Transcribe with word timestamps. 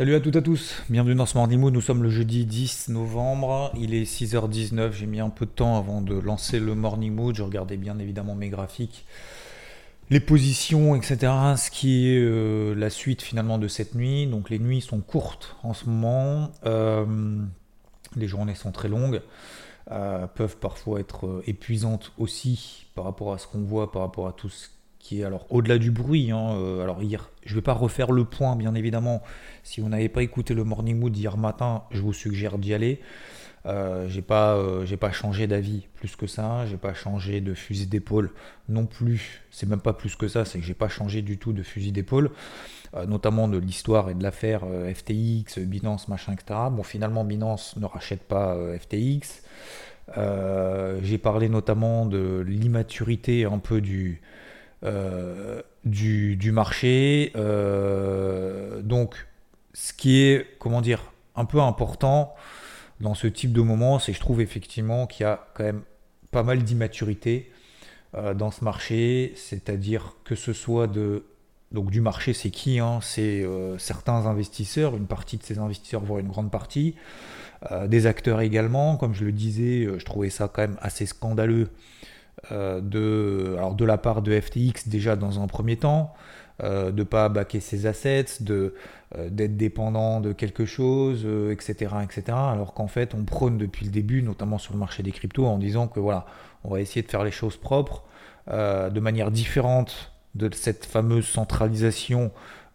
Salut 0.00 0.14
à 0.14 0.20
toutes 0.20 0.36
et 0.36 0.38
à 0.38 0.40
tous, 0.40 0.82
bienvenue 0.88 1.14
dans 1.14 1.26
ce 1.26 1.36
Morning 1.36 1.60
Mood. 1.60 1.74
Nous 1.74 1.82
sommes 1.82 2.02
le 2.02 2.08
jeudi 2.08 2.46
10 2.46 2.88
novembre, 2.88 3.70
il 3.78 3.92
est 3.92 4.04
6h19. 4.04 4.92
J'ai 4.92 5.04
mis 5.04 5.20
un 5.20 5.28
peu 5.28 5.44
de 5.44 5.50
temps 5.50 5.76
avant 5.76 6.00
de 6.00 6.14
lancer 6.14 6.58
le 6.58 6.74
Morning 6.74 7.12
Mood. 7.14 7.36
Je 7.36 7.42
regardais 7.42 7.76
bien 7.76 7.98
évidemment 7.98 8.34
mes 8.34 8.48
graphiques, 8.48 9.04
les 10.08 10.20
positions, 10.20 10.96
etc. 10.96 11.18
Ce 11.58 11.70
qui 11.70 12.08
est 12.08 12.18
euh, 12.18 12.74
la 12.74 12.88
suite 12.88 13.20
finalement 13.20 13.58
de 13.58 13.68
cette 13.68 13.94
nuit. 13.94 14.26
Donc 14.26 14.48
les 14.48 14.58
nuits 14.58 14.80
sont 14.80 15.00
courtes 15.00 15.56
en 15.62 15.74
ce 15.74 15.84
moment, 15.84 16.50
euh, 16.64 17.04
les 18.16 18.26
journées 18.26 18.54
sont 18.54 18.72
très 18.72 18.88
longues. 18.88 19.20
Euh, 19.90 20.26
peuvent 20.28 20.56
parfois 20.56 21.00
être 21.00 21.42
épuisantes 21.46 22.12
aussi 22.16 22.86
par 22.94 23.04
rapport 23.04 23.34
à 23.34 23.38
ce 23.38 23.46
qu'on 23.46 23.64
voit, 23.64 23.92
par 23.92 24.00
rapport 24.00 24.28
à 24.28 24.32
tout 24.32 24.48
ce 24.48 24.68
qui 25.00 25.20
est 25.20 25.24
alors 25.24 25.46
au-delà 25.50 25.78
du 25.78 25.90
bruit. 25.90 26.30
Hein, 26.30 26.52
euh, 26.52 26.84
alors 26.84 27.02
hier, 27.02 27.30
je 27.44 27.50
ne 27.50 27.56
vais 27.56 27.62
pas 27.62 27.72
refaire 27.72 28.12
le 28.12 28.24
point, 28.24 28.54
bien 28.54 28.76
évidemment. 28.76 29.22
Si 29.64 29.80
vous 29.80 29.88
n'avez 29.88 30.08
pas 30.08 30.22
écouté 30.22 30.54
le 30.54 30.62
Morning 30.62 30.96
Mood 30.96 31.16
hier 31.16 31.36
matin, 31.36 31.82
je 31.90 32.00
vous 32.00 32.12
suggère 32.12 32.58
d'y 32.58 32.72
aller. 32.72 33.00
Euh, 33.66 34.08
j'ai 34.08 34.22
pas, 34.22 34.54
euh, 34.54 34.86
j'ai 34.86 34.96
pas 34.96 35.12
changé 35.12 35.46
d'avis 35.46 35.86
plus 35.94 36.16
que 36.16 36.26
ça. 36.26 36.66
J'ai 36.66 36.76
pas 36.76 36.94
changé 36.94 37.40
de 37.40 37.54
fusil 37.54 37.86
d'épaule 37.86 38.30
non 38.68 38.86
plus. 38.86 39.42
C'est 39.50 39.68
même 39.68 39.80
pas 39.80 39.92
plus 39.92 40.16
que 40.16 40.28
ça. 40.28 40.44
C'est 40.44 40.58
que 40.58 40.64
j'ai 40.64 40.74
pas 40.74 40.88
changé 40.88 41.22
du 41.22 41.38
tout 41.38 41.52
de 41.52 41.62
fusil 41.62 41.92
d'épaule, 41.92 42.30
euh, 42.94 43.06
notamment 43.06 43.48
de 43.48 43.58
l'histoire 43.58 44.10
et 44.10 44.14
de 44.14 44.22
l'affaire 44.22 44.62
FTX, 44.94 45.58
Binance, 45.58 46.08
machin, 46.08 46.32
etc. 46.32 46.60
Bon, 46.70 46.82
finalement, 46.82 47.24
Binance 47.24 47.76
ne 47.76 47.86
rachète 47.86 48.22
pas 48.22 48.56
FTX. 48.78 49.42
J'ai 51.02 51.18
parlé 51.18 51.48
notamment 51.48 52.06
de 52.06 52.44
l'immaturité 52.46 53.44
un 53.44 53.58
peu 53.58 53.80
du, 53.80 54.20
euh, 54.82 55.60
du, 55.84 56.52
marché. 56.52 57.32
Euh, 57.36 58.80
donc, 58.82 59.26
ce 59.74 59.92
qui 59.92 60.22
est, 60.22 60.46
comment 60.58 60.80
dire, 60.80 61.12
un 61.36 61.44
peu 61.44 61.60
important 61.60 62.34
dans 63.00 63.14
ce 63.14 63.26
type 63.26 63.52
de 63.52 63.60
moment, 63.60 63.98
c'est 63.98 64.12
je 64.12 64.20
trouve 64.20 64.40
effectivement 64.40 65.06
qu'il 65.06 65.24
y 65.24 65.26
a 65.26 65.46
quand 65.54 65.64
même 65.64 65.82
pas 66.30 66.42
mal 66.42 66.62
d'immaturité 66.62 67.50
euh, 68.14 68.34
dans 68.34 68.50
ce 68.50 68.64
marché, 68.64 69.32
c'est-à-dire 69.36 70.16
que 70.24 70.34
ce 70.34 70.52
soit 70.52 70.86
de 70.86 71.24
donc 71.72 71.90
du 71.90 72.00
marché, 72.00 72.32
c'est 72.32 72.50
qui 72.50 72.80
hein 72.80 72.98
C'est 73.00 73.46
certains 73.78 74.26
investisseurs, 74.26 74.96
une 74.96 75.06
partie 75.06 75.36
de 75.36 75.44
ces 75.44 75.58
investisseurs, 75.58 76.00
voire 76.02 76.18
une 76.18 76.26
grande 76.26 76.50
partie, 76.50 76.96
des 77.86 78.06
acteurs 78.06 78.40
également. 78.40 78.96
Comme 78.96 79.14
je 79.14 79.24
le 79.24 79.30
disais, 79.30 79.86
je 79.96 80.04
trouvais 80.04 80.30
ça 80.30 80.50
quand 80.52 80.62
même 80.62 80.78
assez 80.80 81.06
scandaleux 81.06 81.68
de, 82.50 83.54
alors 83.58 83.76
la 83.84 83.98
part 83.98 84.22
de 84.22 84.38
FTX 84.38 84.88
déjà 84.88 85.14
dans 85.16 85.40
un 85.40 85.46
premier 85.46 85.76
temps, 85.76 86.14
euh, 86.62 86.90
de 86.90 87.04
pas 87.04 87.28
baquer 87.30 87.60
ses 87.60 87.86
assets, 87.86 88.42
de 88.42 88.74
euh, 89.16 89.30
d'être 89.30 89.56
dépendant 89.56 90.20
de 90.20 90.32
quelque 90.32 90.66
chose, 90.66 91.22
euh, 91.24 91.52
etc., 91.52 91.94
etc. 92.02 92.22
Alors 92.28 92.74
qu'en 92.74 92.86
fait, 92.86 93.14
on 93.14 93.24
prône 93.24 93.56
depuis 93.56 93.86
le 93.86 93.90
début, 93.90 94.22
notamment 94.22 94.58
sur 94.58 94.74
le 94.74 94.78
marché 94.78 95.02
des 95.02 95.10
cryptos, 95.10 95.46
en 95.46 95.56
disant 95.56 95.88
que 95.88 96.00
voilà, 96.00 96.26
on 96.64 96.70
va 96.70 96.80
essayer 96.80 97.02
de 97.02 97.10
faire 97.10 97.24
les 97.24 97.30
choses 97.30 97.56
propres, 97.56 98.04
euh, 98.48 98.90
de 98.90 99.00
manière 99.00 99.30
différente 99.30 100.12
de 100.34 100.50
cette 100.52 100.84
fameuse 100.84 101.26
centralisation 101.26 102.30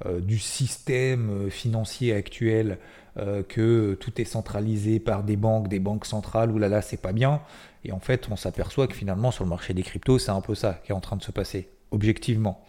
euh, 0.06 0.20
du 0.20 0.40
système 0.40 1.30
euh, 1.30 1.50
financier 1.50 2.14
actuel, 2.14 2.80
euh, 3.18 3.44
que 3.44 3.94
tout 3.94 4.20
est 4.20 4.26
centralisé 4.26 5.00
par 5.00 5.24
des 5.24 5.38
banques, 5.38 5.70
des 5.70 5.80
banques 5.80 6.06
centrales, 6.06 6.54
là, 6.58 6.82
c'est 6.82 7.02
pas 7.02 7.14
bien. 7.14 7.40
Et 7.86 7.92
en 7.92 8.00
fait, 8.00 8.28
on 8.32 8.36
s'aperçoit 8.36 8.88
que 8.88 8.96
finalement, 8.96 9.32
sur 9.32 9.44
le 9.44 9.50
marché 9.50 9.74
des 9.74 9.84
cryptos, 9.84 10.20
c'est 10.20 10.32
un 10.32 10.42
peu 10.42 10.56
ça 10.56 10.82
qui 10.84 10.92
est 10.92 10.96
en 10.96 11.00
train 11.00 11.16
de 11.16 11.24
se 11.24 11.32
passer, 11.32 11.70
objectivement. 11.92 12.66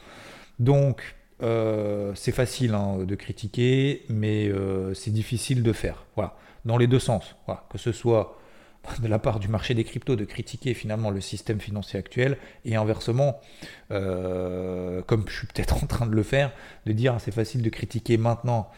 Donc, 0.58 1.16
euh, 1.42 2.12
c'est 2.14 2.32
facile 2.32 2.74
hein, 2.74 2.98
de 2.98 3.14
critiquer, 3.14 4.04
mais 4.08 4.48
euh, 4.48 4.94
c'est 4.94 5.10
difficile 5.10 5.62
de 5.62 5.72
faire. 5.72 6.04
Voilà, 6.14 6.36
dans 6.64 6.76
les 6.76 6.86
deux 6.86 6.98
sens. 6.98 7.36
Que 7.70 7.78
ce 7.78 7.92
soit 7.92 8.38
de 9.02 9.08
la 9.08 9.18
part 9.18 9.38
du 9.38 9.48
marché 9.48 9.74
des 9.74 9.84
cryptos 9.84 10.16
de 10.16 10.24
critiquer 10.24 10.74
finalement 10.74 11.10
le 11.10 11.20
système 11.20 11.60
financier 11.60 11.98
actuel 11.98 12.36
et 12.64 12.76
inversement, 12.76 13.40
euh, 13.90 15.02
comme 15.02 15.24
je 15.28 15.38
suis 15.38 15.46
peut-être 15.46 15.76
en 15.82 15.86
train 15.86 16.06
de 16.06 16.14
le 16.14 16.22
faire, 16.22 16.52
de 16.86 16.92
dire 16.92 17.16
c'est 17.20 17.34
facile 17.34 17.62
de 17.62 17.70
critiquer 17.70 18.16
maintenant 18.16 18.70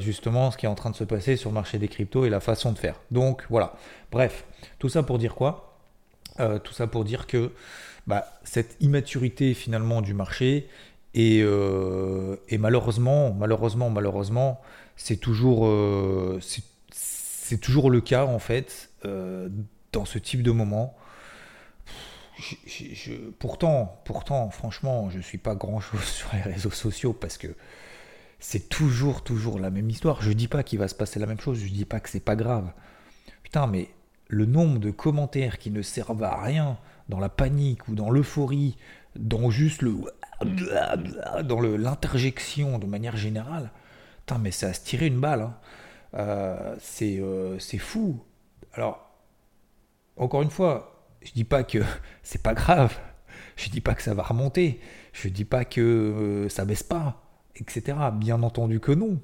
justement 0.00 0.50
ce 0.50 0.56
qui 0.56 0.66
est 0.66 0.68
en 0.68 0.74
train 0.74 0.90
de 0.90 0.96
se 0.96 1.04
passer 1.04 1.36
sur 1.36 1.50
le 1.50 1.54
marché 1.54 1.78
des 1.78 1.86
cryptos 1.86 2.24
et 2.24 2.30
la 2.30 2.40
façon 2.40 2.72
de 2.72 2.78
faire. 2.80 3.00
Donc 3.12 3.44
voilà. 3.48 3.74
Bref, 4.10 4.44
tout 4.80 4.88
ça 4.88 5.04
pour 5.04 5.18
dire 5.18 5.36
quoi? 5.36 5.67
Euh, 6.40 6.58
Tout 6.58 6.72
ça 6.72 6.86
pour 6.86 7.04
dire 7.04 7.26
que 7.26 7.52
bah, 8.06 8.26
cette 8.44 8.76
immaturité 8.80 9.54
finalement 9.54 10.02
du 10.02 10.14
marché 10.14 10.68
et, 11.14 11.40
euh, 11.42 12.36
malheureusement, 12.58 13.32
malheureusement, 13.32 13.90
malheureusement, 13.90 14.60
c'est 14.96 15.16
toujours, 15.16 15.66
euh, 15.66 16.40
toujours 17.60 17.90
le 17.90 18.00
cas 18.00 18.24
en 18.24 18.38
fait 18.38 18.90
dans 19.92 20.04
ce 20.04 20.18
type 20.18 20.42
de 20.42 20.50
moment. 20.50 20.96
Pourtant, 23.38 24.00
pourtant, 24.04 24.50
franchement, 24.50 25.10
je 25.10 25.18
suis 25.20 25.38
pas 25.38 25.54
grand 25.54 25.80
chose 25.80 26.04
sur 26.04 26.28
les 26.34 26.42
réseaux 26.42 26.70
sociaux 26.70 27.12
parce 27.12 27.36
que 27.38 27.48
c'est 28.38 28.68
toujours, 28.68 29.22
toujours 29.24 29.58
la 29.58 29.70
même 29.70 29.90
histoire. 29.90 30.22
Je 30.22 30.32
dis 30.32 30.48
pas 30.48 30.62
qu'il 30.62 30.78
va 30.78 30.88
se 30.88 30.94
passer 30.94 31.18
la 31.18 31.26
même 31.26 31.40
chose, 31.40 31.58
je 31.58 31.68
dis 31.68 31.84
pas 31.84 32.00
que 32.00 32.08
c'est 32.08 32.20
pas 32.20 32.36
grave. 32.36 32.70
Putain, 33.42 33.66
mais 33.66 33.88
le 34.28 34.46
nombre 34.46 34.78
de 34.78 34.90
commentaires 34.90 35.58
qui 35.58 35.70
ne 35.70 35.82
servent 35.82 36.22
à 36.22 36.42
rien 36.42 36.78
dans 37.08 37.18
la 37.20 37.28
panique 37.28 37.88
ou 37.88 37.94
dans 37.94 38.10
l'euphorie, 38.10 38.76
dans 39.16 39.50
juste 39.50 39.82
le. 39.82 39.96
dans 41.44 41.60
l'interjection 41.60 42.78
de 42.78 42.86
manière 42.86 43.16
générale, 43.16 43.70
putain, 44.20 44.38
mais 44.38 44.50
c'est 44.50 44.66
à 44.66 44.72
se 44.72 44.80
tirer 44.84 45.06
une 45.06 45.20
balle. 45.20 45.42
hein. 45.42 45.56
Euh, 46.14 46.76
c'est 46.80 47.18
euh, 47.20 47.58
c'est 47.58 47.78
fou. 47.78 48.20
Alors, 48.72 49.10
encore 50.16 50.42
une 50.42 50.50
fois, 50.50 51.06
je 51.22 51.32
dis 51.32 51.44
pas 51.44 51.64
que 51.64 51.78
c'est 52.22 52.42
pas 52.42 52.54
grave. 52.54 52.96
Je 53.56 53.70
dis 53.70 53.80
pas 53.80 53.94
que 53.94 54.02
ça 54.02 54.14
va 54.14 54.22
remonter. 54.22 54.80
Je 55.12 55.28
dis 55.28 55.44
pas 55.44 55.64
que 55.64 55.80
euh, 55.80 56.48
ça 56.48 56.64
baisse 56.64 56.82
pas, 56.82 57.22
etc. 57.56 57.96
Bien 58.14 58.42
entendu 58.42 58.80
que 58.80 58.92
non. 58.92 59.20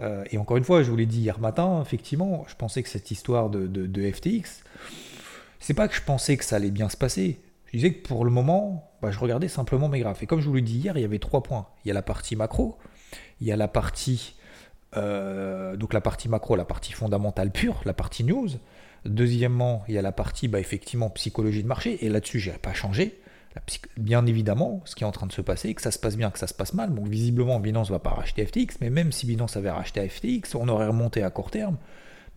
Euh, 0.00 0.24
et 0.30 0.38
encore 0.38 0.56
une 0.56 0.64
fois, 0.64 0.82
je 0.82 0.90
vous 0.90 0.96
l'ai 0.96 1.06
dit 1.06 1.20
hier 1.20 1.38
matin, 1.40 1.80
effectivement, 1.82 2.44
je 2.48 2.54
pensais 2.54 2.82
que 2.82 2.88
cette 2.88 3.10
histoire 3.10 3.48
de, 3.50 3.66
de- 3.66 3.86
de 3.86 4.10
FTX, 4.10 4.62
c'est 5.58 5.74
pas 5.74 5.88
que 5.88 5.94
je 5.94 6.02
pensais 6.02 6.36
que 6.36 6.44
ça 6.44 6.56
allait 6.56 6.70
bien 6.70 6.88
se 6.88 6.96
passer. 6.96 7.40
Je 7.66 7.78
disais 7.78 7.92
que 7.94 8.06
pour 8.06 8.24
le 8.24 8.30
moment, 8.30 8.90
bah, 9.02 9.10
je 9.10 9.18
regardais 9.18 9.48
simplement 9.48 9.88
mes 9.88 10.00
graphes. 10.00 10.22
Et 10.22 10.26
comme 10.26 10.40
je 10.40 10.48
vous 10.48 10.54
l'ai 10.54 10.62
dit 10.62 10.76
hier, 10.78 10.96
il 10.96 11.00
y 11.00 11.04
avait 11.04 11.18
trois 11.18 11.42
points. 11.42 11.66
Il 11.84 11.88
y 11.88 11.90
a 11.90 11.94
la 11.94 12.02
partie 12.02 12.36
macro, 12.36 12.76
il 13.40 13.46
y 13.46 13.52
a 13.52 13.56
la 13.56 13.68
partie, 13.68 14.36
euh, 14.96 15.76
donc 15.76 15.92
la 15.92 16.00
partie 16.00 16.28
macro, 16.28 16.56
la 16.56 16.64
partie 16.64 16.92
fondamentale 16.92 17.50
pure, 17.50 17.80
la 17.84 17.94
partie 17.94 18.24
news. 18.24 18.48
Deuxièmement, 19.04 19.84
il 19.88 19.94
y 19.94 19.98
a 19.98 20.02
la 20.02 20.12
partie, 20.12 20.48
bah, 20.48 20.60
effectivement, 20.60 21.10
psychologie 21.10 21.62
de 21.62 21.68
marché. 21.68 22.04
Et 22.04 22.08
là-dessus, 22.08 22.38
j'ai 22.38 22.52
pas 22.52 22.72
changé. 22.74 23.20
Bien 23.96 24.26
évidemment, 24.26 24.82
ce 24.84 24.94
qui 24.94 25.04
est 25.04 25.06
en 25.06 25.12
train 25.12 25.26
de 25.26 25.32
se 25.32 25.40
passer, 25.40 25.74
que 25.74 25.82
ça 25.82 25.90
se 25.90 25.98
passe 25.98 26.16
bien, 26.16 26.30
que 26.30 26.38
ça 26.38 26.46
se 26.46 26.54
passe 26.54 26.74
mal. 26.74 26.90
Bon, 26.90 27.04
visiblement, 27.04 27.58
Binance 27.58 27.90
va 27.90 27.98
pas 27.98 28.10
racheter 28.10 28.44
FTX, 28.44 28.78
mais 28.80 28.90
même 28.90 29.12
si 29.12 29.26
Binance 29.26 29.56
avait 29.56 29.70
racheté 29.70 30.06
FTX, 30.08 30.54
on 30.54 30.68
aurait 30.68 30.88
remonté 30.88 31.22
à 31.22 31.30
court 31.30 31.50
terme, 31.50 31.76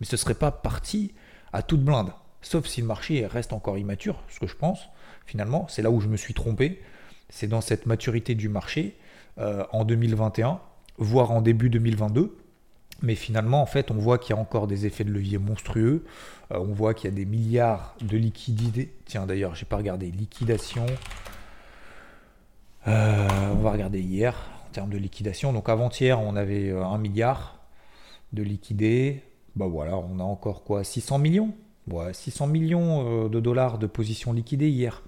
mais 0.00 0.06
ce 0.06 0.16
serait 0.16 0.34
pas 0.34 0.50
parti 0.50 1.12
à 1.52 1.62
toute 1.62 1.82
blinde. 1.82 2.12
Sauf 2.42 2.66
si 2.66 2.80
le 2.80 2.86
marché 2.86 3.26
reste 3.26 3.52
encore 3.52 3.76
immature, 3.76 4.22
ce 4.28 4.40
que 4.40 4.46
je 4.46 4.56
pense, 4.56 4.88
finalement, 5.26 5.66
c'est 5.68 5.82
là 5.82 5.90
où 5.90 6.00
je 6.00 6.08
me 6.08 6.16
suis 6.16 6.34
trompé. 6.34 6.80
C'est 7.28 7.46
dans 7.46 7.60
cette 7.60 7.86
maturité 7.86 8.34
du 8.34 8.48
marché 8.48 8.96
euh, 9.38 9.64
en 9.72 9.84
2021, 9.84 10.60
voire 10.98 11.30
en 11.30 11.42
début 11.42 11.68
2022. 11.70 12.36
Mais 13.02 13.14
finalement, 13.14 13.62
en 13.62 13.66
fait, 13.66 13.90
on 13.90 13.94
voit 13.94 14.18
qu'il 14.18 14.34
y 14.34 14.38
a 14.38 14.40
encore 14.40 14.66
des 14.66 14.86
effets 14.86 15.04
de 15.04 15.10
levier 15.10 15.38
monstrueux. 15.38 16.04
Euh, 16.52 16.58
on 16.58 16.72
voit 16.72 16.94
qu'il 16.94 17.08
y 17.08 17.12
a 17.12 17.16
des 17.16 17.24
milliards 17.24 17.94
de 18.02 18.16
liquidités. 18.16 18.92
Tiens, 19.06 19.26
d'ailleurs, 19.26 19.54
j'ai 19.54 19.64
pas 19.64 19.76
regardé 19.76 20.10
liquidation. 20.10 20.86
Euh, 22.88 23.28
on 23.52 23.62
va 23.62 23.72
regarder 23.72 24.00
hier 24.00 24.34
en 24.66 24.72
termes 24.72 24.90
de 24.90 24.98
liquidation. 24.98 25.52
Donc 25.52 25.68
avant-hier, 25.68 26.20
on 26.20 26.36
avait 26.36 26.70
euh, 26.70 26.84
un 26.84 26.98
milliard 26.98 27.60
de 28.32 28.42
liquidés. 28.42 29.22
Bah 29.56 29.66
voilà, 29.66 29.96
on 29.96 30.18
a 30.18 30.22
encore 30.22 30.62
quoi? 30.62 30.84
600 30.84 31.18
millions? 31.18 31.54
Ouais, 31.90 32.12
600 32.12 32.46
millions 32.46 33.28
de 33.28 33.40
dollars 33.40 33.78
de 33.78 33.86
positions 33.86 34.32
liquidées 34.32 34.68
hier. 34.68 35.02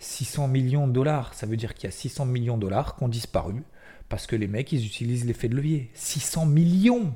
600 0.00 0.48
millions 0.48 0.88
de 0.88 0.92
dollars, 0.92 1.34
ça 1.34 1.46
veut 1.46 1.56
dire 1.56 1.74
qu'il 1.74 1.84
y 1.84 1.88
a 1.88 1.92
600 1.92 2.24
millions 2.24 2.56
de 2.56 2.62
dollars 2.62 2.96
qui 2.96 3.04
ont 3.04 3.08
disparu 3.08 3.62
Parce 4.08 4.26
que 4.26 4.36
les 4.36 4.46
mecs, 4.46 4.72
ils 4.72 4.84
utilisent 4.84 5.26
l'effet 5.26 5.48
de 5.48 5.56
levier. 5.56 5.90
600 5.94 6.46
millions 6.46 7.14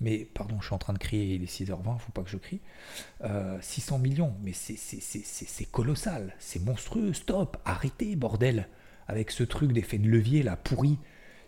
mais 0.00 0.26
pardon, 0.34 0.56
je 0.60 0.66
suis 0.66 0.74
en 0.74 0.78
train 0.78 0.92
de 0.92 0.98
crier, 0.98 1.36
il 1.36 1.42
est 1.42 1.46
6h20, 1.46 1.98
faut 1.98 2.12
pas 2.12 2.22
que 2.22 2.28
je 2.28 2.36
crie. 2.36 2.60
600 3.60 3.98
millions, 3.98 4.34
mais 4.42 4.52
c'est 4.52 5.70
colossal, 5.70 6.34
c'est 6.38 6.62
monstrueux, 6.62 7.12
stop, 7.12 7.56
arrêtez, 7.64 8.14
bordel, 8.16 8.68
avec 9.08 9.30
ce 9.30 9.42
truc 9.42 9.72
d'effet 9.72 9.98
de 9.98 10.08
levier 10.08 10.42
là, 10.42 10.56
pourri. 10.56 10.98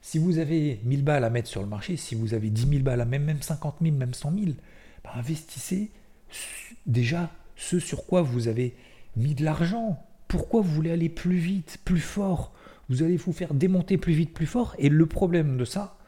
Si 0.00 0.18
vous 0.18 0.38
avez 0.38 0.80
1000 0.84 1.04
balles 1.04 1.24
à 1.24 1.30
mettre 1.30 1.48
sur 1.48 1.60
le 1.60 1.68
marché, 1.68 1.96
si 1.96 2.14
vous 2.14 2.32
avez 2.32 2.50
10 2.50 2.68
000 2.68 2.82
balles 2.82 3.00
à 3.00 3.04
même, 3.04 3.24
même 3.24 3.42
50 3.42 3.76
000, 3.82 3.94
même 3.94 4.14
100 4.14 4.32
000, 4.32 4.52
bah, 5.04 5.10
investissez 5.16 5.90
déjà 6.86 7.30
ce 7.56 7.78
sur 7.78 8.06
quoi 8.06 8.22
vous 8.22 8.48
avez 8.48 8.76
mis 9.16 9.34
de 9.34 9.44
l'argent. 9.44 10.02
Pourquoi 10.28 10.60
vous 10.62 10.72
voulez 10.72 10.90
aller 10.90 11.08
plus 11.08 11.36
vite, 11.36 11.78
plus 11.84 12.00
fort? 12.00 12.54
Vous 12.88 13.02
allez 13.02 13.16
vous 13.16 13.32
faire 13.32 13.54
démonter 13.54 13.98
plus 13.98 14.14
vite, 14.14 14.32
plus 14.32 14.46
fort. 14.46 14.74
Et 14.78 14.88
le 14.88 15.06
problème 15.06 15.56
de 15.56 15.64
ça, 15.64 15.98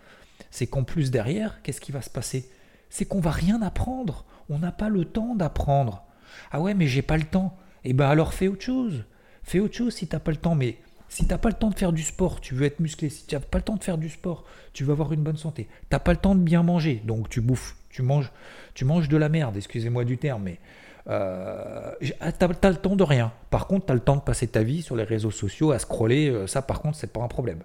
c'est 0.51 0.67
qu'en 0.67 0.85
plus 0.85 1.11
derrière, 1.11 1.63
qu'est-ce 1.63 1.81
qui 1.81 1.93
va 1.93 2.03
se 2.03 2.11
passer? 2.11 2.49
C'est 2.89 3.05
qu'on 3.05 3.21
va 3.21 3.31
rien 3.31 3.61
apprendre. 3.63 4.25
On 4.49 4.59
n'a 4.59 4.73
pas 4.73 4.89
le 4.89 5.05
temps 5.05 5.35
d'apprendre. 5.35 6.05
Ah 6.51 6.61
ouais, 6.61 6.75
mais 6.75 6.87
j'ai 6.87 7.03
pas 7.03 7.17
le 7.17 7.25
temps. 7.25 7.57
Eh 7.85 7.93
ben 7.93 8.09
alors 8.09 8.35
fais 8.35 8.49
autre 8.49 8.65
chose. 8.65 9.05
Fais 9.43 9.61
autre 9.61 9.75
chose 9.75 9.95
si 9.95 10.07
t'as 10.07 10.19
pas 10.19 10.31
le 10.31 10.37
temps. 10.37 10.55
Mais 10.55 10.79
si 11.09 11.27
t'as 11.27 11.39
pas 11.39 11.49
le 11.49 11.55
temps 11.55 11.71
de 11.71 11.79
faire 11.79 11.93
du 11.93 12.03
sport, 12.03 12.41
tu 12.41 12.55
veux 12.55 12.65
être 12.65 12.81
musclé. 12.81 13.11
Si 13.11 13.27
tu 13.27 13.35
n'as 13.35 13.41
pas 13.41 13.59
le 13.59 13.65
temps 13.65 13.77
de 13.77 13.85
faire 13.85 13.99
du 13.99 14.09
sport, 14.09 14.45
tu 14.73 14.85
veux 14.85 14.93
avoir 14.93 15.13
une 15.13 15.23
bonne 15.23 15.37
santé. 15.37 15.69
T'as 15.89 15.99
pas 15.99 16.13
le 16.13 16.19
temps 16.19 16.35
de 16.35 16.41
bien 16.41 16.63
manger, 16.63 17.03
donc 17.05 17.29
tu 17.29 17.41
bouffes, 17.41 17.77
tu 17.91 18.03
manges, 18.03 18.31
tu 18.75 18.85
manges 18.85 19.09
de 19.09 19.17
la 19.17 19.29
merde. 19.29 19.57
Excusez-moi 19.57 20.05
du 20.05 20.19
terme, 20.19 20.45
mais 20.45 20.59
euh, 21.09 21.93
ah, 22.21 22.33
t'as 22.33 22.71
le 22.71 22.77
temps 22.77 22.97
de 22.97 23.05
rien. 23.05 23.33
Par 23.51 23.67
contre, 23.67 23.87
tu 23.87 23.93
as 23.93 23.95
le 23.95 24.01
temps 24.01 24.17
de 24.17 24.23
passer 24.23 24.47
ta 24.47 24.63
vie 24.63 24.83
sur 24.83 24.97
les 24.97 25.05
réseaux 25.05 25.31
sociaux 25.31 25.73
à 25.73 25.79
scroller. 25.79 26.29
Euh, 26.29 26.47
ça, 26.47 26.63
par 26.63 26.81
contre, 26.81 26.97
c'est 26.97 27.13
pas 27.13 27.23
un 27.23 27.29
problème. 27.29 27.61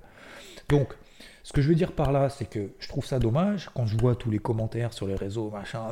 Donc, 0.69 0.95
ce 1.43 1.53
que 1.53 1.61
je 1.61 1.69
veux 1.69 1.75
dire 1.75 1.91
par 1.91 2.11
là, 2.11 2.29
c'est 2.29 2.45
que 2.45 2.71
je 2.79 2.87
trouve 2.87 3.05
ça 3.05 3.19
dommage 3.19 3.69
quand 3.75 3.85
je 3.85 3.97
vois 3.97 4.15
tous 4.15 4.31
les 4.31 4.39
commentaires 4.39 4.93
sur 4.93 5.05
les 5.05 5.15
réseaux, 5.15 5.51
machin, 5.51 5.89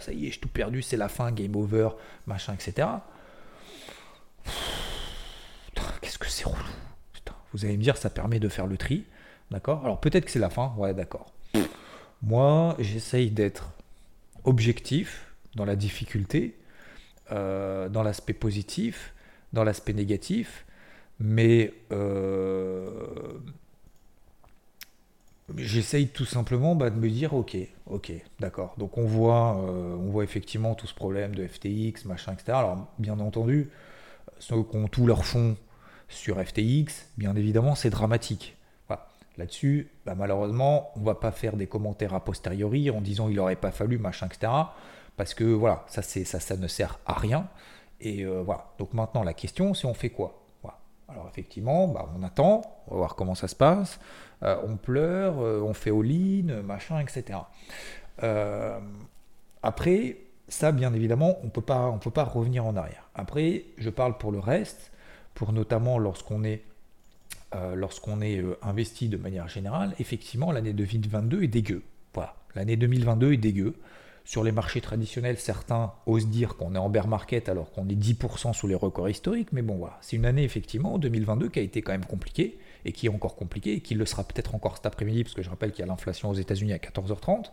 ça 0.00 0.12
y 0.12 0.26
est, 0.26 0.30
j'ai 0.30 0.40
tout 0.40 0.48
perdu, 0.48 0.82
c'est 0.82 0.98
la 0.98 1.08
fin, 1.08 1.32
game 1.32 1.56
over, 1.56 1.88
machin, 2.26 2.52
etc. 2.52 2.86
Qu'est-ce 6.02 6.18
que 6.18 6.28
c'est 6.28 6.44
relou. 6.44 6.58
Vous 7.54 7.64
allez 7.64 7.78
me 7.78 7.82
dire, 7.82 7.96
ça 7.96 8.10
permet 8.10 8.40
de 8.40 8.48
faire 8.48 8.66
le 8.66 8.76
tri. 8.76 9.04
D'accord? 9.50 9.82
Alors 9.84 10.00
peut-être 10.00 10.26
que 10.26 10.30
c'est 10.30 10.38
la 10.38 10.50
fin, 10.50 10.74
ouais, 10.76 10.92
d'accord. 10.92 11.32
Moi, 12.22 12.76
j'essaye 12.78 13.30
d'être 13.30 13.70
objectif, 14.44 15.27
dans 15.54 15.64
la 15.64 15.76
difficulté, 15.76 16.56
euh, 17.32 17.88
dans 17.88 18.02
l'aspect 18.02 18.32
positif, 18.32 19.14
dans 19.52 19.64
l'aspect 19.64 19.92
négatif, 19.92 20.66
mais 21.20 21.72
euh, 21.92 22.88
j'essaye 25.56 26.08
tout 26.08 26.24
simplement 26.24 26.74
bah, 26.74 26.90
de 26.90 26.96
me 26.96 27.08
dire 27.08 27.34
ok, 27.34 27.56
ok, 27.86 28.12
d'accord. 28.40 28.74
Donc 28.78 28.98
on 28.98 29.04
voit, 29.04 29.58
euh, 29.58 29.96
on 29.96 30.10
voit 30.10 30.24
effectivement 30.24 30.74
tout 30.74 30.86
ce 30.86 30.94
problème 30.94 31.34
de 31.34 31.46
FTX, 31.46 32.04
machin, 32.06 32.32
etc. 32.32 32.52
Alors 32.58 32.86
bien 32.98 33.18
entendu, 33.20 33.70
ceux 34.38 34.62
qui 34.62 34.76
ont 34.76 34.88
tout 34.88 35.06
leur 35.06 35.24
fond 35.24 35.56
sur 36.08 36.42
FTX, 36.42 37.08
bien 37.18 37.36
évidemment, 37.36 37.74
c'est 37.74 37.90
dramatique. 37.90 38.54
Là-dessus, 39.36 39.88
bah, 40.04 40.16
malheureusement, 40.16 40.90
on 40.96 41.02
va 41.02 41.14
pas 41.14 41.30
faire 41.30 41.56
des 41.56 41.68
commentaires 41.68 42.12
a 42.12 42.24
posteriori 42.24 42.90
en 42.90 43.00
disant 43.00 43.28
il 43.28 43.36
n'aurait 43.36 43.54
pas 43.54 43.70
fallu, 43.70 43.96
machin, 43.96 44.26
etc 44.26 44.50
parce 45.18 45.34
que 45.34 45.44
voilà, 45.44 45.84
ça, 45.88 46.56
ne 46.56 46.68
sert 46.68 47.00
à 47.04 47.14
rien. 47.14 47.48
Et 48.00 48.24
euh, 48.24 48.40
voilà. 48.42 48.68
Donc 48.78 48.94
maintenant, 48.94 49.24
la 49.24 49.34
question, 49.34 49.74
c'est 49.74 49.86
on 49.86 49.92
fait 49.92 50.10
quoi? 50.10 50.44
Alors 51.10 51.26
effectivement, 51.26 51.88
bah, 51.88 52.06
on 52.18 52.22
attend, 52.22 52.60
on 52.86 52.90
va 52.90 52.96
voir 52.98 53.16
comment 53.16 53.34
ça 53.34 53.48
se 53.48 53.56
passe. 53.56 53.98
Euh, 54.42 54.58
on 54.66 54.76
pleure, 54.76 55.40
euh, 55.40 55.62
on 55.62 55.72
fait 55.72 55.90
all-in, 55.90 56.62
machin, 56.62 57.00
etc. 57.00 57.38
après, 59.62 60.18
ça, 60.48 60.70
bien 60.70 60.92
évidemment, 60.92 61.38
on 61.42 61.46
on 61.46 61.98
peut 61.98 62.10
pas 62.10 62.24
revenir 62.24 62.66
en 62.66 62.76
arrière. 62.76 63.08
Après, 63.14 63.64
je 63.78 63.88
parle 63.88 64.18
pour 64.18 64.32
le 64.32 64.38
reste, 64.38 64.92
pour 65.34 65.52
notamment 65.52 65.98
lorsqu'on 65.98 66.44
est 66.44 66.62
lorsqu'on 67.74 68.20
est 68.20 68.44
investi 68.60 69.08
de 69.08 69.16
manière 69.16 69.48
générale, 69.48 69.94
effectivement, 69.98 70.52
l'année 70.52 70.74
2022 70.74 71.42
est 71.42 71.48
dégueu. 71.48 71.82
Voilà, 72.12 72.34
l'année 72.54 72.76
2022 72.76 73.32
est 73.32 73.38
dégueu. 73.38 73.74
Sur 74.28 74.44
les 74.44 74.52
marchés 74.52 74.82
traditionnels, 74.82 75.38
certains 75.38 75.94
osent 76.04 76.26
dire 76.26 76.58
qu'on 76.58 76.74
est 76.74 76.78
en 76.78 76.90
bear 76.90 77.08
market 77.08 77.48
alors 77.48 77.72
qu'on 77.72 77.88
est 77.88 77.94
10% 77.94 78.52
sous 78.52 78.66
les 78.66 78.74
records 78.74 79.08
historiques, 79.08 79.48
mais 79.52 79.62
bon 79.62 79.76
voilà, 79.76 79.96
c'est 80.02 80.16
une 80.16 80.26
année 80.26 80.44
effectivement, 80.44 80.98
2022, 80.98 81.48
qui 81.48 81.58
a 81.60 81.62
été 81.62 81.80
quand 81.80 81.92
même 81.92 82.04
compliquée, 82.04 82.58
et 82.84 82.92
qui 82.92 83.06
est 83.06 83.08
encore 83.08 83.36
compliquée, 83.36 83.72
et 83.72 83.80
qui 83.80 83.94
le 83.94 84.04
sera 84.04 84.24
peut-être 84.24 84.54
encore 84.54 84.76
cet 84.76 84.84
après-midi, 84.84 85.24
parce 85.24 85.32
que 85.32 85.40
je 85.40 85.48
rappelle 85.48 85.72
qu'il 85.72 85.80
y 85.80 85.82
a 85.82 85.86
l'inflation 85.86 86.28
aux 86.28 86.34
États-Unis 86.34 86.74
à 86.74 86.76
14h30. 86.76 87.52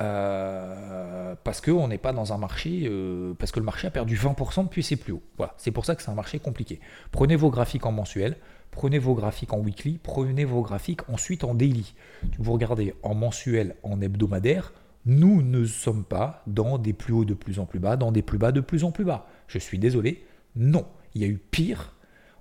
Euh, 0.00 1.36
parce 1.44 1.60
qu'on 1.60 1.86
n'est 1.86 1.98
pas 1.98 2.12
dans 2.12 2.32
un 2.32 2.38
marché, 2.38 2.82
euh, 2.86 3.34
parce 3.34 3.52
que 3.52 3.60
le 3.60 3.64
marché 3.64 3.86
a 3.86 3.92
perdu 3.92 4.16
20% 4.16 4.64
depuis 4.64 4.82
ses 4.82 4.96
plus 4.96 5.12
hauts. 5.12 5.22
Voilà, 5.36 5.54
c'est 5.56 5.70
pour 5.70 5.84
ça 5.84 5.94
que 5.94 6.02
c'est 6.02 6.10
un 6.10 6.14
marché 6.14 6.40
compliqué. 6.40 6.80
Prenez 7.12 7.36
vos 7.36 7.50
graphiques 7.50 7.86
en 7.86 7.92
mensuel, 7.92 8.38
prenez 8.72 8.98
vos 8.98 9.14
graphiques 9.14 9.52
en 9.52 9.60
weekly, 9.60 10.00
prenez 10.02 10.44
vos 10.44 10.62
graphiques 10.62 11.08
ensuite 11.08 11.44
en 11.44 11.54
daily. 11.54 11.94
Vous 12.40 12.52
regardez 12.52 12.92
en 13.04 13.14
mensuel, 13.14 13.76
en 13.84 14.00
hebdomadaire, 14.00 14.72
nous 15.06 15.42
ne 15.42 15.64
sommes 15.64 16.04
pas 16.04 16.42
dans 16.46 16.78
des 16.78 16.92
plus 16.92 17.12
hauts 17.12 17.24
de 17.24 17.34
plus 17.34 17.58
en 17.58 17.66
plus 17.66 17.80
bas, 17.80 17.96
dans 17.96 18.12
des 18.12 18.22
plus 18.22 18.38
bas 18.38 18.52
de 18.52 18.60
plus 18.60 18.84
en 18.84 18.92
plus 18.92 19.04
bas. 19.04 19.26
Je 19.48 19.58
suis 19.58 19.78
désolé, 19.78 20.24
non. 20.56 20.86
Il 21.14 21.22
y 21.22 21.24
a 21.24 21.28
eu 21.28 21.38
pire. 21.38 21.94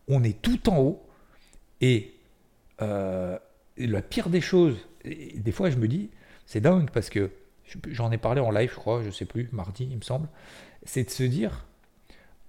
On 0.07 0.23
est 0.23 0.41
tout 0.41 0.69
en 0.69 0.79
haut. 0.79 1.05
Et 1.81 2.13
euh, 2.81 3.37
la 3.77 4.01
pire 4.01 4.29
des 4.29 4.41
choses, 4.41 4.77
des 5.03 5.51
fois 5.51 5.69
je 5.69 5.77
me 5.77 5.87
dis, 5.87 6.11
c'est 6.45 6.61
dingue 6.61 6.89
parce 6.91 7.09
que 7.09 7.31
j'en 7.89 8.11
ai 8.11 8.17
parlé 8.17 8.41
en 8.41 8.51
live, 8.51 8.69
je 8.69 8.75
crois, 8.75 9.01
je 9.03 9.09
sais 9.09 9.25
plus, 9.25 9.49
mardi, 9.51 9.87
il 9.89 9.97
me 9.97 10.01
semble, 10.01 10.27
c'est 10.83 11.03
de 11.03 11.09
se 11.09 11.23
dire, 11.23 11.65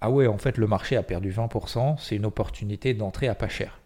ah 0.00 0.10
ouais, 0.10 0.26
en 0.26 0.38
fait, 0.38 0.58
le 0.58 0.66
marché 0.66 0.96
a 0.96 1.02
perdu 1.02 1.30
20%, 1.30 1.96
c'est 1.98 2.16
une 2.16 2.26
opportunité 2.26 2.94
d'entrer 2.94 3.28
à 3.28 3.34
pas 3.34 3.48
cher. 3.48 3.80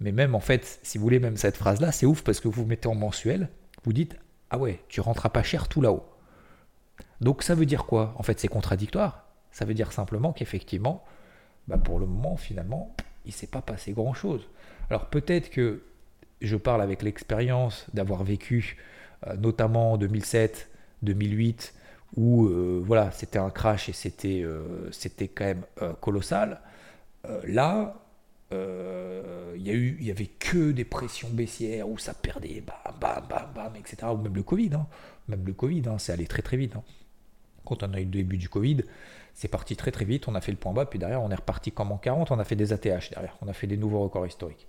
Mais 0.00 0.12
même 0.12 0.34
en 0.34 0.40
fait, 0.40 0.80
si 0.82 0.98
vous 0.98 1.04
voulez, 1.04 1.20
même 1.20 1.36
cette 1.36 1.56
phrase-là, 1.56 1.92
c'est 1.92 2.06
ouf 2.06 2.22
parce 2.22 2.40
que 2.40 2.48
vous 2.48 2.66
mettez 2.66 2.88
en 2.88 2.94
mensuel, 2.94 3.48
vous 3.84 3.92
dites, 3.92 4.16
ah 4.54 4.58
ouais, 4.58 4.78
tu 4.86 5.00
rentras 5.00 5.30
pas 5.30 5.42
cher 5.42 5.66
tout 5.66 5.80
là-haut. 5.80 6.04
Donc 7.20 7.42
ça 7.42 7.56
veut 7.56 7.66
dire 7.66 7.86
quoi? 7.86 8.14
En 8.18 8.22
fait, 8.22 8.38
c'est 8.38 8.46
contradictoire. 8.46 9.26
Ça 9.50 9.64
veut 9.64 9.74
dire 9.74 9.90
simplement 9.90 10.32
qu'effectivement, 10.32 11.04
bah 11.66 11.76
pour 11.76 11.98
le 11.98 12.06
moment, 12.06 12.36
finalement, 12.36 12.94
il 13.24 13.32
s'est 13.32 13.48
pas 13.48 13.62
passé 13.62 13.90
grand-chose. 13.90 14.48
Alors 14.90 15.06
peut-être 15.06 15.50
que 15.50 15.82
je 16.40 16.54
parle 16.54 16.82
avec 16.82 17.02
l'expérience 17.02 17.86
d'avoir 17.94 18.22
vécu 18.22 18.76
euh, 19.26 19.34
notamment 19.36 19.94
en 19.94 19.96
2007, 19.96 20.70
2008, 21.02 21.74
où 22.16 22.46
euh, 22.46 22.80
voilà, 22.84 23.10
c'était 23.10 23.40
un 23.40 23.50
crash 23.50 23.88
et 23.88 23.92
c'était 23.92 24.42
euh, 24.44 24.88
c'était 24.92 25.26
quand 25.26 25.46
même 25.46 25.64
colossal. 26.00 26.60
là, 27.42 28.03
euh, 28.52 29.54
il 29.56 29.66
y, 29.66 29.70
a 29.70 29.72
eu, 29.72 29.96
y 30.00 30.10
avait 30.10 30.26
que 30.26 30.72
des 30.72 30.84
pressions 30.84 31.28
baissières 31.30 31.88
où 31.88 31.98
ça 31.98 32.14
perdait, 32.14 32.62
bam, 32.66 32.94
bam, 33.00 33.24
bam, 33.28 33.48
bam, 33.54 33.76
etc. 33.76 34.08
Ou 34.12 34.16
même 34.16 34.34
le 34.34 34.42
Covid, 34.42 34.70
hein. 34.74 34.86
même 35.28 35.44
le 35.44 35.52
Covid, 35.52 35.82
hein, 35.86 35.98
c'est 35.98 36.12
allé 36.12 36.26
très 36.26 36.42
très 36.42 36.56
vite. 36.56 36.76
Hein. 36.76 36.82
Quand 37.64 37.82
on 37.82 37.94
a 37.94 38.00
eu 38.00 38.04
le 38.04 38.10
début 38.10 38.36
du 38.36 38.48
Covid, 38.48 38.82
c'est 39.32 39.48
parti 39.48 39.74
très 39.76 39.90
très 39.90 40.04
vite, 40.04 40.28
on 40.28 40.34
a 40.34 40.40
fait 40.40 40.52
le 40.52 40.58
point 40.58 40.72
bas, 40.72 40.84
puis 40.86 40.98
derrière 40.98 41.22
on 41.22 41.30
est 41.30 41.34
reparti 41.34 41.72
comme 41.72 41.90
en 41.92 41.96
40, 41.96 42.30
on 42.30 42.38
a 42.38 42.44
fait 42.44 42.56
des 42.56 42.72
ATH 42.72 43.10
derrière, 43.10 43.36
on 43.40 43.48
a 43.48 43.52
fait 43.52 43.66
des 43.66 43.76
nouveaux 43.76 44.00
records 44.00 44.26
historiques. 44.26 44.66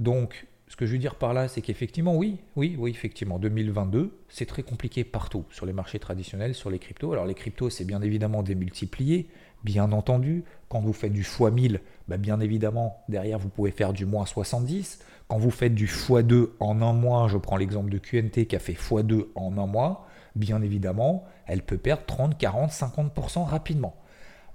Donc, 0.00 0.46
ce 0.68 0.76
que 0.76 0.84
je 0.84 0.92
veux 0.92 0.98
dire 0.98 1.14
par 1.14 1.32
là, 1.32 1.48
c'est 1.48 1.62
qu'effectivement, 1.62 2.16
oui, 2.16 2.38
oui, 2.56 2.76
oui, 2.78 2.90
effectivement, 2.90 3.38
2022, 3.38 4.18
c'est 4.28 4.46
très 4.46 4.62
compliqué 4.62 5.04
partout, 5.04 5.44
sur 5.50 5.64
les 5.64 5.72
marchés 5.72 6.00
traditionnels, 6.00 6.54
sur 6.54 6.70
les 6.70 6.80
cryptos. 6.80 7.12
Alors 7.12 7.24
les 7.24 7.34
cryptos, 7.34 7.70
c'est 7.70 7.84
bien 7.84 8.02
évidemment 8.02 8.42
démultiplié, 8.42 9.28
bien 9.64 9.92
entendu. 9.92 10.44
Quand 10.68 10.80
vous 10.80 10.92
faites 10.92 11.12
du 11.12 11.22
x1000, 11.22 11.80
bah, 12.08 12.16
bien 12.16 12.40
évidemment, 12.40 13.02
derrière, 13.08 13.38
vous 13.38 13.48
pouvez 13.48 13.70
faire 13.70 13.92
du 13.92 14.06
moins 14.06 14.26
70. 14.26 15.00
Quand 15.28 15.38
vous 15.38 15.50
faites 15.50 15.74
du 15.74 15.86
x2 15.86 16.50
en 16.60 16.82
un 16.82 16.92
mois, 16.92 17.28
je 17.28 17.36
prends 17.36 17.56
l'exemple 17.56 17.90
de 17.90 17.98
QNT 17.98 18.46
qui 18.46 18.56
a 18.56 18.58
fait 18.58 18.74
x2 18.74 19.26
en 19.34 19.58
un 19.58 19.66
mois, 19.66 20.06
bien 20.34 20.62
évidemment, 20.62 21.24
elle 21.46 21.62
peut 21.62 21.78
perdre 21.78 22.04
30, 22.06 22.38
40, 22.38 22.70
50% 22.70 23.44
rapidement. 23.44 23.96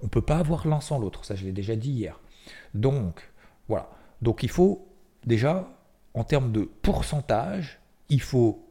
On 0.00 0.04
ne 0.04 0.10
peut 0.10 0.22
pas 0.22 0.38
avoir 0.38 0.66
l'un 0.66 0.80
sans 0.80 0.98
l'autre, 0.98 1.24
ça 1.24 1.34
je 1.34 1.44
l'ai 1.44 1.52
déjà 1.52 1.76
dit 1.76 1.90
hier. 1.90 2.20
Donc, 2.74 3.30
voilà. 3.68 3.90
Donc 4.20 4.42
il 4.42 4.48
faut 4.48 4.86
déjà, 5.26 5.68
en 6.14 6.24
termes 6.24 6.52
de 6.52 6.62
pourcentage, 6.82 7.80
il 8.08 8.20
faut 8.20 8.66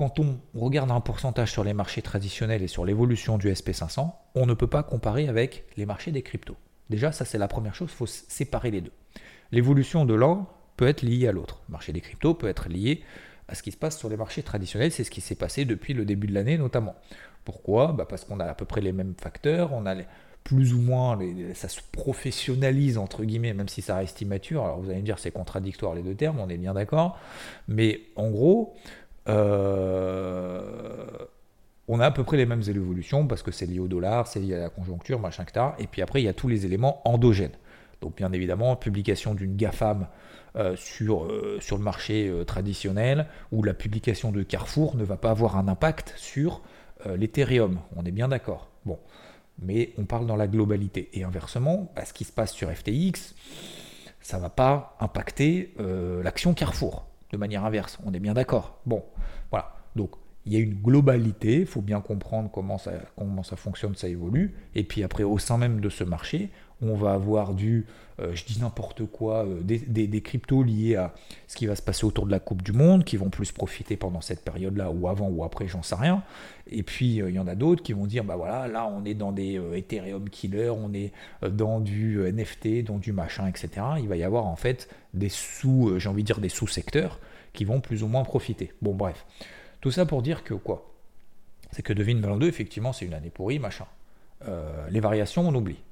quand 0.00 0.18
on 0.18 0.40
regarde 0.54 0.90
un 0.90 1.00
pourcentage 1.00 1.52
sur 1.52 1.62
les 1.62 1.74
marchés 1.74 2.00
traditionnels 2.00 2.62
et 2.62 2.68
sur 2.68 2.86
l'évolution 2.86 3.36
du 3.36 3.52
SP500, 3.52 4.10
on 4.34 4.46
ne 4.46 4.54
peut 4.54 4.66
pas 4.66 4.82
comparer 4.82 5.28
avec 5.28 5.66
les 5.76 5.84
marchés 5.84 6.10
des 6.10 6.22
cryptos. 6.22 6.56
Déjà, 6.88 7.12
ça 7.12 7.26
c'est 7.26 7.36
la 7.36 7.48
première 7.48 7.74
chose, 7.74 7.90
il 7.92 7.96
faut 7.96 8.06
séparer 8.06 8.70
les 8.70 8.80
deux. 8.80 8.92
L'évolution 9.52 10.06
de 10.06 10.14
l'un 10.14 10.46
peut 10.78 10.88
être 10.88 11.02
liée 11.02 11.28
à 11.28 11.32
l'autre. 11.32 11.60
Le 11.68 11.72
marché 11.72 11.92
des 11.92 12.00
cryptos 12.00 12.32
peut 12.32 12.48
être 12.48 12.70
lié 12.70 13.02
à 13.46 13.54
ce 13.54 13.62
qui 13.62 13.72
se 13.72 13.76
passe 13.76 13.98
sur 13.98 14.08
les 14.08 14.16
marchés 14.16 14.42
traditionnels, 14.42 14.90
c'est 14.90 15.04
ce 15.04 15.10
qui 15.10 15.20
s'est 15.20 15.34
passé 15.34 15.66
depuis 15.66 15.92
le 15.92 16.06
début 16.06 16.28
de 16.28 16.32
l'année 16.32 16.56
notamment. 16.56 16.94
Pourquoi? 17.44 17.92
Bah 17.92 18.06
Parce 18.08 18.24
qu'on 18.24 18.40
a 18.40 18.46
à 18.46 18.54
peu 18.54 18.64
près 18.64 18.80
les 18.80 18.92
mêmes 18.92 19.12
facteurs, 19.20 19.74
on 19.74 19.84
a 19.84 19.96
plus 20.44 20.72
ou 20.72 20.80
moins, 20.80 21.18
ça 21.54 21.68
se 21.68 21.80
professionnalise 21.92 22.98
entre 22.98 23.24
guillemets, 23.24 23.52
même 23.52 23.68
si 23.68 23.82
ça 23.82 23.96
reste 23.96 24.20
immature. 24.20 24.64
Alors 24.64 24.80
vous 24.80 24.90
allez 24.90 25.00
me 25.00 25.04
dire 25.04 25.18
c'est 25.18 25.30
contradictoire 25.30 25.94
les 25.94 26.02
deux 26.02 26.14
termes, 26.14 26.40
on 26.40 26.48
est 26.48 26.56
bien 26.56 26.74
d'accord. 26.74 27.18
Mais 27.68 28.00
en 28.16 28.30
gros, 28.30 28.74
euh, 29.28 31.08
on 31.88 32.00
a 32.00 32.06
à 32.06 32.10
peu 32.10 32.24
près 32.24 32.36
les 32.36 32.46
mêmes 32.46 32.62
évolutions 32.66 33.26
parce 33.26 33.42
que 33.42 33.50
c'est 33.50 33.66
lié 33.66 33.80
au 33.80 33.88
dollar, 33.88 34.26
c'est 34.26 34.40
lié 34.40 34.54
à 34.54 34.60
la 34.60 34.70
conjoncture, 34.70 35.18
machin 35.18 35.44
que 35.44 35.58
Et 35.82 35.86
puis 35.86 36.02
après, 36.02 36.22
il 36.22 36.24
y 36.24 36.28
a 36.28 36.32
tous 36.32 36.48
les 36.48 36.66
éléments 36.66 37.02
endogènes. 37.08 37.56
Donc 38.00 38.16
bien 38.16 38.32
évidemment, 38.32 38.76
publication 38.76 39.34
d'une 39.34 39.56
GAFAM 39.56 40.06
euh, 40.56 40.74
sur, 40.76 41.24
euh, 41.24 41.58
sur 41.60 41.76
le 41.76 41.84
marché 41.84 42.32
traditionnel 42.46 43.26
ou 43.52 43.62
la 43.62 43.74
publication 43.74 44.32
de 44.32 44.42
Carrefour 44.42 44.96
ne 44.96 45.04
va 45.04 45.16
pas 45.16 45.30
avoir 45.30 45.56
un 45.56 45.68
impact 45.68 46.14
sur 46.16 46.62
l'Ethereum. 47.06 47.80
On 47.96 48.04
est 48.04 48.10
bien 48.10 48.28
d'accord. 48.28 48.68
Bon 48.84 48.98
mais 49.62 49.92
on 49.98 50.06
parle 50.06 50.26
dans 50.26 50.36
la 50.36 50.46
globalité. 50.46 51.10
Et 51.12 51.22
inversement, 51.22 51.92
bah, 51.94 52.06
ce 52.06 52.14
qui 52.14 52.24
se 52.24 52.32
passe 52.32 52.52
sur 52.52 52.70
FTX, 52.70 53.34
ça 54.22 54.38
ne 54.38 54.42
va 54.42 54.48
pas 54.48 54.96
impacter 55.00 55.74
l'action 56.22 56.54
Carrefour 56.54 57.09
de 57.30 57.36
manière 57.36 57.64
inverse. 57.64 57.98
On 58.04 58.12
est 58.12 58.20
bien 58.20 58.34
d'accord. 58.34 58.80
Bon, 58.86 59.04
voilà. 59.50 59.74
Donc, 59.96 60.12
il 60.46 60.52
y 60.52 60.56
a 60.56 60.58
une 60.58 60.74
globalité, 60.74 61.60
il 61.60 61.66
faut 61.66 61.82
bien 61.82 62.00
comprendre 62.00 62.50
comment 62.50 62.78
ça, 62.78 62.92
comment 63.16 63.42
ça 63.42 63.56
fonctionne, 63.56 63.94
ça 63.94 64.08
évolue. 64.08 64.54
Et 64.74 64.84
puis 64.84 65.02
après, 65.02 65.22
au 65.22 65.38
sein 65.38 65.58
même 65.58 65.80
de 65.80 65.88
ce 65.90 66.02
marché, 66.02 66.50
on 66.82 66.94
va 66.94 67.12
avoir 67.12 67.52
du, 67.52 67.86
euh, 68.20 68.34
je 68.34 68.44
dis 68.44 68.58
n'importe 68.58 69.04
quoi, 69.04 69.44
euh, 69.44 69.60
des, 69.62 70.20
cryptos 70.22 70.62
liés 70.62 70.96
à 70.96 71.12
ce 71.46 71.56
qui 71.56 71.66
va 71.66 71.76
se 71.76 71.82
passer 71.82 72.06
autour 72.06 72.26
de 72.26 72.30
la 72.30 72.40
Coupe 72.40 72.62
du 72.62 72.72
Monde, 72.72 73.04
qui 73.04 73.18
vont 73.18 73.28
plus 73.28 73.52
profiter 73.52 73.96
pendant 73.96 74.22
cette 74.22 74.42
période-là, 74.42 74.90
ou 74.90 75.08
avant 75.08 75.28
ou 75.28 75.44
après, 75.44 75.68
j'en 75.68 75.82
sais 75.82 75.94
rien. 75.94 76.22
Et 76.70 76.82
puis, 76.82 77.20
euh, 77.20 77.28
il 77.28 77.36
y 77.36 77.38
en 77.38 77.46
a 77.46 77.54
d'autres 77.54 77.82
qui 77.82 77.92
vont 77.92 78.06
dire, 78.06 78.24
bah 78.24 78.36
voilà, 78.36 78.66
là, 78.66 78.86
on 78.86 79.04
est 79.04 79.14
dans 79.14 79.32
des 79.32 79.60
Ethereum 79.74 80.30
killers, 80.30 80.70
on 80.70 80.92
est 80.94 81.12
dans 81.42 81.80
du 81.80 82.20
NFT, 82.32 82.84
dans 82.84 82.98
du 82.98 83.12
machin, 83.12 83.46
etc. 83.46 83.68
Il 83.98 84.08
va 84.08 84.16
y 84.16 84.22
avoir 84.22 84.46
en 84.46 84.56
fait 84.56 84.88
des 85.12 85.28
sous, 85.28 85.98
j'ai 85.98 86.08
envie 86.08 86.22
de 86.22 86.26
dire 86.26 86.40
des 86.40 86.48
sous-secteurs 86.48 87.20
qui 87.52 87.64
vont 87.64 87.80
plus 87.80 88.02
ou 88.02 88.06
moins 88.06 88.22
profiter. 88.24 88.72
Bon, 88.80 88.94
bref. 88.94 89.26
Tout 89.80 89.90
ça 89.90 90.06
pour 90.06 90.22
dire 90.22 90.44
que 90.44 90.54
quoi? 90.54 90.92
C'est 91.72 91.82
que 91.82 91.92
2022, 91.92 92.46
effectivement, 92.48 92.92
c'est 92.92 93.06
une 93.06 93.14
année 93.14 93.30
pourrie, 93.30 93.58
machin. 93.58 93.86
les 94.90 95.00
variations, 95.00 95.46
on 95.46 95.54
oublie. 95.54 95.82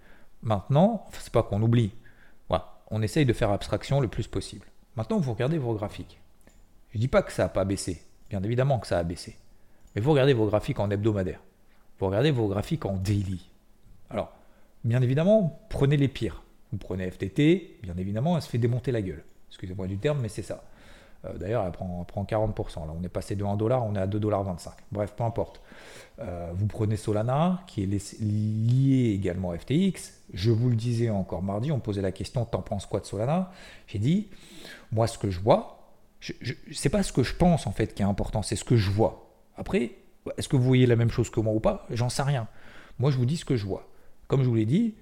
Maintenant, 0.43 1.07
c'est 1.13 1.33
pas 1.33 1.43
qu'on 1.43 1.63
oublie. 1.63 1.93
Voilà, 2.49 2.79
on 2.91 3.03
essaye 3.03 3.27
de 3.27 3.33
faire 3.33 3.51
abstraction 3.51 4.01
le 4.01 4.09
plus 4.09 4.27
possible. 4.27 4.67
Maintenant, 4.97 5.19
vous 5.19 5.33
regardez 5.33 5.59
vos 5.59 5.75
graphiques. 5.75 6.19
Je 6.93 6.99
dis 6.99 7.09
pas 7.09 7.23
que 7.23 7.33
ça 7.33 7.45
n'a 7.45 7.49
pas 7.49 7.65
baissé. 7.65 8.03
Bien 8.31 8.43
évidemment 8.43 8.79
que 8.79 8.87
ça 8.87 8.99
a 8.99 9.03
baissé. 9.03 9.37
Mais 9.95 10.01
vous 10.01 10.13
regardez 10.13 10.33
vos 10.33 10.47
graphiques 10.47 10.81
en 10.81 10.91
hebdomadaire. 10.91 11.41
Vous 11.99 12.07
regardez 12.07 12.31
vos 12.31 12.49
graphiques 12.49 12.87
en 12.87 12.95
daily. 12.97 13.49
Alors, 14.11 14.33
bien 14.85 15.03
évidemment, 15.03 15.61
prenez 15.69 15.97
les 15.97 16.09
pires. 16.09 16.43
Vous 16.73 16.79
prenez 16.79 17.11
FTT, 17.11 17.79
bien 17.83 17.97
évidemment, 17.97 18.37
elle 18.37 18.43
se 18.43 18.49
fait 18.49 18.59
démonter 18.59 18.93
la 18.93 19.03
gueule. 19.03 19.25
Excusez-moi 19.49 19.87
du 19.87 19.99
terme, 19.99 20.21
mais 20.21 20.29
c'est 20.29 20.43
ça. 20.43 20.65
Euh, 21.25 21.37
d'ailleurs, 21.37 21.65
elle 21.65 21.73
prend, 21.73 22.25
40%. 22.25 22.87
Là, 22.87 22.93
on 22.99 23.03
est 23.03 23.09
passé 23.09 23.37
de 23.37 23.45
1 23.45 23.57
dollar, 23.57 23.85
on 23.85 23.95
est 23.95 24.01
à 24.01 24.07
2,25$. 24.07 24.71
Bref, 24.93 25.15
peu 25.17 25.25
importe. 25.25 25.61
Euh, 26.21 26.51
vous 26.55 26.67
prenez 26.67 26.97
Solana, 26.97 27.63
qui 27.67 27.83
est 27.83 28.21
lié 28.21 29.13
également 29.15 29.51
à 29.51 29.59
FTX. 29.59 30.23
Je 30.33 30.51
vous 30.51 30.69
le 30.69 30.77
disais 30.77 31.11
encore 31.11 31.43
mardi, 31.43 31.71
on 31.71 31.81
posait 31.81 32.03
la 32.03 32.13
question 32.13 32.45
T'en 32.45 32.63
penses 32.63 32.87
quoi 32.87 33.01
de 33.01 33.07
Solana? 33.07 33.53
J'ai 33.87 33.99
dit 33.99 34.29
Moi, 34.93 35.07
ce 35.07 35.17
que 35.19 35.31
je 35.31 35.41
vois, 35.41 35.93
je, 36.21 36.33
c'est 36.73 36.89
pas 36.89 37.03
ce 37.03 37.13
que 37.13 37.23
je 37.23 37.35
pense 37.35 37.67
en 37.67 37.73
fait 37.73 37.95
qui 37.95 38.03
est 38.03 38.07
important, 38.07 38.43
c'est 38.43 38.57
ce 38.57 38.65
que 38.65 38.77
je 38.77 38.91
vois. 38.91 39.31
Après, 39.57 39.93
est-ce 40.37 40.49
que 40.49 40.57
vous 40.57 40.65
voyez 40.65 40.87
la 40.87 40.97
même 40.97 41.11
chose 41.11 41.31
que 41.31 41.41
moi 41.41 41.53
ou 41.55 41.61
pas? 41.61 41.87
J'en 41.91 42.09
sais 42.09 42.23
rien. 42.23 42.49
Moi, 42.99 43.11
je 43.11 43.17
vous 43.17 43.27
dis 43.27 43.37
ce 43.37 43.45
que 43.45 43.57
je 43.57 43.65
vois. 43.65 43.89
Comme 44.27 44.43
je 44.43 44.49
vous 44.49 44.57
l'ai 44.57 44.67
dit, 44.67 44.97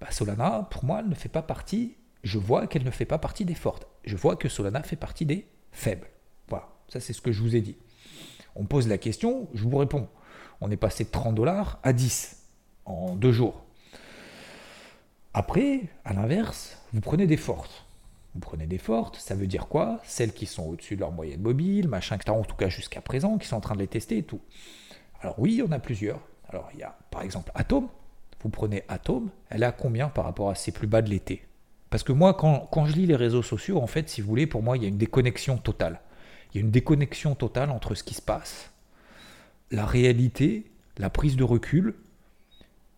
bah, 0.00 0.08
Solana, 0.10 0.66
pour 0.70 0.84
moi, 0.84 1.00
elle 1.00 1.08
ne 1.08 1.14
fait 1.14 1.28
pas 1.28 1.42
partie. 1.42 1.94
Je 2.24 2.38
vois 2.38 2.66
qu'elle 2.66 2.84
ne 2.84 2.90
fait 2.90 3.04
pas 3.04 3.18
partie 3.18 3.44
des 3.44 3.54
fortes. 3.54 3.86
Je 4.04 4.16
vois 4.16 4.36
que 4.36 4.48
Solana 4.48 4.82
fait 4.82 4.96
partie 4.96 5.24
des 5.24 5.46
faible. 5.76 6.08
Voilà, 6.48 6.68
ça 6.88 7.00
c'est 7.00 7.12
ce 7.12 7.20
que 7.20 7.32
je 7.32 7.42
vous 7.42 7.54
ai 7.54 7.60
dit. 7.60 7.76
On 8.54 8.64
pose 8.64 8.88
la 8.88 8.98
question, 8.98 9.48
je 9.54 9.64
vous 9.64 9.76
réponds. 9.76 10.08
On 10.60 10.70
est 10.70 10.76
passé 10.76 11.04
de 11.04 11.10
30 11.10 11.34
dollars 11.34 11.78
à 11.82 11.92
10 11.92 12.42
en 12.86 13.14
deux 13.14 13.32
jours. 13.32 13.62
Après, 15.34 15.82
à 16.04 16.14
l'inverse, 16.14 16.78
vous 16.94 17.02
prenez 17.02 17.26
des 17.26 17.36
fortes. 17.36 17.84
Vous 18.34 18.40
prenez 18.40 18.66
des 18.66 18.78
fortes, 18.78 19.16
ça 19.16 19.34
veut 19.34 19.46
dire 19.46 19.68
quoi? 19.68 20.00
Celles 20.04 20.32
qui 20.32 20.46
sont 20.46 20.66
au-dessus 20.66 20.94
de 20.94 21.00
leur 21.00 21.12
moyenne 21.12 21.40
mobile, 21.40 21.88
machin, 21.88 22.18
en 22.28 22.42
tout 22.42 22.56
cas 22.56 22.68
jusqu'à 22.68 23.02
présent, 23.02 23.36
qui 23.36 23.46
sont 23.46 23.56
en 23.56 23.60
train 23.60 23.74
de 23.74 23.80
les 23.80 23.86
tester 23.86 24.18
et 24.18 24.22
tout. 24.22 24.40
Alors 25.20 25.38
oui, 25.38 25.62
en 25.62 25.72
a 25.72 25.78
plusieurs. 25.78 26.20
Alors 26.48 26.68
il 26.72 26.80
y 26.80 26.82
a 26.82 26.96
par 27.10 27.22
exemple 27.22 27.52
Atom. 27.54 27.88
Vous 28.42 28.48
prenez 28.48 28.82
Atom, 28.88 29.30
elle 29.50 29.64
à 29.64 29.72
combien 29.72 30.08
par 30.08 30.24
rapport 30.24 30.50
à 30.50 30.54
ses 30.54 30.72
plus 30.72 30.86
bas 30.86 31.02
de 31.02 31.10
l'été? 31.10 31.46
Parce 31.90 32.02
que 32.02 32.12
moi, 32.12 32.34
quand, 32.34 32.86
je 32.86 32.92
lis 32.94 33.06
les 33.06 33.16
réseaux 33.16 33.42
sociaux, 33.42 33.80
en 33.80 33.86
fait, 33.86 34.08
si 34.08 34.20
vous 34.20 34.28
voulez, 34.28 34.46
pour 34.46 34.62
moi, 34.62 34.76
il 34.76 34.82
y 34.82 34.86
a 34.86 34.88
une 34.88 34.98
déconnexion 34.98 35.56
totale. 35.56 36.00
Il 36.52 36.58
y 36.58 36.60
a 36.60 36.64
une 36.64 36.70
déconnexion 36.70 37.34
totale 37.34 37.70
entre 37.70 37.94
ce 37.94 38.02
qui 38.02 38.14
se 38.14 38.22
passe, 38.22 38.72
la 39.70 39.86
réalité, 39.86 40.70
la 40.98 41.10
prise 41.10 41.36
de 41.36 41.44
recul 41.44 41.94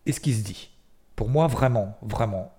et 0.05 0.11
ce 0.11 0.19
qui 0.19 0.33
se 0.33 0.43
dit. 0.43 0.69
Pour 1.15 1.29
moi, 1.29 1.47
vraiment, 1.47 1.97
vraiment, 2.01 2.53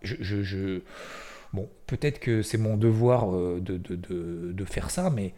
bon, 1.52 1.68
peut-être 1.86 2.20
que 2.20 2.42
c'est 2.42 2.58
mon 2.58 2.76
devoir 2.76 3.34
euh, 3.34 3.60
de, 3.60 4.64
faire 4.64 4.90
ça, 4.90 5.10
mais 5.10 5.34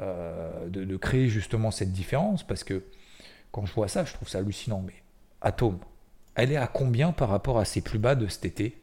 euh, 0.00 0.68
de, 0.68 0.96
créer 0.96 1.28
justement 1.28 1.70
cette 1.70 1.92
différence, 1.92 2.46
parce 2.46 2.64
que 2.64 2.84
quand 3.50 3.66
je 3.66 3.74
vois 3.74 3.88
ça, 3.88 4.04
je 4.04 4.14
trouve 4.14 4.28
ça 4.28 4.38
hallucinant. 4.38 4.82
Mais 4.86 4.94
Atome, 5.40 5.78
elle 6.34 6.52
est 6.52 6.56
à 6.56 6.66
combien 6.66 7.12
par 7.12 7.28
rapport 7.28 7.58
à 7.58 7.64
ses 7.64 7.80
plus 7.80 7.98
bas 7.98 8.14
de 8.14 8.26
cet 8.28 8.44
été? 8.44 8.80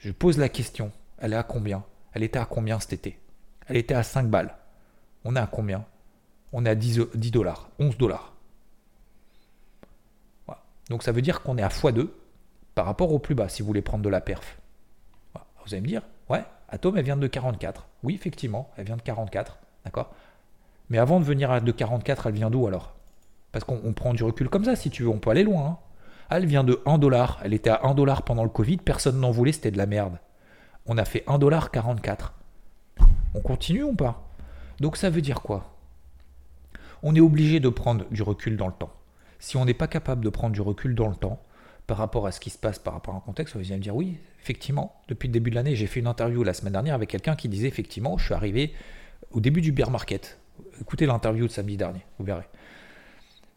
Je 0.00 0.10
pose 0.12 0.38
la 0.38 0.48
question, 0.48 0.90
elle 1.18 1.32
est 1.32 1.36
à 1.36 1.42
combien? 1.42 1.84
Elle 2.12 2.22
était 2.22 2.38
à 2.38 2.46
combien 2.46 2.80
cet 2.80 2.92
été? 2.92 3.18
Elle 3.68 3.76
était 3.76 3.94
à 3.94 4.02
5 4.02 4.28
balles. 4.28 4.56
On 5.24 5.36
est 5.36 5.40
à 5.40 5.46
combien? 5.46 5.84
On 6.52 6.64
est 6.64 6.70
à 6.70 6.74
10, 6.74 7.30
dollars, 7.30 7.68
11 7.78 7.96
dollars. 7.96 8.32
Donc 10.88 11.04
ça 11.04 11.12
veut 11.12 11.22
dire 11.22 11.42
qu'on 11.42 11.56
est 11.56 11.62
à 11.62 11.68
x2 11.68 12.08
par 12.74 12.84
rapport 12.86 13.12
au 13.12 13.20
plus 13.20 13.36
bas, 13.36 13.48
si 13.48 13.62
vous 13.62 13.66
voulez 13.66 13.82
prendre 13.82 14.02
de 14.02 14.08
la 14.08 14.20
perf. 14.20 14.58
Vous 15.64 15.74
allez 15.74 15.82
me 15.82 15.86
dire, 15.86 16.02
ouais, 16.28 16.42
Atom, 16.68 16.96
elle 16.96 17.04
vient 17.04 17.16
de 17.16 17.26
44. 17.26 17.86
Oui, 18.02 18.14
effectivement, 18.14 18.70
elle 18.76 18.86
vient 18.86 18.96
de 18.96 19.02
44. 19.02 19.58
D'accord? 19.84 20.12
Mais 20.88 20.98
avant 20.98 21.20
de 21.20 21.24
venir 21.24 21.50
à 21.50 21.60
de 21.60 21.70
44, 21.70 22.26
elle 22.26 22.34
vient 22.34 22.50
d'où 22.50 22.66
alors? 22.66 22.94
Parce 23.52 23.64
qu'on 23.64 23.92
prend 23.92 24.14
du 24.14 24.24
recul 24.24 24.48
comme 24.48 24.64
ça, 24.64 24.74
si 24.74 24.90
tu 24.90 25.02
veux, 25.04 25.08
on 25.08 25.18
peut 25.18 25.30
aller 25.30 25.44
loin. 25.44 25.66
Hein. 25.66 25.78
Elle 26.30 26.46
vient 26.46 26.64
de 26.64 26.80
1 26.86 26.98
dollar. 26.98 27.40
Elle 27.44 27.54
était 27.54 27.70
à 27.70 27.80
1 27.84 27.94
dollar 27.94 28.22
pendant 28.22 28.44
le 28.44 28.50
Covid. 28.50 28.78
Personne 28.78 29.18
n'en 29.20 29.30
voulait, 29.30 29.52
c'était 29.52 29.70
de 29.70 29.78
la 29.78 29.86
merde. 29.86 30.18
On 30.86 30.96
a 30.96 31.04
fait 31.04 31.24
1 31.26 31.38
dollar 31.38 31.70
44. 31.70 32.34
On 33.34 33.40
continue 33.40 33.82
ou 33.82 33.94
pas? 33.94 34.28
Donc 34.80 34.96
ça 34.96 35.10
veut 35.10 35.22
dire 35.22 35.42
quoi? 35.42 35.76
On 37.02 37.14
est 37.14 37.20
obligé 37.20 37.60
de 37.60 37.68
prendre 37.68 38.04
du 38.10 38.22
recul 38.22 38.56
dans 38.56 38.66
le 38.66 38.72
temps. 38.72 38.92
Si 39.38 39.56
on 39.56 39.64
n'est 39.64 39.74
pas 39.74 39.86
capable 39.86 40.24
de 40.24 40.28
prendre 40.28 40.52
du 40.52 40.60
recul 40.60 40.94
dans 40.94 41.08
le 41.08 41.16
temps, 41.16 41.42
par 41.86 41.96
rapport 41.96 42.26
à 42.26 42.32
ce 42.32 42.38
qui 42.38 42.50
se 42.50 42.58
passe, 42.58 42.78
par 42.78 42.94
rapport 42.94 43.14
à 43.14 43.16
un 43.16 43.20
contexte, 43.20 43.56
vous 43.56 43.62
allez 43.62 43.76
me 43.76 43.82
dire 43.82 43.96
oui, 43.96 44.18
effectivement, 44.40 45.00
depuis 45.08 45.26
le 45.26 45.32
début 45.32 45.50
de 45.50 45.56
l'année, 45.56 45.74
j'ai 45.74 45.88
fait 45.88 45.98
une 45.98 46.06
interview 46.06 46.44
la 46.44 46.54
semaine 46.54 46.72
dernière 46.72 46.94
avec 46.94 47.08
quelqu'un 47.08 47.34
qui 47.34 47.48
disait 47.48 47.66
effectivement, 47.66 48.16
je 48.16 48.26
suis 48.26 48.34
arrivé 48.34 48.72
au 49.32 49.40
début 49.40 49.60
du 49.60 49.72
bear 49.72 49.90
market. 49.90 50.38
Écoutez 50.80 51.06
l'interview 51.06 51.46
de 51.46 51.52
samedi 51.52 51.76
dernier, 51.76 52.04
vous 52.18 52.24
verrez. 52.24 52.48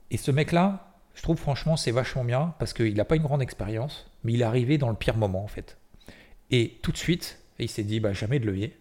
Et 0.09 0.17
ce 0.17 0.31
mec-là, 0.31 0.92
je 1.13 1.21
trouve 1.21 1.37
franchement 1.37 1.77
c'est 1.77 1.91
vachement 1.91 2.23
bien 2.23 2.55
parce 2.59 2.73
qu'il 2.73 2.95
n'a 2.95 3.05
pas 3.05 3.15
une 3.15 3.23
grande 3.23 3.41
expérience, 3.41 4.09
mais 4.23 4.33
il 4.33 4.41
est 4.41 4.45
arrivé 4.45 4.77
dans 4.77 4.89
le 4.89 4.95
pire 4.95 5.17
moment 5.17 5.43
en 5.43 5.47
fait. 5.47 5.77
Et 6.51 6.79
tout 6.81 6.91
de 6.91 6.97
suite, 6.97 7.39
il 7.59 7.69
s'est 7.69 7.83
dit 7.83 7.99
bah, 7.99 8.13
jamais 8.13 8.39
de 8.39 8.45
levier. 8.45 8.77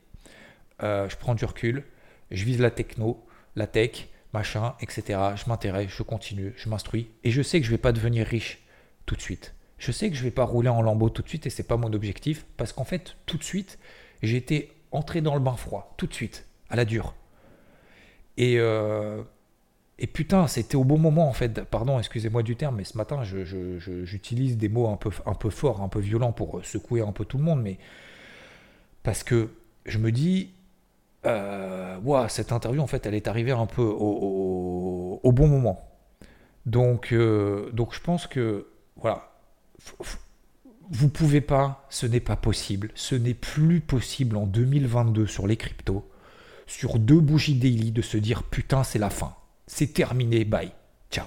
Euh, 0.82 1.08
je 1.08 1.16
prends 1.16 1.34
du 1.34 1.44
recul, 1.44 1.84
je 2.30 2.44
vise 2.44 2.60
la 2.60 2.70
techno, 2.70 3.24
la 3.56 3.66
tech, 3.66 4.08
machin, 4.32 4.74
etc. 4.80 5.18
Je 5.36 5.48
m'intéresse, 5.48 5.90
je 5.90 6.02
continue, 6.02 6.54
je 6.56 6.68
m'instruis. 6.68 7.08
Et 7.24 7.30
je 7.30 7.42
sais 7.42 7.60
que 7.60 7.66
je 7.66 7.70
ne 7.70 7.76
vais 7.76 7.82
pas 7.82 7.92
devenir 7.92 8.26
riche 8.26 8.62
tout 9.06 9.14
de 9.14 9.20
suite. 9.20 9.54
Je 9.78 9.92
sais 9.92 10.10
que 10.10 10.16
je 10.16 10.20
ne 10.20 10.24
vais 10.24 10.30
pas 10.30 10.44
rouler 10.44 10.68
en 10.68 10.80
lambeau 10.80 11.10
tout 11.10 11.22
de 11.22 11.28
suite 11.28 11.46
et 11.46 11.50
c'est 11.50 11.62
pas 11.64 11.76
mon 11.76 11.92
objectif 11.92 12.46
parce 12.56 12.72
qu'en 12.72 12.84
fait, 12.84 13.16
tout 13.26 13.36
de 13.36 13.42
suite, 13.42 13.78
j'ai 14.22 14.36
été 14.36 14.72
entré 14.90 15.20
dans 15.20 15.34
le 15.34 15.40
bain 15.40 15.56
froid, 15.56 15.94
tout 15.96 16.06
de 16.06 16.14
suite, 16.14 16.46
à 16.70 16.76
la 16.76 16.84
dure. 16.84 17.14
Et, 18.36 18.58
euh, 18.58 19.22
et 20.02 20.08
putain, 20.08 20.48
c'était 20.48 20.74
au 20.74 20.82
bon 20.82 20.98
moment 20.98 21.28
en 21.28 21.32
fait. 21.32 21.62
Pardon, 21.62 21.96
excusez-moi 22.00 22.42
du 22.42 22.56
terme, 22.56 22.76
mais 22.78 22.84
ce 22.84 22.98
matin, 22.98 23.22
j'utilise 23.22 24.58
des 24.58 24.68
mots 24.68 24.88
un 24.88 24.96
peu, 24.96 25.10
un 25.26 25.34
peu 25.34 25.48
forts, 25.48 25.80
un 25.80 25.88
peu 25.88 26.00
violents 26.00 26.32
pour 26.32 26.60
secouer 26.64 27.02
un 27.02 27.12
peu 27.12 27.24
tout 27.24 27.38
le 27.38 27.44
monde, 27.44 27.62
mais 27.62 27.78
parce 29.04 29.22
que 29.22 29.50
je 29.86 29.98
me 29.98 30.10
dis, 30.10 30.50
euh, 31.24 32.28
cette 32.28 32.50
interview 32.50 32.82
en 32.82 32.88
fait, 32.88 33.06
elle 33.06 33.14
est 33.14 33.28
arrivée 33.28 33.52
un 33.52 33.66
peu 33.66 33.82
au, 33.82 35.32
bon 35.32 35.46
moment. 35.46 35.88
Donc, 36.66 37.12
euh, 37.12 37.70
donc 37.70 37.94
je 37.94 38.00
pense 38.00 38.26
que 38.26 38.66
voilà, 38.96 39.30
vous 40.90 41.10
pouvez 41.10 41.40
pas, 41.40 41.86
ce 41.90 42.06
n'est 42.06 42.18
pas 42.18 42.34
possible, 42.34 42.90
ce 42.96 43.14
n'est 43.14 43.34
plus 43.34 43.80
possible 43.80 44.36
en 44.36 44.46
2022 44.46 45.28
sur 45.28 45.46
les 45.46 45.56
cryptos, 45.56 46.10
sur 46.66 46.98
deux 46.98 47.20
bougies 47.20 47.54
daily 47.54 47.92
de 47.92 48.02
se 48.02 48.16
dire 48.16 48.42
putain 48.42 48.82
c'est 48.82 48.98
la 48.98 49.10
fin 49.10 49.36
c'est 49.74 49.94
terminé, 49.94 50.44
bye, 50.44 50.70
ciao. 51.10 51.26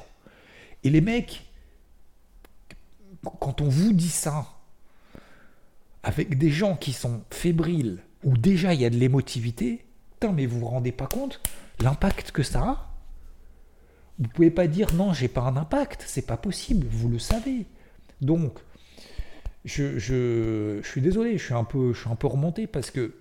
Et 0.84 0.90
les 0.92 1.02
mecs, 1.02 1.46
quand 3.40 3.62
on 3.62 3.70
vous 3.70 3.92
dit 3.92 4.10
ça, 4.10 4.46
avec 6.04 6.38
des 6.38 6.52
gens 6.52 6.76
qui 6.76 6.94
sont 6.94 7.24
fébriles, 7.32 8.04
où 8.24 8.38
déjà 8.38 8.74
il 8.76 8.82
y 8.82 8.86
a 8.86 8.90
de 8.92 8.98
l'émotivité, 8.98 9.86
mais 10.34 10.46
vous 10.46 10.60
vous 10.60 10.68
rendez 10.68 10.92
pas 10.92 11.08
compte 11.08 11.42
l'impact 11.82 12.32
que 12.32 12.44
ça 12.44 12.62
a? 12.62 12.92
Vous 14.20 14.30
pouvez 14.30 14.52
pas 14.52 14.68
dire 14.68 14.94
non, 14.94 15.14
j'ai 15.14 15.28
pas 15.28 15.42
un 15.42 15.58
impact, 15.58 16.04
c'est 16.08 16.26
pas 16.26 16.38
possible, 16.38 16.88
vous 16.90 17.10
le 17.10 17.20
savez. 17.20 17.66
Donc, 18.22 18.60
je, 19.66 20.80
suis 20.84 21.02
désolé, 21.02 21.38
je 21.38 21.54
un 21.54 21.64
peu, 21.64 21.94
je 21.94 22.00
suis 22.00 22.10
un 22.10 22.16
peu 22.16 22.28
remonté 22.28 22.68
parce 22.68 22.92
que 22.92 23.16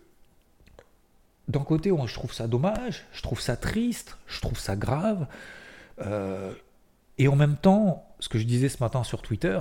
d'un 1.48 1.60
côté, 1.60 1.90
je 2.06 2.14
trouve 2.14 2.32
ça 2.32 2.46
dommage, 2.46 3.04
je 3.12 3.22
trouve 3.22 3.40
ça 3.40 3.56
triste, 3.56 4.16
je 4.26 4.40
trouve 4.40 4.58
ça 4.58 4.76
grave. 4.76 5.26
Euh, 6.00 6.52
et 7.18 7.28
en 7.28 7.36
même 7.36 7.56
temps, 7.56 8.08
ce 8.18 8.28
que 8.28 8.38
je 8.38 8.44
disais 8.44 8.68
ce 8.68 8.82
matin 8.82 9.04
sur 9.04 9.22
Twitter, 9.22 9.58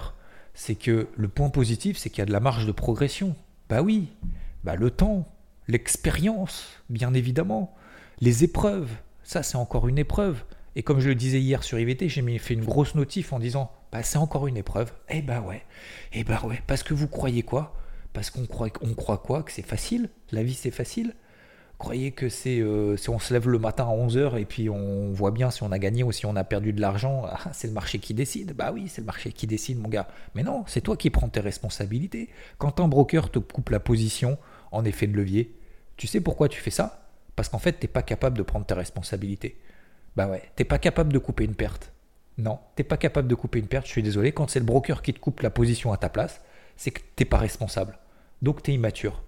c'est 0.53 0.75
que 0.75 1.07
le 1.15 1.27
point 1.27 1.49
positif, 1.49 1.97
c'est 1.97 2.09
qu'il 2.09 2.19
y 2.19 2.21
a 2.21 2.25
de 2.25 2.31
la 2.31 2.39
marge 2.39 2.65
de 2.65 2.71
progression. 2.71 3.35
Bah 3.69 3.81
oui, 3.81 4.07
bah 4.63 4.75
le 4.75 4.91
temps, 4.91 5.27
l'expérience, 5.67 6.69
bien 6.89 7.13
évidemment, 7.13 7.75
les 8.19 8.43
épreuves, 8.43 8.89
ça 9.23 9.43
c'est 9.43 9.57
encore 9.57 9.87
une 9.87 9.97
épreuve. 9.97 10.43
Et 10.75 10.83
comme 10.83 10.99
je 10.99 11.09
le 11.09 11.15
disais 11.15 11.39
hier 11.39 11.63
sur 11.63 11.79
IVT, 11.79 12.09
j'ai 12.09 12.37
fait 12.39 12.53
une 12.53 12.65
grosse 12.65 12.95
notif 12.95 13.33
en 13.33 13.39
disant 13.39 13.71
bah, 13.91 14.03
c'est 14.03 14.17
encore 14.17 14.47
une 14.47 14.57
épreuve. 14.57 14.91
Eh 15.09 15.21
bah 15.21 15.41
ouais, 15.41 15.63
eh 16.13 16.23
bah 16.23 16.41
ouais, 16.45 16.61
parce 16.65 16.81
que 16.81 16.93
vous 16.93 17.07
croyez 17.07 17.43
quoi? 17.43 17.75
Parce 18.13 18.29
qu'on 18.29 18.45
croit, 18.45 18.69
croit 18.69 19.17
quoi? 19.17 19.43
Que 19.43 19.51
c'est 19.51 19.61
facile? 19.65 20.09
La 20.31 20.43
vie 20.43 20.53
c'est 20.53 20.71
facile? 20.71 21.13
Croyez 21.83 22.11
que 22.11 22.29
c'est 22.29 22.61
euh, 22.61 22.95
si 22.95 23.09
on 23.09 23.19
se 23.19 23.33
lève 23.33 23.49
le 23.49 23.59
matin 23.59 23.83
à 23.83 23.91
11h 23.91 24.39
et 24.39 24.45
puis 24.45 24.69
on 24.69 25.11
voit 25.11 25.31
bien 25.31 25.51
si 25.51 25.63
on 25.63 25.71
a 25.73 25.77
gagné 25.77 26.01
ou 26.01 26.13
si 26.13 26.25
on 26.25 26.33
a 26.37 26.45
perdu 26.45 26.71
de 26.71 26.79
l'argent, 26.79 27.25
ah, 27.29 27.49
c'est 27.51 27.67
le 27.67 27.73
marché 27.73 27.99
qui 27.99 28.13
décide. 28.13 28.53
Bah 28.53 28.71
oui, 28.73 28.87
c'est 28.87 29.01
le 29.01 29.05
marché 29.05 29.33
qui 29.33 29.47
décide, 29.47 29.79
mon 29.81 29.89
gars. 29.89 30.07
Mais 30.33 30.43
non, 30.43 30.63
c'est 30.65 30.79
toi 30.79 30.95
qui 30.95 31.09
prends 31.09 31.27
tes 31.27 31.41
responsabilités. 31.41 32.29
Quand 32.57 32.79
un 32.79 32.87
broker 32.87 33.29
te 33.29 33.39
coupe 33.39 33.69
la 33.69 33.81
position 33.81 34.37
en 34.71 34.85
effet 34.85 35.07
de 35.07 35.17
levier, 35.17 35.53
tu 35.97 36.07
sais 36.07 36.21
pourquoi 36.21 36.47
tu 36.47 36.61
fais 36.61 36.71
ça? 36.71 37.09
Parce 37.35 37.49
qu'en 37.49 37.59
fait, 37.59 37.73
tu 37.73 37.85
n'es 37.85 37.91
pas 37.91 38.01
capable 38.01 38.37
de 38.37 38.43
prendre 38.43 38.65
tes 38.65 38.75
responsabilités. 38.75 39.57
Bah 40.15 40.27
ouais, 40.27 40.43
t'es 40.55 40.63
pas 40.63 40.77
capable 40.77 41.11
de 41.11 41.19
couper 41.19 41.43
une 41.43 41.55
perte. 41.55 41.91
Non, 42.37 42.59
t'es 42.77 42.85
pas 42.85 42.97
capable 42.97 43.27
de 43.27 43.35
couper 43.35 43.59
une 43.59 43.67
perte, 43.67 43.87
je 43.87 43.91
suis 43.91 44.03
désolé. 44.03 44.31
Quand 44.31 44.49
c'est 44.49 44.59
le 44.59 44.65
broker 44.65 45.01
qui 45.01 45.13
te 45.13 45.19
coupe 45.19 45.41
la 45.41 45.49
position 45.49 45.91
à 45.91 45.97
ta 45.97 46.07
place, 46.07 46.41
c'est 46.77 46.91
que 46.91 47.01
t'es 47.17 47.25
pas 47.25 47.37
responsable. 47.37 47.99
Donc 48.41 48.63
tu 48.63 48.71
es 48.71 48.73
immature. 48.73 49.21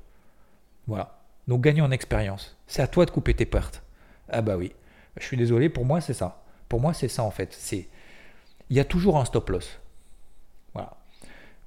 Voilà. 0.87 1.14
Donc 1.47 1.61
gagner 1.61 1.81
en 1.81 1.91
expérience. 1.91 2.57
C'est 2.67 2.81
à 2.81 2.87
toi 2.87 3.05
de 3.05 3.11
couper 3.11 3.33
tes 3.33 3.45
pertes. 3.45 3.83
Ah 4.29 4.41
bah 4.41 4.57
oui. 4.57 4.73
Je 5.17 5.25
suis 5.25 5.37
désolé, 5.37 5.69
pour 5.69 5.85
moi 5.85 6.01
c'est 6.01 6.13
ça. 6.13 6.43
Pour 6.69 6.79
moi 6.79 6.93
c'est 6.93 7.07
ça 7.07 7.23
en 7.23 7.31
fait. 7.31 7.53
C'est 7.53 7.87
il 8.69 8.75
y 8.75 8.79
a 8.79 8.85
toujours 8.85 9.17
un 9.17 9.25
stop 9.25 9.49
loss. 9.49 9.79
Voilà. 10.73 10.97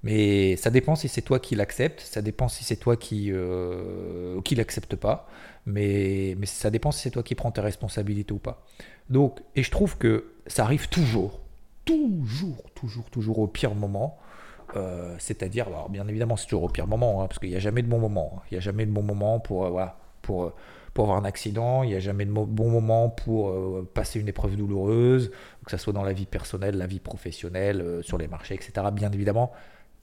Mais 0.02 0.56
ça 0.56 0.70
dépend 0.70 0.94
si 0.94 1.08
c'est 1.08 1.22
toi 1.22 1.40
qui 1.40 1.54
l'acceptes, 1.54 2.00
ça 2.00 2.22
dépend 2.22 2.48
si 2.48 2.64
c'est 2.64 2.76
toi 2.76 2.96
qui 2.96 3.30
euh, 3.32 4.40
l'accepte 4.56 4.96
pas, 4.96 5.28
mais, 5.66 6.36
mais 6.38 6.46
ça 6.46 6.70
dépend 6.70 6.92
si 6.92 7.02
c'est 7.02 7.10
toi 7.10 7.22
qui 7.22 7.34
prends 7.34 7.50
tes 7.50 7.60
responsabilités 7.60 8.32
ou 8.32 8.38
pas. 8.38 8.64
Donc, 9.10 9.40
et 9.56 9.62
je 9.62 9.70
trouve 9.70 9.96
que 9.98 10.32
ça 10.46 10.64
arrive 10.64 10.88
toujours, 10.88 11.40
toujours, 11.84 12.62
toujours, 12.74 13.10
toujours 13.10 13.38
au 13.38 13.46
pire 13.46 13.74
moment. 13.74 14.18
Euh, 14.76 15.14
c'est-à-dire, 15.18 15.66
bien 15.88 16.06
évidemment, 16.08 16.36
c'est 16.36 16.46
toujours 16.46 16.64
au 16.64 16.68
pire 16.68 16.86
moment, 16.86 17.22
hein, 17.22 17.26
parce 17.26 17.38
qu'il 17.38 17.50
n'y 17.50 17.56
a 17.56 17.60
jamais 17.60 17.82
de 17.82 17.88
bon 17.88 17.98
moment. 17.98 18.42
Il 18.50 18.54
n'y 18.54 18.58
a 18.58 18.60
jamais 18.60 18.86
de 18.86 18.90
bon 18.90 19.02
moment 19.02 19.40
pour, 19.40 19.64
euh, 19.64 19.70
voilà, 19.70 19.96
pour, 20.22 20.44
euh, 20.44 20.54
pour 20.94 21.04
avoir 21.04 21.18
un 21.18 21.24
accident, 21.24 21.82
il 21.82 21.90
n'y 21.90 21.94
a 21.94 22.00
jamais 22.00 22.24
de 22.24 22.30
bon 22.30 22.70
moment 22.70 23.08
pour 23.08 23.54
passer 23.94 24.18
une 24.18 24.26
épreuve 24.26 24.56
douloureuse, 24.56 25.30
que 25.64 25.70
ce 25.70 25.76
soit 25.76 25.92
dans 25.92 26.02
la 26.02 26.12
vie 26.12 26.26
personnelle, 26.26 26.76
la 26.76 26.88
vie 26.88 26.98
professionnelle, 26.98 28.00
sur 28.02 28.18
les 28.18 28.26
marchés, 28.26 28.54
etc. 28.54 28.72
Bien 28.92 29.12
évidemment, 29.12 29.52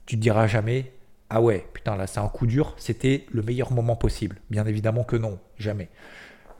tu 0.06 0.16
ne 0.16 0.22
diras 0.22 0.46
jamais, 0.46 0.92
ah 1.28 1.42
ouais, 1.42 1.66
putain, 1.74 1.96
là 1.96 2.06
c'est 2.06 2.20
un 2.20 2.28
coup 2.28 2.46
dur, 2.46 2.74
c'était 2.78 3.26
le 3.30 3.42
meilleur 3.42 3.72
moment 3.72 3.94
possible. 3.94 4.36
Bien 4.48 4.64
évidemment 4.64 5.04
que 5.04 5.16
non, 5.16 5.38
jamais. 5.58 5.90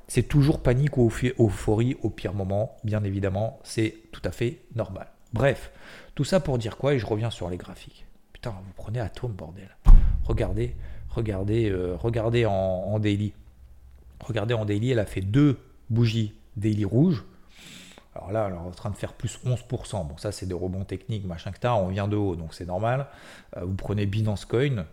C'est 0.07 0.29
toujours 0.29 0.61
panique 0.61 0.99
ou 0.99 1.11
euphorie 1.39 1.97
au 2.03 2.11
pire 2.11 2.35
moment, 2.35 2.77
bien 2.85 3.05
évidemment, 3.05 3.59
c'est 3.63 3.95
tout 4.13 4.23
à 4.25 4.33
fait 4.33 4.59
normal. 4.75 5.07
Bref, 5.33 5.71
tout 6.17 6.25
ça 6.25 6.41
pour 6.41 6.59
dire 6.59 6.79
quoi 6.79 6.95
Et 6.95 6.99
je 6.99 7.07
reviens 7.07 7.31
sur 7.31 7.49
les 7.49 7.59
graphiques. 7.59 8.07
Putain, 8.33 8.51
vous 8.51 8.73
prenez 8.75 8.99
Atom, 8.99 9.33
bordel. 9.33 9.77
Regardez, 10.25 10.75
regardez, 11.11 11.71
euh, 11.71 11.95
regardez 11.95 12.47
en, 12.47 12.99
daily. 12.99 13.35
Regardez 14.21 14.55
en 14.55 14.65
daily, 14.65 14.91
elle 14.91 14.99
a 14.99 15.07
fait 15.07 15.21
deux 15.21 15.59
bougies 15.91 16.35
daily 16.57 16.87
rouges. 16.87 17.23
Alors 18.15 18.33
là, 18.33 18.47
elle 18.49 18.55
est 18.55 18.59
en 18.59 18.71
train 18.71 18.89
de 18.89 18.97
faire 18.97 19.13
plus 19.13 19.39
11%. 19.45 20.09
Bon, 20.09 20.17
ça, 20.17 20.33
c'est 20.33 20.47
des 20.47 20.55
rebonds 20.55 20.85
techniques, 20.85 21.27
machin 21.27 21.53
que 21.53 21.67
On 21.69 21.89
vient 21.89 22.09
de 22.09 22.17
haut, 22.17 22.35
donc 22.35 22.55
c'est 22.55 22.65
normal. 22.65 23.09
Euh, 23.59 23.65
vous 23.67 23.75
prenez 23.75 24.07
Binance 24.07 24.47
Coin. 24.47 24.87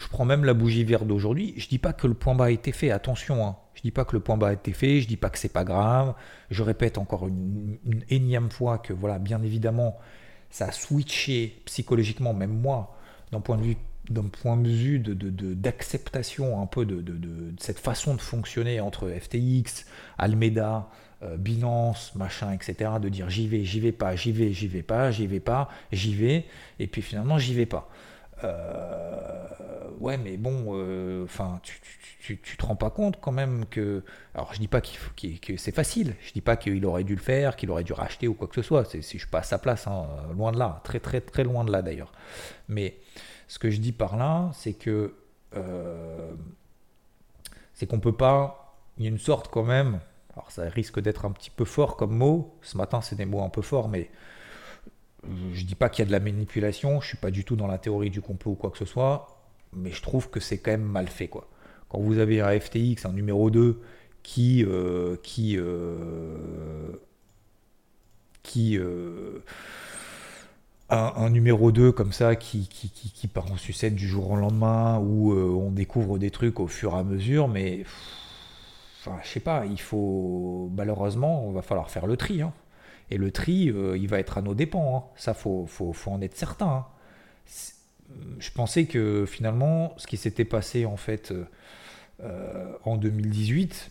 Je 0.00 0.08
prends 0.08 0.24
même 0.24 0.44
la 0.44 0.54
bougie 0.54 0.82
verte 0.82 1.06
d'aujourd'hui. 1.06 1.52
Je 1.58 1.68
dis 1.68 1.78
pas 1.78 1.92
que 1.92 2.06
le 2.06 2.14
point 2.14 2.34
bas 2.34 2.46
a 2.46 2.50
été 2.50 2.72
fait. 2.72 2.90
Attention, 2.90 3.46
hein. 3.46 3.56
Je 3.74 3.82
dis 3.82 3.90
pas 3.90 4.06
que 4.06 4.16
le 4.16 4.20
point 4.20 4.38
bas 4.38 4.48
a 4.48 4.52
été 4.54 4.72
fait, 4.72 5.02
je 5.02 5.06
dis 5.06 5.18
pas 5.18 5.28
que 5.28 5.38
c'est 5.38 5.52
pas 5.52 5.62
grave. 5.64 6.14
Je 6.50 6.62
répète 6.62 6.96
encore 6.96 7.28
une, 7.28 7.78
énième 8.08 8.50
fois 8.50 8.78
que 8.78 8.94
voilà, 8.94 9.18
bien 9.18 9.42
évidemment, 9.42 9.98
ça 10.48 10.66
a 10.66 10.72
switché 10.72 11.60
psychologiquement, 11.66 12.32
même 12.32 12.58
moi, 12.58 12.96
d'un 13.30 13.40
point 13.40 13.58
de 13.58 13.62
vue 13.62 13.76
d'un 14.08 14.24
point 14.24 14.56
de 14.56 14.68
vue 14.68 14.98
d'acceptation 14.98 16.60
un 16.60 16.66
peu 16.66 16.84
de, 16.84 17.04
cette 17.60 17.78
façon 17.78 18.14
de 18.14 18.20
fonctionner 18.20 18.80
entre 18.80 19.08
FTX, 19.08 19.86
Almeida, 20.18 20.88
euh, 21.22 21.36
Binance, 21.36 22.14
machin, 22.16 22.50
etc., 22.52 22.92
de 23.00 23.08
dire 23.08 23.30
j'y 23.30 23.46
vais, 23.46 23.64
j'y 23.64 23.78
vais 23.78 23.92
pas, 23.92 24.16
j'y 24.16 24.32
vais, 24.32 24.52
j'y 24.52 24.66
vais 24.66 24.82
pas, 24.82 25.10
j'y 25.12 25.26
vais 25.28 25.38
pas, 25.38 25.68
j'y 25.92 26.14
vais, 26.14 26.46
et 26.80 26.86
puis 26.88 27.02
finalement 27.02 27.38
j'y 27.38 27.54
vais 27.54 27.66
pas. 27.66 27.88
Euh, 28.42 29.46
ouais, 30.00 30.16
mais 30.18 30.36
bon, 30.36 30.70
euh, 30.74 31.24
enfin, 31.24 31.60
tu, 31.62 31.80
tu, 32.20 32.38
tu, 32.40 32.56
te 32.56 32.66
rends 32.66 32.76
pas 32.76 32.90
compte 32.90 33.20
quand 33.20 33.32
même 33.32 33.66
que. 33.66 34.02
Alors, 34.34 34.52
je 34.54 34.58
dis 34.58 34.68
pas 34.68 34.80
qu'il 34.80 35.40
que 35.40 35.56
c'est 35.56 35.74
facile. 35.74 36.16
Je 36.22 36.32
dis 36.32 36.40
pas 36.40 36.56
qu'il 36.56 36.84
aurait 36.86 37.04
dû 37.04 37.14
le 37.14 37.20
faire, 37.20 37.56
qu'il 37.56 37.70
aurait 37.70 37.84
dû 37.84 37.92
racheter 37.92 38.26
ou 38.28 38.34
quoi 38.34 38.48
que 38.48 38.54
ce 38.54 38.62
soit. 38.62 38.84
Si 38.84 39.00
je 39.00 39.18
suis 39.18 39.26
pas 39.26 39.40
à 39.40 39.42
sa 39.42 39.58
place, 39.58 39.86
hein, 39.86 40.06
loin 40.34 40.52
de 40.52 40.58
là, 40.58 40.80
très 40.84 41.00
très 41.00 41.20
très 41.20 41.44
loin 41.44 41.64
de 41.64 41.72
là 41.72 41.82
d'ailleurs. 41.82 42.12
Mais 42.68 42.96
ce 43.48 43.58
que 43.58 43.70
je 43.70 43.78
dis 43.78 43.92
par 43.92 44.16
là, 44.16 44.50
c'est 44.54 44.74
que 44.74 45.14
euh, 45.56 46.32
c'est 47.74 47.86
qu'on 47.86 48.00
peut 48.00 48.16
pas. 48.16 48.76
Il 48.98 49.04
y 49.04 49.06
a 49.06 49.10
une 49.10 49.18
sorte 49.18 49.48
quand 49.48 49.64
même. 49.64 50.00
Alors, 50.34 50.50
ça 50.50 50.64
risque 50.64 51.00
d'être 51.00 51.24
un 51.24 51.32
petit 51.32 51.50
peu 51.50 51.64
fort 51.64 51.96
comme 51.96 52.16
mot. 52.16 52.56
Ce 52.62 52.76
matin, 52.76 53.00
c'est 53.00 53.16
des 53.16 53.26
mots 53.26 53.42
un 53.42 53.48
peu 53.48 53.62
forts, 53.62 53.88
mais 53.88 54.10
je 55.52 55.64
dis 55.64 55.74
pas 55.74 55.88
qu'il 55.88 56.02
y 56.02 56.04
a 56.04 56.06
de 56.06 56.12
la 56.12 56.20
manipulation, 56.20 57.00
je 57.00 57.08
suis 57.08 57.16
pas 57.16 57.30
du 57.30 57.44
tout 57.44 57.56
dans 57.56 57.66
la 57.66 57.78
théorie 57.78 58.10
du 58.10 58.20
complot 58.22 58.52
ou 58.52 58.54
quoi 58.54 58.70
que 58.70 58.78
ce 58.78 58.84
soit, 58.84 59.39
mais 59.72 59.90
je 59.90 60.02
trouve 60.02 60.30
que 60.30 60.40
c'est 60.40 60.58
quand 60.58 60.70
même 60.72 60.82
mal 60.82 61.08
fait 61.08 61.28
quoi. 61.28 61.48
Quand 61.88 61.98
vous 61.98 62.18
avez 62.18 62.40
un 62.40 62.58
FTX, 62.58 63.04
un 63.04 63.12
numéro 63.12 63.50
2 63.50 63.80
qui 64.22 64.64
euh, 64.64 65.16
qui 65.22 65.56
euh, 65.58 66.92
qui 68.42 68.78
euh, 68.78 69.42
un, 70.88 71.30
numéro 71.30 71.70
2 71.70 71.92
comme 71.92 72.12
ça 72.12 72.34
qui, 72.34 72.68
qui, 72.68 72.90
qui, 72.90 73.28
part 73.28 73.50
en 73.52 73.56
sucette 73.56 73.94
du 73.94 74.08
jour 74.08 74.30
au 74.32 74.36
lendemain 74.36 74.98
où 74.98 75.32
on 75.32 75.70
découvre 75.70 76.18
des 76.18 76.30
trucs 76.32 76.58
au 76.58 76.66
fur 76.66 76.94
et 76.94 76.98
à 76.98 77.04
mesure, 77.04 77.46
mais 77.46 77.84
enfin, 78.98 79.16
je 79.22 79.28
sais 79.28 79.40
pas, 79.40 79.66
il 79.66 79.80
faut 79.80 80.68
malheureusement, 80.74 81.46
on 81.46 81.52
va 81.52 81.62
falloir 81.62 81.90
faire 81.90 82.08
le 82.08 82.16
tri. 82.16 82.42
Hein. 82.42 82.52
Et 83.10 83.16
le 83.18 83.30
tri, 83.32 83.70
euh, 83.70 83.98
il 83.98 84.08
va 84.08 84.18
être 84.18 84.38
à 84.38 84.42
nos 84.42 84.54
dépens. 84.54 84.96
Hein. 84.96 85.02
Ça, 85.16 85.34
faut, 85.34 85.66
faut, 85.66 85.92
faut, 85.92 86.10
en 86.12 86.20
être 86.20 86.36
certain. 86.36 86.66
Hein. 86.66 86.86
Je 88.38 88.50
pensais 88.50 88.86
que 88.86 89.26
finalement, 89.26 89.94
ce 89.96 90.06
qui 90.06 90.16
s'était 90.16 90.44
passé 90.44 90.86
en 90.86 90.96
fait 90.96 91.32
euh, 92.22 92.72
en 92.84 92.96
2018, 92.96 93.90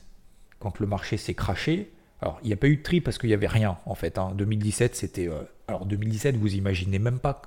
quand 0.59 0.79
le 0.79 0.87
marché 0.87 1.17
s'est 1.17 1.33
craché, 1.33 1.91
alors 2.21 2.39
il 2.43 2.47
n'y 2.47 2.53
a 2.53 2.57
pas 2.57 2.67
eu 2.67 2.77
de 2.77 2.83
tri 2.83 3.01
parce 3.01 3.17
qu'il 3.17 3.29
n'y 3.29 3.33
avait 3.33 3.47
rien 3.47 3.77
en 3.85 3.95
fait. 3.95 4.17
Hein. 4.17 4.33
2017, 4.35 4.95
c'était. 4.95 5.27
Euh, 5.27 5.41
alors 5.67 5.85
2017, 5.85 6.35
vous 6.35 6.55
imaginez 6.55 6.99
même 6.99 7.19
pas. 7.19 7.41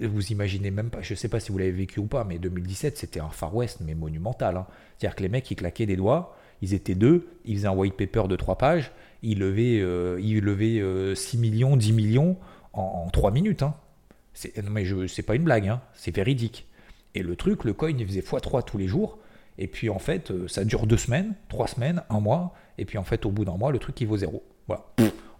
vous 0.00 0.32
imaginez 0.32 0.70
même 0.70 0.90
pas, 0.90 1.02
je 1.02 1.12
ne 1.12 1.16
sais 1.16 1.28
pas 1.28 1.40
si 1.40 1.52
vous 1.52 1.58
l'avez 1.58 1.72
vécu 1.72 2.00
ou 2.00 2.06
pas, 2.06 2.24
mais 2.24 2.38
2017 2.38 2.98
c'était 2.98 3.20
un 3.20 3.30
Far 3.30 3.54
West 3.54 3.78
mais 3.80 3.94
monumental. 3.94 4.64
C'est-à-dire 4.98 5.16
que 5.16 5.22
les 5.22 5.28
mecs 5.28 5.50
ils 5.50 5.56
claquaient 5.56 5.86
des 5.86 5.96
doigts, 5.96 6.36
ils 6.62 6.74
étaient 6.74 6.94
deux, 6.94 7.28
ils 7.44 7.56
faisaient 7.56 7.68
un 7.68 7.74
white 7.74 7.96
paper 7.96 8.28
de 8.28 8.36
trois 8.36 8.58
pages, 8.58 8.90
il 9.22 9.38
levait, 9.38 9.80
euh, 9.80 10.18
il 10.20 10.40
levait 10.40 11.14
6 11.14 11.36
euh, 11.36 11.40
millions, 11.40 11.76
10 11.76 11.92
millions 11.92 12.36
en, 12.72 13.08
3 13.10 13.30
minutes. 13.30 13.62
Hein. 13.62 13.74
Mais 14.70 14.84
c'est 15.08 15.22
pas 15.22 15.34
une 15.34 15.44
blague, 15.44 15.68
hein. 15.68 15.80
c'est 15.94 16.14
véridique. 16.14 16.66
Et 17.14 17.22
le 17.22 17.36
truc, 17.36 17.64
le 17.64 17.72
coin, 17.72 17.90
il 17.90 18.06
faisait 18.06 18.20
x3 18.20 18.64
tous 18.64 18.78
les 18.78 18.86
jours. 18.86 19.18
Et 19.58 19.68
puis 19.68 19.88
en 19.88 19.98
fait, 19.98 20.30
euh, 20.30 20.48
ça 20.48 20.64
dure 20.64 20.86
deux 20.86 20.98
semaines, 20.98 21.34
trois 21.48 21.66
semaines, 21.66 22.02
un 22.10 22.20
mois. 22.20 22.52
Et 22.76 22.84
puis 22.84 22.98
en 22.98 23.04
fait, 23.04 23.24
au 23.24 23.30
bout 23.30 23.46
d'un 23.46 23.56
mois, 23.56 23.72
le 23.72 23.78
truc, 23.78 23.98
il 24.00 24.06
vaut 24.06 24.18
zéro. 24.18 24.44
Voilà. 24.66 24.84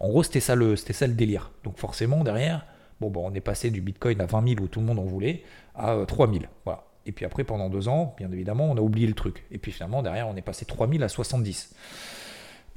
En 0.01 0.09
gros, 0.09 0.23
c'était 0.23 0.41
ça, 0.41 0.55
le, 0.55 0.77
ça 0.77 1.07
le 1.07 1.13
délire. 1.13 1.51
Donc 1.65 1.79
forcément, 1.79 2.25
derrière, 2.25 2.65
bon, 3.01 3.11
bon, 3.11 3.29
on 3.31 3.35
est 3.35 3.41
passé 3.41 3.71
du 3.71 3.83
Bitcoin 3.83 4.21
à 4.21 4.27
20 4.27 4.49
000 4.49 4.61
où 4.63 4.69
tout 4.69 4.81
le 4.81 4.87
monde 4.87 4.99
en 4.99 5.05
voulait 5.05 5.43
à 5.75 5.99
3 6.07 6.31
000. 6.33 6.45
Voilà. 6.65 6.85
Et 7.05 7.13
puis 7.13 7.25
après, 7.25 7.45
pendant 7.45 7.69
deux 7.69 7.89
ans, 7.89 8.15
bien 8.17 8.31
évidemment, 8.33 8.71
on 8.71 8.77
a 8.77 8.81
oublié 8.81 9.07
le 9.07 9.15
truc. 9.15 9.45
Et 9.51 9.59
puis 9.59 9.71
finalement, 9.71 10.03
derrière, 10.03 10.29
on 10.29 10.37
est 10.37 10.43
passé 10.43 10.65
3 10.65 10.89
000 10.89 11.03
à 11.03 11.09
70. 11.09 11.75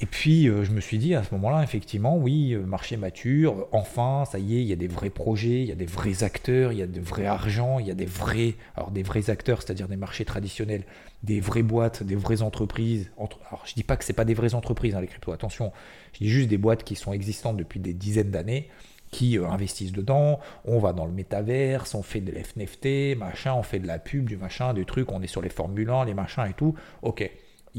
Et 0.01 0.05
puis, 0.05 0.47
euh, 0.47 0.63
je 0.63 0.71
me 0.71 0.79
suis 0.79 0.97
dit 0.97 1.13
à 1.13 1.25
ce 1.25 1.33
moment-là, 1.33 1.62
effectivement, 1.62 2.15
oui, 2.15 2.53
euh, 2.53 2.65
marché 2.65 2.95
mature, 2.95 3.67
enfin, 3.73 4.23
ça 4.23 4.39
y 4.39 4.55
est, 4.55 4.62
il 4.62 4.67
y 4.67 4.71
a 4.71 4.77
des 4.77 4.88
vrais 4.88 5.09
projets, 5.09 5.62
il 5.62 5.65
y 5.65 5.73
a 5.73 5.75
des 5.75 5.85
vrais 5.85 6.23
acteurs, 6.23 6.71
il 6.71 6.77
y 6.77 6.81
a 6.81 6.88
de 6.88 7.01
vrais 7.01 7.25
argent, 7.25 7.79
il 7.79 7.88
y 7.88 7.91
a 7.91 7.95
des 7.95 8.05
vrais, 8.05 8.55
alors 8.77 8.91
des 8.91 9.03
vrais 9.03 9.29
acteurs, 9.29 9.62
c'est-à-dire 9.62 9.89
des 9.89 9.97
marchés 9.97 10.23
traditionnels, 10.23 10.85
des 11.23 11.41
vraies 11.41 11.63
boîtes, 11.63 12.01
des 12.01 12.15
vraies 12.15 12.41
entreprises. 12.41 13.12
alors, 13.17 13.65
je 13.65 13.73
dis 13.73 13.83
pas 13.83 13.97
que 13.97 14.05
c'est 14.05 14.13
pas 14.13 14.23
des 14.23 14.33
vraies 14.33 14.53
entreprises, 14.53 14.95
hein, 14.95 15.01
les 15.01 15.07
cryptos, 15.07 15.33
attention, 15.33 15.73
je 16.13 16.19
dis 16.19 16.29
juste 16.29 16.47
des 16.47 16.57
boîtes 16.57 16.85
qui 16.85 16.95
sont 16.95 17.12
existantes 17.12 17.57
depuis 17.57 17.81
des 17.81 17.93
dizaines 17.93 18.31
d'années, 18.31 18.69
qui 19.12 19.38
euh, 19.38 19.49
investissent 19.49 19.91
dedans, 19.91 20.39
on 20.63 20.79
va 20.79 20.93
dans 20.93 21.07
le 21.07 21.12
métaverse, 21.12 21.93
on 21.93 22.03
fait 22.03 22.21
de 22.21 22.31
l'FNFT, 22.31 23.17
machin, 23.17 23.53
on 23.53 23.63
fait 23.63 23.79
de 23.79 23.88
la 23.88 23.99
pub, 23.99 24.29
du 24.29 24.38
machin, 24.38 24.73
du 24.73 24.85
truc, 24.85 25.12
on 25.12 25.21
est 25.21 25.27
sur 25.27 25.41
les 25.41 25.49
Formule 25.49 25.89
1, 25.89 26.05
les 26.05 26.13
machins 26.13 26.45
et 26.49 26.53
tout, 26.53 26.73
ok 27.01 27.29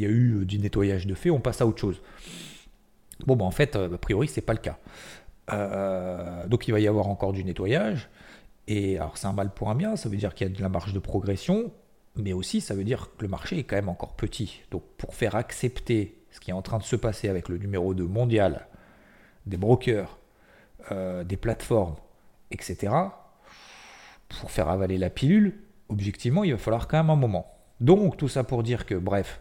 il 0.00 0.04
y 0.04 0.06
a 0.06 0.10
eu 0.10 0.40
euh, 0.40 0.44
du 0.46 0.58
nettoyage 0.58 1.06
de 1.06 1.14
fait, 1.14 1.30
on 1.30 1.40
passe 1.40 1.60
à 1.60 1.66
autre 1.66 1.78
chose. 1.78 2.00
Bon, 3.26 3.36
bah, 3.36 3.44
en 3.44 3.50
fait, 3.50 3.76
euh, 3.76 3.94
a 3.94 3.98
priori, 3.98 4.28
c'est 4.28 4.40
pas 4.40 4.54
le 4.54 4.58
cas. 4.58 4.78
Euh, 5.52 6.46
donc 6.46 6.68
il 6.68 6.70
va 6.72 6.80
y 6.80 6.88
avoir 6.88 7.08
encore 7.08 7.32
du 7.32 7.44
nettoyage. 7.44 8.08
Et 8.66 8.96
alors 8.96 9.18
c'est 9.18 9.26
un 9.26 9.32
mal 9.32 9.50
pour 9.52 9.68
un 9.68 9.74
bien, 9.74 9.96
ça 9.96 10.08
veut 10.08 10.16
dire 10.16 10.34
qu'il 10.34 10.46
y 10.46 10.50
a 10.50 10.54
de 10.54 10.62
la 10.62 10.68
marge 10.68 10.92
de 10.92 11.00
progression, 11.00 11.72
mais 12.14 12.32
aussi 12.32 12.60
ça 12.60 12.74
veut 12.74 12.84
dire 12.84 13.10
que 13.16 13.22
le 13.22 13.28
marché 13.28 13.58
est 13.58 13.64
quand 13.64 13.76
même 13.76 13.88
encore 13.88 14.14
petit. 14.14 14.62
Donc 14.70 14.84
pour 14.96 15.14
faire 15.14 15.34
accepter 15.34 16.16
ce 16.30 16.38
qui 16.38 16.50
est 16.50 16.54
en 16.54 16.62
train 16.62 16.78
de 16.78 16.84
se 16.84 16.94
passer 16.94 17.28
avec 17.28 17.48
le 17.48 17.58
numéro 17.58 17.94
2 17.94 18.04
mondial, 18.04 18.68
des 19.46 19.56
brokers, 19.56 20.18
des 20.90 21.36
plateformes, 21.36 21.96
etc., 22.52 22.92
pour 24.28 24.52
faire 24.52 24.68
avaler 24.68 24.98
la 24.98 25.10
pilule, 25.10 25.58
objectivement, 25.88 26.44
il 26.44 26.52
va 26.52 26.58
falloir 26.58 26.86
quand 26.86 26.98
même 26.98 27.10
un 27.10 27.16
moment. 27.16 27.52
Donc 27.80 28.16
tout 28.16 28.28
ça 28.28 28.44
pour 28.44 28.62
dire 28.62 28.86
que, 28.86 28.94
bref, 28.94 29.40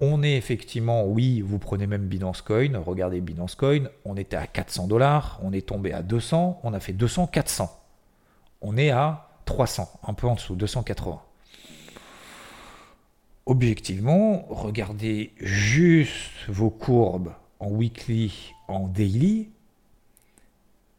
on 0.00 0.22
est 0.22 0.36
effectivement, 0.36 1.04
oui, 1.04 1.40
vous 1.40 1.58
prenez 1.58 1.86
même 1.86 2.06
Binance 2.06 2.42
Coin, 2.42 2.78
regardez 2.84 3.20
Binance 3.20 3.54
Coin, 3.54 3.88
on 4.04 4.16
était 4.16 4.36
à 4.36 4.46
400 4.46 4.88
dollars, 4.88 5.40
on 5.42 5.52
est 5.52 5.66
tombé 5.66 5.92
à 5.92 6.02
200, 6.02 6.60
on 6.62 6.74
a 6.74 6.80
fait 6.80 6.92
200, 6.92 7.28
400. 7.28 7.70
On 8.60 8.76
est 8.76 8.90
à 8.90 9.28
300, 9.46 10.00
un 10.06 10.14
peu 10.14 10.26
en 10.26 10.34
dessous, 10.34 10.54
280. 10.54 11.20
Objectivement, 13.46 14.44
regardez 14.50 15.32
juste 15.38 16.30
vos 16.48 16.70
courbes 16.70 17.32
en 17.60 17.68
weekly, 17.70 18.52
en 18.68 18.88
daily. 18.88 19.48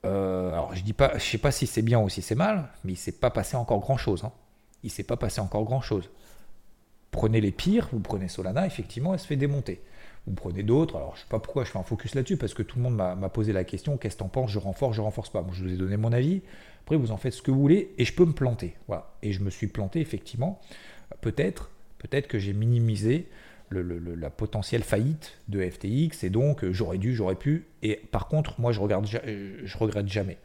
Euh, 0.06 0.54
alors 0.54 0.74
je 0.74 0.82
dis 0.82 0.94
pas, 0.94 1.18
je 1.18 1.24
sais 1.24 1.38
pas 1.38 1.52
si 1.52 1.68
c'est 1.68 1.82
bien 1.82 2.00
ou 2.00 2.10
si 2.10 2.22
c'est 2.22 2.36
mal, 2.36 2.70
mais 2.84 2.94
il 2.94 2.98
s'est 2.98 3.12
pas 3.12 3.30
passé 3.30 3.58
encore 3.58 3.80
grand 3.80 3.98
chose. 3.98 4.24
Hein. 4.24 4.32
Il 4.84 4.90
s'est 4.90 5.04
pas 5.04 5.18
passé 5.18 5.42
encore 5.42 5.66
grand 5.66 5.82
chose 5.82 6.10
prenez 7.17 7.41
les 7.41 7.51
pires, 7.51 7.89
vous 7.91 7.99
prenez 7.99 8.27
Solana, 8.27 8.67
effectivement, 8.67 9.12
elle 9.13 9.19
se 9.19 9.25
fait 9.25 9.36
démonter. 9.36 9.82
Vous 10.27 10.34
prenez 10.36 10.62
d'autres, 10.62 10.97
alors 10.97 11.15
je 11.15 11.21
ne 11.21 11.23
sais 11.23 11.30
pas 11.30 11.39
pourquoi 11.39 11.63
je 11.63 11.71
fais 11.71 11.80
un 11.80 11.84
focus 11.84 12.13
là-dessus, 12.13 12.38
parce 12.38 12.53
que 12.53 12.62
tout 12.62 12.77
le 12.77 12.84
monde 12.84 12.95
m'a 12.95 13.30
posé 13.30 13.53
la 13.53 13.63
question, 13.63 13.97
qu'est-ce 13.97 14.17
que 14.17 14.19
t'en 14.19 14.27
penses, 14.27 14.51
je 14.51 14.60
renforce, 14.60 14.95
je 14.95 15.01
renforce 15.01 15.32
pas. 15.32 15.41
Moi, 15.41 15.51
je 15.53 15.63
vous 15.63 15.73
ai 15.73 15.77
donné 15.77 15.97
mon 15.97 16.13
avis, 16.13 16.41
après 16.84 16.95
vous 16.95 17.12
en 17.12 17.17
faites 17.17 17.34
ce 17.34 17.41
que 17.41 17.49
vous 17.49 17.60
voulez, 17.60 17.89
et 17.97 18.06
je 18.06 18.13
peux 18.13 18.25
me 18.25 18.34
planter. 18.34 18.75
Voilà. 18.88 19.15
Et 19.23 19.32
je 19.32 19.41
me 19.41 19.49
suis 19.49 19.65
planté, 19.65 19.99
effectivement, 19.99 20.62
peut-être, 21.21 21.71
peut-être 21.97 22.27
que 22.27 22.38
j'ai 22.38 22.53
minimisé 22.53 23.27
la 23.71 24.30
potentielle 24.30 24.84
faillite 24.84 25.39
de 25.47 25.67
FTX, 25.67 26.23
et 26.23 26.30
donc 26.30 26.63
euh, 26.63 26.71
j'aurais 26.71 26.99
dû, 26.99 27.15
j'aurais 27.15 27.36
pu, 27.36 27.65
et 27.82 27.95
par 27.95 28.27
contre, 28.27 28.62
moi 28.62 28.71
je, 28.71 28.80
regarde, 28.80 29.08
je 29.08 29.77
regrette 29.77 30.08
jamais. 30.08 30.38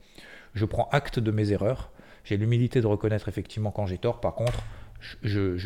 Je 0.54 0.64
prends 0.64 0.88
acte 0.90 1.18
de 1.18 1.30
mes 1.30 1.52
erreurs, 1.52 1.90
j'ai 2.24 2.38
l'humilité 2.38 2.80
de 2.80 2.86
reconnaître 2.86 3.28
effectivement 3.28 3.72
quand 3.72 3.84
j'ai 3.84 3.98
tort, 3.98 4.20
par 4.20 4.34
contre, 4.34 4.62
je, 5.22 5.56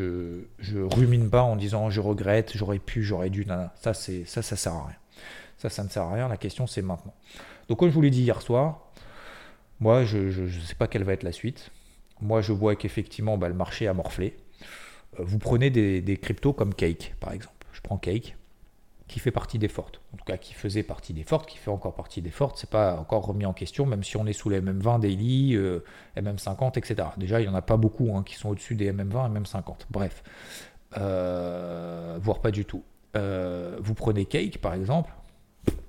je, 0.59 0.79
rumine 0.79 1.31
pas 1.31 1.43
en 1.43 1.57
disant 1.57 1.91
je 1.91 2.01
regrette, 2.01 2.53
j'aurais 2.55 2.79
pu, 2.79 3.03
j'aurais 3.03 3.31
dû. 3.31 3.47
Ça, 3.77 3.95
c'est, 3.95 4.25
ça, 4.25 4.43
ça 4.43 4.57
sert 4.57 4.73
à 4.73 4.87
rien. 4.87 4.97
Ça, 5.59 5.69
ça 5.69 5.85
ne 5.85 5.89
sert 5.89 6.03
à 6.03 6.13
rien. 6.15 6.29
La 6.29 6.37
question, 6.37 6.67
c'est 6.67 6.83
maintenant. 6.83 7.15
Donc, 7.69 7.79
comme 7.79 7.89
je 7.89 7.95
vous 7.95 8.03
l'ai 8.03 8.11
dit 8.11 8.23
hier 8.23 8.41
soir, 8.43 8.81
moi, 9.81 10.05
je 10.05 10.19
ne 10.19 10.51
sais 10.61 10.75
pas 10.75 10.87
quelle 10.89 11.05
va 11.05 11.13
être 11.13 11.23
la 11.23 11.33
suite. 11.33 11.71
Moi, 12.21 12.41
je 12.41 12.53
vois 12.53 12.77
qu'effectivement, 12.77 13.37
bah, 13.37 13.49
le 13.49 13.55
marché 13.55 13.87
a 13.89 13.95
morflé. 13.95 14.37
Euh, 15.19 15.23
vous 15.25 15.39
prenez 15.39 15.71
des, 15.71 16.01
des 16.01 16.17
cryptos 16.17 16.53
comme 16.53 16.75
Cake, 16.75 17.15
par 17.21 17.33
exemple. 17.33 17.67
Je 17.73 17.81
prends 17.81 17.99
Cake 17.99 18.37
qui 19.09 19.21
fait 19.21 19.31
partie 19.31 19.59
des 19.59 19.69
fortes. 19.69 20.01
En 20.13 20.17
tout 20.17 20.25
cas, 20.25 20.37
qui 20.37 20.53
faisait 20.53 20.83
partie 20.83 21.13
des 21.13 21.23
fortes, 21.23 21.49
qui 21.49 21.59
fait 21.59 21.71
encore 21.71 21.95
partie 21.95 22.23
des 22.23 22.31
fortes. 22.31 22.59
C'est 22.59 22.71
pas 22.71 22.97
encore 22.97 23.27
remis 23.27 23.47
en 23.47 23.53
question, 23.53 23.87
même 23.87 24.03
si 24.03 24.17
on 24.17 24.27
est 24.27 24.33
sous 24.33 24.49
les 24.49 24.61
MM20 24.61 25.01
daily, 25.01 25.55
euh, 25.55 25.85
MM50, 26.17 26.79
etc. 26.79 27.09
Déjà, 27.17 27.41
il 27.41 27.45
n'y 27.45 27.49
en 27.49 27.55
a 27.55 27.63
pas 27.63 27.77
beaucoup 27.77 28.11
hein, 28.17 28.25
qui 28.25 28.35
sont 28.35 28.49
au-dessus 28.49 28.75
des 28.75 28.93
MM20 28.93 29.37
et 29.37 29.41
MM50. 29.41 29.87
Bref, 29.91 30.25
euh, 30.99 32.19
voire 32.21 32.41
pas 32.41 32.51
du 32.51 32.65
tout. 32.65 32.83
Euh, 33.17 33.77
vous 33.81 33.95
prenez 33.95 34.25
Cake, 34.25 34.59
par 34.59 34.75
exemple. 34.75 35.13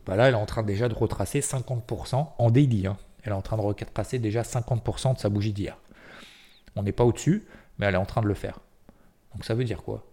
Bah 0.06 0.16
elle 0.16 0.34
est 0.34 0.38
en 0.38 0.46
train 0.46 0.64
déjà 0.64 0.88
de 0.88 0.94
retracer 0.94 1.42
50% 1.42 2.28
en 2.38 2.52
daily. 2.52 2.88
Hein. 2.88 2.98
Elle 3.24 3.34
est 3.34 3.36
en 3.36 3.42
train 3.42 3.58
de 3.58 3.62
retracer 3.62 4.20
déjà 4.20 4.44
50% 4.44 5.16
de 5.16 5.20
sa 5.20 5.30
bougie 5.30 5.52
d'hier. 5.52 5.78
On 6.76 6.84
n'est 6.84 6.94
pas 6.94 7.04
au-dessus, 7.04 7.46
mais 7.78 7.88
elle 7.88 7.96
est 7.96 7.98
en 7.98 8.06
train 8.06 8.22
de 8.22 8.28
le 8.28 8.34
faire. 8.34 8.60
Donc 9.34 9.44
ça 9.44 9.54
veut 9.54 9.66
dire 9.66 9.84
quoi? 9.84 10.06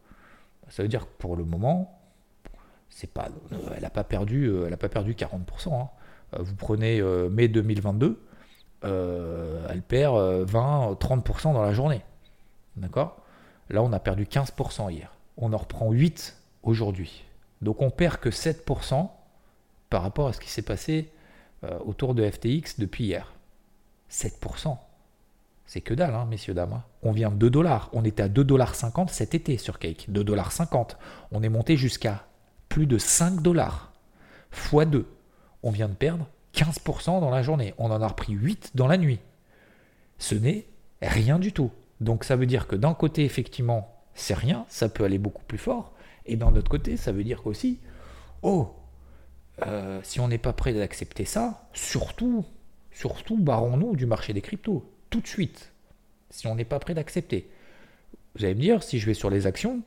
Ça 0.68 0.82
veut 0.82 0.88
dire 0.88 1.06
que 1.06 1.12
pour 1.18 1.36
le 1.36 1.44
moment, 1.44 1.93
euh, 3.52 3.58
elle 3.74 3.82
n'a 3.82 3.90
pas 3.90 4.04
perdu, 4.04 4.46
euh, 4.46 4.66
elle 4.66 4.72
a 4.72 4.76
pas 4.76 4.88
perdu 4.88 5.14
40%. 5.14 5.74
Hein. 5.74 5.88
Euh, 6.34 6.38
vous 6.40 6.54
prenez 6.54 7.02
mai 7.30 7.48
2022, 7.48 8.20
elle 8.82 9.82
perd 9.86 10.16
20-30% 10.46 11.54
dans 11.54 11.62
la 11.62 11.72
journée. 11.72 12.02
D'accord? 12.76 13.16
Là, 13.70 13.82
on 13.82 13.92
a 13.92 13.98
perdu 13.98 14.24
15% 14.24 14.90
hier. 14.92 15.12
On 15.36 15.52
en 15.52 15.56
reprend 15.56 15.90
8 15.90 16.36
aujourd'hui. 16.62 17.24
Donc 17.62 17.80
on 17.80 17.90
perd 17.90 18.18
que 18.18 18.28
7% 18.28 19.08
par 19.88 20.02
rapport 20.02 20.28
à 20.28 20.32
ce 20.32 20.40
qui 20.40 20.50
s'est 20.50 20.62
passé 20.62 21.10
autour 21.86 22.14
de 22.14 22.28
FTX 22.28 22.78
depuis 22.78 23.04
hier. 23.04 23.32
7%. 24.10 24.76
C'est 25.66 25.80
que 25.80 25.94
dalle, 25.94 26.14
hein, 26.14 26.26
messieurs, 26.28 26.52
dames. 26.52 26.74
Hein. 26.74 26.84
On 27.02 27.12
vient 27.12 27.30
de 27.30 27.36
2 27.36 27.48
dollars. 27.48 27.88
On 27.94 28.04
était 28.04 28.22
à 28.22 28.28
2,50 28.28 28.44
dollars 28.44 28.74
cet 29.08 29.34
été 29.34 29.56
sur 29.56 29.78
Cake. 29.78 30.08
2,50 30.10 30.24
dollars. 30.24 30.52
On 31.32 31.42
est 31.42 31.48
monté 31.48 31.78
jusqu'à 31.78 32.26
plus 32.74 32.86
de 32.86 32.98
5 32.98 33.40
dollars 33.40 33.92
x 34.52 34.84
2. 34.84 35.06
On 35.62 35.70
vient 35.70 35.88
de 35.88 35.94
perdre 35.94 36.26
15% 36.56 37.20
dans 37.20 37.30
la 37.30 37.40
journée. 37.40 37.72
On 37.78 37.88
en 37.92 38.02
a 38.02 38.08
repris 38.08 38.32
8 38.32 38.72
dans 38.74 38.88
la 38.88 38.98
nuit. 38.98 39.20
Ce 40.18 40.34
n'est 40.34 40.66
rien 41.00 41.38
du 41.38 41.52
tout. 41.52 41.70
Donc 42.00 42.24
ça 42.24 42.34
veut 42.34 42.46
dire 42.46 42.66
que 42.66 42.74
d'un 42.74 42.92
côté, 42.92 43.24
effectivement, 43.24 44.02
c'est 44.16 44.34
rien, 44.34 44.66
ça 44.68 44.88
peut 44.88 45.04
aller 45.04 45.18
beaucoup 45.18 45.44
plus 45.44 45.56
fort. 45.56 45.92
Et 46.26 46.34
d'un 46.34 46.52
autre 46.56 46.68
côté, 46.68 46.96
ça 46.96 47.12
veut 47.12 47.22
dire 47.22 47.44
qu'aussi, 47.44 47.78
oh, 48.42 48.74
euh, 49.64 50.00
si 50.02 50.18
on 50.18 50.26
n'est 50.26 50.36
pas 50.36 50.52
prêt 50.52 50.72
d'accepter 50.72 51.24
ça, 51.24 51.68
surtout, 51.74 52.44
surtout, 52.90 53.38
barrons-nous 53.38 53.94
du 53.94 54.06
marché 54.06 54.32
des 54.32 54.40
cryptos, 54.40 54.84
tout 55.10 55.20
de 55.20 55.28
suite, 55.28 55.70
si 56.30 56.48
on 56.48 56.56
n'est 56.56 56.64
pas 56.64 56.80
prêt 56.80 56.94
d'accepter. 56.94 57.48
Vous 58.34 58.44
allez 58.44 58.56
me 58.56 58.60
dire, 58.60 58.82
si 58.82 58.98
je 58.98 59.06
vais 59.06 59.14
sur 59.14 59.30
les 59.30 59.46
actions, 59.46 59.82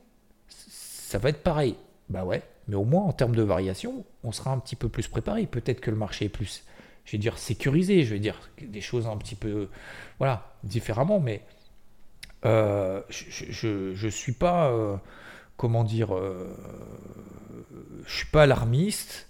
ça 0.47 1.17
va 1.17 1.27
être 1.27 1.43
pareil. 1.43 1.75
Bah 2.07 2.23
ouais, 2.23 2.41
mais 2.67 2.75
au 2.75 2.83
moins 2.83 3.03
en 3.03 3.13
termes 3.13 3.35
de 3.35 3.43
variation, 3.43 4.05
on 4.23 4.31
sera 4.31 4.51
un 4.51 4.59
petit 4.59 4.75
peu 4.75 4.89
plus 4.89 5.07
préparé. 5.07 5.45
Peut-être 5.45 5.81
que 5.81 5.91
le 5.91 5.97
marché 5.97 6.25
est 6.25 6.29
plus, 6.29 6.63
je 7.05 7.13
vais 7.13 7.17
dire, 7.17 7.37
sécurisé, 7.37 8.03
je 8.03 8.13
vais 8.13 8.19
dire 8.19 8.49
des 8.61 8.81
choses 8.81 9.07
un 9.07 9.17
petit 9.17 9.35
peu, 9.35 9.69
voilà, 10.19 10.51
différemment, 10.63 11.19
mais 11.19 11.43
euh, 12.45 13.01
je 13.09 14.05
ne 14.05 14.09
suis 14.09 14.33
pas, 14.33 14.69
euh, 14.71 14.97
comment 15.55 15.83
dire, 15.83 16.15
euh, 16.15 16.55
je 18.05 18.15
suis 18.15 18.27
pas 18.27 18.43
alarmiste. 18.43 19.27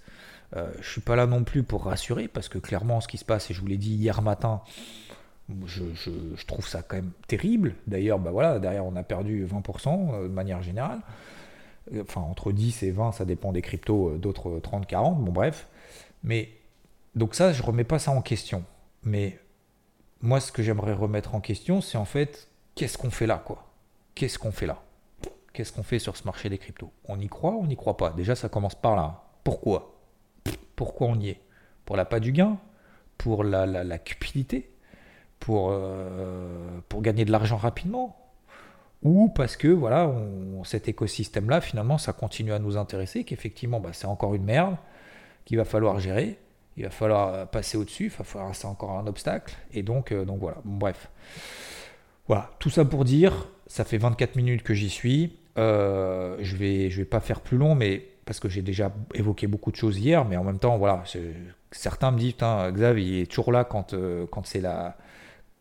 je 0.53 0.89
suis 0.89 1.01
pas 1.01 1.15
là 1.15 1.27
non 1.27 1.43
plus 1.43 1.63
pour 1.63 1.85
rassurer 1.85 2.27
parce 2.27 2.47
que 2.47 2.57
clairement 2.57 3.01
ce 3.01 3.07
qui 3.07 3.17
se 3.17 3.25
passe 3.25 3.51
et 3.51 3.53
je 3.53 3.59
vous 3.59 3.67
l'ai 3.67 3.77
dit 3.77 3.93
hier 3.93 4.21
matin 4.21 4.61
je, 5.65 5.83
je, 5.93 6.45
trouve 6.45 6.65
ça 6.65 6.81
quand 6.81 6.95
même 6.95 7.11
terrible 7.27 7.75
d'ailleurs 7.85 8.17
bah 8.17 8.31
voilà 8.31 8.57
derrière 8.57 8.85
on 8.85 8.95
a 8.95 9.03
perdu 9.03 9.45
20% 9.45 10.23
de 10.23 10.27
manière 10.29 10.61
générale 10.61 11.01
enfin 12.01 12.21
entre 12.21 12.51
10 12.51 12.83
et 12.83 12.91
20, 12.91 13.11
ça 13.11 13.25
dépend 13.25 13.51
des 13.51 13.61
cryptos, 13.61 14.09
euh, 14.09 14.17
d'autres 14.17 14.59
30, 14.59 14.87
40, 14.87 15.23
bon 15.23 15.31
bref. 15.31 15.67
Mais 16.23 16.49
donc 17.15 17.35
ça, 17.35 17.53
je 17.53 17.63
remets 17.63 17.83
pas 17.83 17.99
ça 17.99 18.11
en 18.11 18.21
question. 18.21 18.63
Mais 19.03 19.39
moi, 20.21 20.39
ce 20.39 20.51
que 20.51 20.63
j'aimerais 20.63 20.93
remettre 20.93 21.35
en 21.35 21.41
question, 21.41 21.81
c'est 21.81 21.97
en 21.97 22.05
fait, 22.05 22.49
qu'est-ce 22.75 22.97
qu'on 22.97 23.11
fait 23.11 23.27
là, 23.27 23.41
quoi? 23.43 23.67
Qu'est-ce 24.15 24.39
qu'on 24.39 24.51
fait 24.51 24.65
là? 24.65 24.81
Qu'est-ce 25.53 25.71
qu'on 25.71 25.83
fait 25.83 25.99
sur 25.99 26.17
ce 26.17 26.23
marché 26.25 26.49
des 26.49 26.57
cryptos? 26.57 26.91
On 27.05 27.19
y 27.19 27.27
croit 27.27 27.53
on 27.53 27.65
n'y 27.65 27.75
croit 27.75 27.97
pas. 27.97 28.11
Déjà, 28.11 28.35
ça 28.35 28.49
commence 28.49 28.75
par 28.75 28.95
là. 28.95 29.23
Pourquoi? 29.43 29.99
Pourquoi 30.75 31.07
on 31.07 31.19
y 31.19 31.29
est? 31.29 31.41
Pour 31.85 31.97
la 31.97 32.05
pas 32.05 32.19
du 32.19 32.31
gain? 32.31 32.57
Pour 33.17 33.43
la, 33.43 33.65
la, 33.65 33.97
cupidité? 33.97 34.69
Euh, 35.49 36.79
pour 36.89 37.01
gagner 37.01 37.25
de 37.25 37.31
l'argent 37.31 37.57
rapidement? 37.57 38.26
Ou 39.03 39.29
parce 39.29 39.55
que 39.55 39.67
voilà, 39.67 40.11
cet 40.63 40.87
écosystème-là, 40.87 41.61
finalement, 41.61 41.97
ça 41.97 42.13
continue 42.13 42.53
à 42.53 42.59
nous 42.59 42.77
intéresser, 42.77 43.23
qu'effectivement, 43.23 43.79
bah, 43.79 43.91
c'est 43.93 44.07
encore 44.07 44.33
une 44.33 44.43
merde 44.43 44.75
qu'il 45.45 45.57
va 45.57 45.65
falloir 45.65 45.99
gérer, 45.99 46.37
il 46.77 46.83
va 46.83 46.89
falloir 46.89 47.33
euh, 47.33 47.45
passer 47.45 47.77
au-dessus, 47.77 48.11
c'est 48.53 48.65
encore 48.65 48.91
un 48.91 49.07
obstacle, 49.07 49.55
et 49.73 49.83
donc, 49.83 50.11
euh, 50.11 50.25
donc 50.25 50.39
voilà, 50.39 50.57
bref. 50.65 51.09
Voilà, 52.27 52.51
tout 52.59 52.69
ça 52.69 52.85
pour 52.85 53.05
dire, 53.05 53.47
ça 53.67 53.85
fait 53.85 53.97
24 53.97 54.35
minutes 54.35 54.63
que 54.63 54.73
j'y 54.73 54.89
suis, 54.89 55.37
euh, 55.57 56.37
je 56.41 56.55
vais, 56.55 56.89
je 56.89 56.97
vais 56.97 57.05
pas 57.05 57.19
faire 57.19 57.41
plus 57.41 57.57
long, 57.57 57.75
mais 57.75 58.05
parce 58.25 58.39
que 58.39 58.49
j'ai 58.49 58.61
déjà 58.61 58.91
évoqué 59.13 59.47
beaucoup 59.47 59.71
de 59.71 59.77
choses 59.77 59.97
hier, 59.97 60.25
mais 60.25 60.37
en 60.37 60.43
même 60.43 60.59
temps, 60.59 60.77
voilà, 60.77 61.03
certains 61.71 62.11
me 62.11 62.17
disent, 62.17 62.35
Xav, 62.35 62.99
il 62.99 63.21
est 63.21 63.25
toujours 63.25 63.51
là 63.51 63.63
quand, 63.63 63.95
quand 64.29 64.45
c'est 64.45 64.59
la 64.59 64.97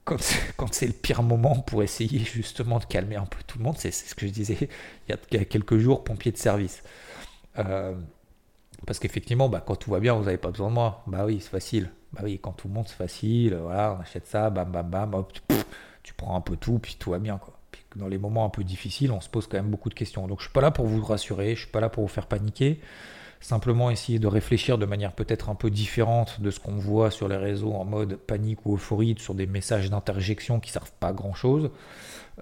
quand, 0.57 0.73
c'est 0.73 0.87
le 0.87 0.93
pire 0.93 1.23
moment 1.23 1.57
pour 1.57 1.83
essayer 1.83 2.21
justement 2.21 2.79
de 2.79 2.85
calmer 2.85 3.17
un 3.17 3.27
peu 3.27 3.39
tout 3.47 3.59
le 3.59 3.65
monde. 3.65 3.77
C'est 3.79 3.91
ce 3.91 4.15
que 4.15 4.27
je 4.27 4.33
disais 4.33 4.69
il 5.09 5.17
y 5.33 5.39
a 5.39 5.45
quelques 5.45 5.79
jours, 5.79 6.05
pompier 6.05 6.33
de 6.33 6.37
service. 6.37 6.83
Euh, 7.59 7.95
parce 8.87 8.99
qu'effectivement, 8.99 9.49
bah, 9.49 9.63
quand 9.67 9.77
tout 9.77 9.91
va 9.91 9.99
bien, 9.99 10.15
vous 10.15 10.25
n'avez 10.25 10.37
pas 10.37 10.51
besoin 10.51 10.69
de 10.69 10.75
moi. 10.75 11.03
Bah 11.07 11.25
oui, 11.25 11.39
c'est 11.41 11.51
facile. 11.51 11.91
Bah 12.13 12.21
oui, 12.23 12.39
quand 12.41 12.53
tout 12.53 12.69
le 12.69 12.75
monde, 12.75 12.87
c'est 12.87 12.97
facile. 12.97 13.55
Voilà, 13.55 13.97
on 13.99 14.03
achète 14.03 14.27
ça, 14.27 14.49
bam, 14.51 14.71
bam, 14.71 14.89
bam, 14.89 15.15
hop, 15.15 15.33
tu, 16.03 16.15
prends 16.15 16.37
un 16.37 16.41
peu 16.41 16.57
tout, 16.57 16.79
puis 16.79 16.97
tout 16.99 17.11
va 17.11 17.19
bien. 17.19 17.41
Dans 17.97 18.09
les 18.09 18.19
moments 18.19 18.45
un 18.45 18.51
peu 18.51 18.63
difficiles, 18.63 19.11
on 19.11 19.21
se 19.21 19.29
pose 19.29 19.47
quand 19.49 19.57
même 19.57 19.71
beaucoup 19.71 19.89
de 19.89 19.95
questions. 19.95 20.29
Donc 20.29 20.39
je 20.39 20.45
suis 20.45 20.53
pas 20.53 20.61
là 20.61 20.71
pour 20.71 20.87
vous 20.87 21.03
rassurer, 21.03 21.55
je 21.55 21.63
suis 21.63 21.71
pas 21.71 21.81
là 21.81 21.89
pour 21.89 22.05
vous 22.05 22.09
faire 22.09 22.27
paniquer 22.27 22.81
simplement 23.41 23.91
essayer 23.91 24.19
de 24.19 24.27
réfléchir 24.27 24.79
de 24.79 24.87
manière 24.87 25.13
peut-être 25.13 25.49
un 25.51 25.55
peu 25.55 25.71
différente 25.71 26.41
de 26.41 26.51
ce 26.51 26.61
qu'on 26.61 26.77
voit 26.77 27.11
sur 27.11 27.29
les 27.29 27.37
réseaux 27.37 27.75
en 27.75 27.85
mode 27.85 28.17
panique 28.17 28.65
ou 28.65 28.75
euphorie 28.75 29.15
sur 29.19 29.35
des 29.35 29.47
messages 29.47 29.91
d'interjection 29.91 30.61
qui 30.61 30.71
servent 30.71 30.93
pas 30.99 31.09
à 31.09 31.13
grand 31.13 31.35
chose, 31.35 31.71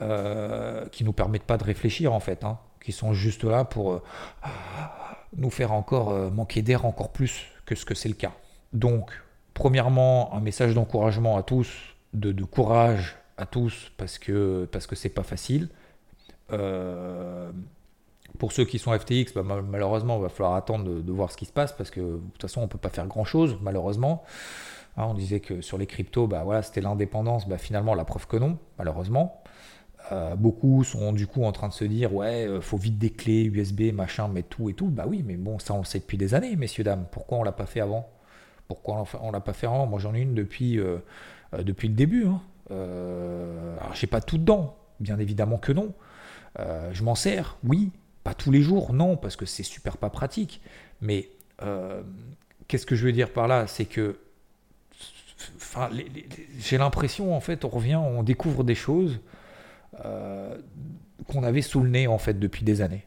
euh, 0.01 0.87
qui 0.89 1.05
nous 1.05 1.13
permettent 1.13 1.45
pas 1.45 1.59
de 1.59 1.65
réfléchir 1.65 2.13
en 2.13 2.21
fait, 2.21 2.45
hein, 2.45 2.59
qui 2.83 2.93
sont 2.93 3.13
juste 3.13 3.45
là 3.45 3.65
pour 3.65 3.93
euh, 3.93 4.03
nous 5.37 5.51
faire 5.51 5.73
encore 5.73 6.11
euh, 6.11 6.31
manquer 6.31 6.63
d'air 6.63 6.85
encore 6.85 7.11
plus 7.11 7.47
que 7.67 7.75
ce 7.75 7.85
que 7.85 7.95
c'est 7.95 8.09
le 8.09 8.15
cas. 8.15 8.33
Donc, 8.73 9.11
premièrement, 9.53 10.35
un 10.35 10.41
message 10.41 10.75
d'encouragement 10.75 11.37
à 11.37 11.43
tous, 11.43 11.71
de, 12.13 12.33
de, 12.33 12.45
courage 12.45 13.17
à 13.37 13.47
tous 13.47 13.91
parce 13.97 14.19
que 14.19 14.69
parce 14.71 14.87
que 14.87 14.95
c'est 14.97 15.09
pas 15.09 15.23
facile. 15.23 15.69
Pour 18.39 18.53
ceux 18.53 18.65
qui 18.65 18.79
sont 18.79 18.97
FTX, 18.99 19.35
bah, 19.35 19.43
malheureusement, 19.43 20.17
il 20.17 20.23
va 20.23 20.29
falloir 20.29 20.55
attendre 20.55 21.03
de, 21.03 21.13
voir 21.13 21.31
ce 21.31 21.37
qui 21.37 21.45
se 21.45 21.53
passe 21.53 21.73
parce 21.73 21.91
que 21.91 22.01
de 22.01 22.21
toute 22.33 22.43
façon, 22.43 22.61
on 22.61 22.65
ne 22.65 22.69
peut 22.69 22.79
pas 22.79 22.89
faire 22.89 23.07
grand-chose, 23.07 23.59
malheureusement. 23.63 24.25
Hein, 24.97 25.07
on 25.09 25.15
disait 25.15 25.41
que 25.41 25.61
sur 25.61 25.79
les 25.79 25.87
cryptos, 25.87 26.27
bah, 26.27 26.43
voilà, 26.45 26.63
c'était 26.63 26.81
l'indépendance. 26.81 27.49
Bah, 27.49 27.59
finalement, 27.59 27.95
la 27.95 28.05
preuve 28.05 28.27
que 28.27 28.37
non, 28.37 28.59
malheureusement. 28.79 29.43
Euh, 30.13 30.37
beaucoup 30.37 30.85
sont 30.85 31.13
du 31.13 31.27
coup 31.27 31.45
en 31.45 31.53
train 31.53 31.69
de 31.69 31.73
se 31.73 31.85
dire 31.85 32.15
ouais, 32.15 32.47
euh, 32.47 32.61
faut 32.61 32.77
vite 32.77 32.99
des 32.99 33.11
clés 33.11 33.45
USB, 33.45 33.93
machin, 33.93 34.29
mettre 34.29 34.49
tout 34.49 34.69
et 34.69 34.75
tout. 34.75 34.89
Bah 34.89 35.05
oui, 35.07 35.23
mais 35.27 35.37
bon, 35.37 35.59
ça 35.59 35.75
on 35.75 35.79
le 35.79 35.85
sait 35.85 35.99
depuis 35.99 36.19
des 36.19 36.35
années, 36.35 36.57
messieurs 36.57 36.85
dames. 36.85 37.07
Pourquoi 37.11 37.39
on 37.39 37.43
l'a 37.43 37.53
pas 37.53 37.67
fait 37.67 37.81
avant? 37.81 38.09
Pourquoi 38.69 39.05
on 39.23 39.31
l'a 39.31 39.41
pas 39.41 39.55
fait 39.55 39.67
avant? 39.67 39.87
Moi 39.87 39.99
j'en 39.99 40.15
ai 40.15 40.21
une 40.21 40.35
depuis, 40.35 40.79
euh, 40.79 40.99
depuis 41.59 41.89
le 41.89 41.95
début. 41.95 42.27
Hein. 42.27 42.41
alors 42.71 43.95
j'ai 43.95 44.07
pas 44.07 44.21
tout 44.21 44.39
dedans, 44.39 44.77
bien 45.01 45.19
évidemment 45.19 45.59
que 45.59 45.73
non. 45.73 45.95
je 46.59 47.03
m'en 47.03 47.15
sers, 47.15 47.57
oui, 47.65 47.91
pas 48.25 48.35
tous 48.35 48.51
les 48.51 48.63
jours, 48.63 48.93
non, 48.93 49.17
parce 49.17 49.37
que 49.37 49.47
c'est 49.47 49.63
super 49.63 49.99
pas 49.99 50.11
pratique. 50.11 50.61
Mais 51.01 51.29
euh, 51.63 52.03
qu'est-ce 52.67 52.87
que 52.87 52.97
je 52.97 53.05
veux 53.05 53.13
dire 53.13 53.31
par 53.31 53.47
là? 53.47 53.67
C'est 53.67 53.85
que 53.85 54.19
j'ai 56.59 56.79
l'impression, 56.79 57.37
en 57.37 57.41
fait, 57.41 57.65
on 57.65 57.69
revient, 57.69 57.97
on 57.97 58.23
découvre 58.23 58.65
des 58.65 58.75
choses 58.75 59.21
euh, 60.05 60.57
qu'on 61.29 61.43
avait 61.45 61.63
sous 61.63 61.81
le 61.81 61.91
nez, 61.91 62.07
en 62.07 62.19
fait, 62.19 62.39
depuis 62.39 62.65
des 62.65 62.81
années. 62.81 63.05